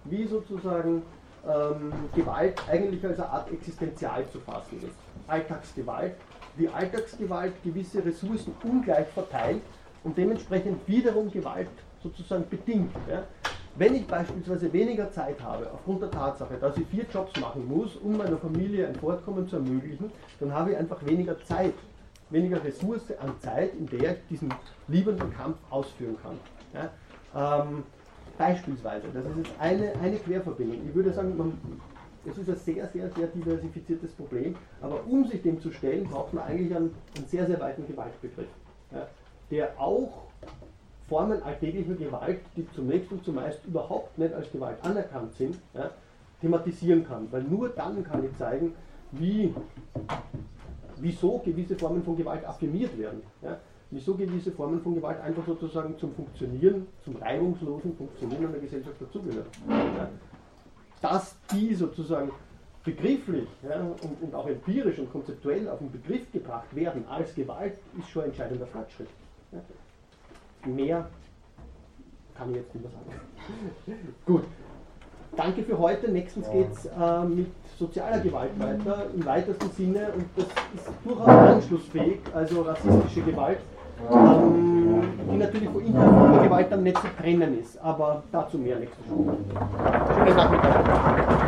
wie 0.04 0.24
sozusagen 0.26 1.02
ähm, 1.46 1.92
Gewalt 2.14 2.60
eigentlich 2.68 3.04
als 3.04 3.18
eine 3.18 3.28
Art 3.28 3.52
existenzial 3.52 4.28
zu 4.30 4.40
fassen 4.40 4.78
ist. 4.82 4.96
Alltagsgewalt, 5.28 6.14
wie 6.56 6.68
Alltagsgewalt 6.68 7.54
gewisse 7.62 8.04
Ressourcen 8.04 8.54
ungleich 8.62 9.06
verteilt 9.08 9.62
und 10.04 10.16
dementsprechend 10.16 10.86
wiederum 10.86 11.30
Gewalt 11.30 11.68
sozusagen 12.02 12.48
bedingt. 12.48 12.94
Ja? 13.08 13.24
Wenn 13.74 13.94
ich 13.94 14.06
beispielsweise 14.06 14.72
weniger 14.72 15.10
Zeit 15.10 15.42
habe, 15.42 15.70
aufgrund 15.70 16.02
der 16.02 16.10
Tatsache, 16.10 16.54
dass 16.58 16.76
ich 16.78 16.86
vier 16.86 17.04
Jobs 17.12 17.38
machen 17.40 17.66
muss, 17.68 17.96
um 17.96 18.16
meiner 18.16 18.38
Familie 18.38 18.88
ein 18.88 18.94
Fortkommen 18.94 19.46
zu 19.48 19.56
ermöglichen, 19.56 20.10
dann 20.40 20.52
habe 20.52 20.70
ich 20.70 20.76
einfach 20.78 21.04
weniger 21.04 21.38
Zeit, 21.44 21.74
weniger 22.30 22.62
Ressource 22.64 23.12
an 23.20 23.34
Zeit, 23.40 23.74
in 23.74 23.86
der 23.86 24.12
ich 24.12 24.18
diesen 24.30 24.54
liebenden 24.88 25.32
Kampf 25.34 25.58
ausführen 25.68 26.16
kann. 26.22 26.38
Ja? 26.72 27.64
Ähm, 27.64 27.82
beispielsweise, 28.38 29.08
das 29.12 29.24
ist 29.26 29.36
jetzt 29.36 29.60
eine, 29.60 29.92
eine 30.02 30.16
Querverbindung. 30.16 30.78
Ich 30.88 30.94
würde 30.94 31.12
sagen, 31.12 31.36
man, 31.36 31.58
es 32.28 32.38
ist 32.38 32.48
ein 32.48 32.56
sehr, 32.56 32.86
sehr, 32.88 33.10
sehr 33.10 33.26
diversifiziertes 33.28 34.12
Problem, 34.12 34.54
aber 34.80 35.00
um 35.06 35.26
sich 35.26 35.42
dem 35.42 35.60
zu 35.60 35.70
stellen, 35.70 36.04
braucht 36.04 36.34
man 36.34 36.44
eigentlich 36.44 36.74
einen, 36.74 36.94
einen 37.16 37.26
sehr, 37.26 37.46
sehr 37.46 37.60
weiten 37.60 37.86
Gewaltbegriff, 37.86 38.48
ja? 38.92 39.06
der 39.50 39.80
auch 39.80 40.26
Formen 41.08 41.42
alltäglicher 41.42 41.94
Gewalt, 41.94 42.40
die 42.56 42.66
zunächst 42.72 43.12
und 43.12 43.24
zumeist 43.24 43.64
überhaupt 43.64 44.18
nicht 44.18 44.34
als 44.34 44.50
Gewalt 44.50 44.78
anerkannt 44.82 45.34
sind, 45.34 45.56
ja, 45.72 45.90
thematisieren 46.40 47.04
kann. 47.06 47.30
Weil 47.30 47.44
nur 47.44 47.68
dann 47.68 48.02
kann 48.02 48.24
ich 48.24 48.36
zeigen, 48.36 48.72
wie, 49.12 49.54
wieso 50.96 51.38
gewisse 51.38 51.76
Formen 51.76 52.02
von 52.02 52.16
Gewalt 52.16 52.44
affirmiert 52.44 52.98
werden. 52.98 53.22
Ja, 53.40 53.58
wieso 53.90 54.14
gewisse 54.14 54.50
Formen 54.50 54.80
von 54.80 54.96
Gewalt 54.96 55.20
einfach 55.20 55.46
sozusagen 55.46 55.96
zum 55.96 56.12
Funktionieren, 56.12 56.88
zum 57.04 57.16
reibungslosen 57.16 57.96
Funktionieren 57.96 58.46
einer 58.46 58.58
Gesellschaft 58.58 59.00
dazugehören. 59.00 59.46
Ja, 59.68 60.08
dass 61.00 61.36
die 61.52 61.74
sozusagen 61.74 62.30
begrifflich 62.84 63.48
ja, 63.68 63.80
und, 63.80 64.22
und, 64.22 64.34
auch 64.34 64.46
empirisch 64.46 64.98
und 64.98 65.10
konzeptuell 65.10 65.68
auf 65.68 65.78
den 65.78 65.90
Begriff 65.90 66.30
gebracht 66.32 66.74
werden 66.74 67.04
als 67.08 67.34
Gewalt, 67.34 67.78
ist 67.98 68.08
schon 68.10 68.22
ein 68.22 68.28
entscheidender 68.28 68.66
Fortschritt. 68.66 69.08
Ja 69.52 69.60
mehr 70.66 71.06
kann 72.36 72.50
ich 72.50 72.56
jetzt 72.56 72.74
nicht 72.74 72.84
mehr 72.84 72.92
sagen. 72.92 74.08
Gut. 74.26 74.44
Danke 75.36 75.62
für 75.62 75.78
heute. 75.78 76.10
Nächstens 76.10 76.50
geht 76.50 76.72
es 76.72 76.86
äh, 76.86 77.24
mit 77.24 77.48
sozialer 77.78 78.20
Gewalt 78.20 78.58
weiter, 78.58 79.06
im 79.14 79.24
weitesten 79.24 79.70
Sinne, 79.70 80.12
und 80.14 80.24
das 80.34 80.46
ist 80.46 80.90
durchaus 81.04 81.28
anschlussfähig, 81.28 82.20
also 82.32 82.62
rassistische 82.62 83.22
Gewalt, 83.22 83.58
ähm, 84.10 84.75
die 85.32 85.36
natürlich 85.36 85.68
von 85.68 85.84
interaktiver 85.84 86.42
Gewalt 86.44 86.72
dann 86.72 86.82
nicht 86.82 86.98
zu 86.98 87.06
trennen 87.20 87.58
ist, 87.58 87.78
aber 87.82 88.22
dazu 88.32 88.58
mehr 88.58 88.76
nächste 88.76 89.02
Stunde. 89.04 89.36
Schönen 90.14 90.36
Nachmittag. 90.36 91.45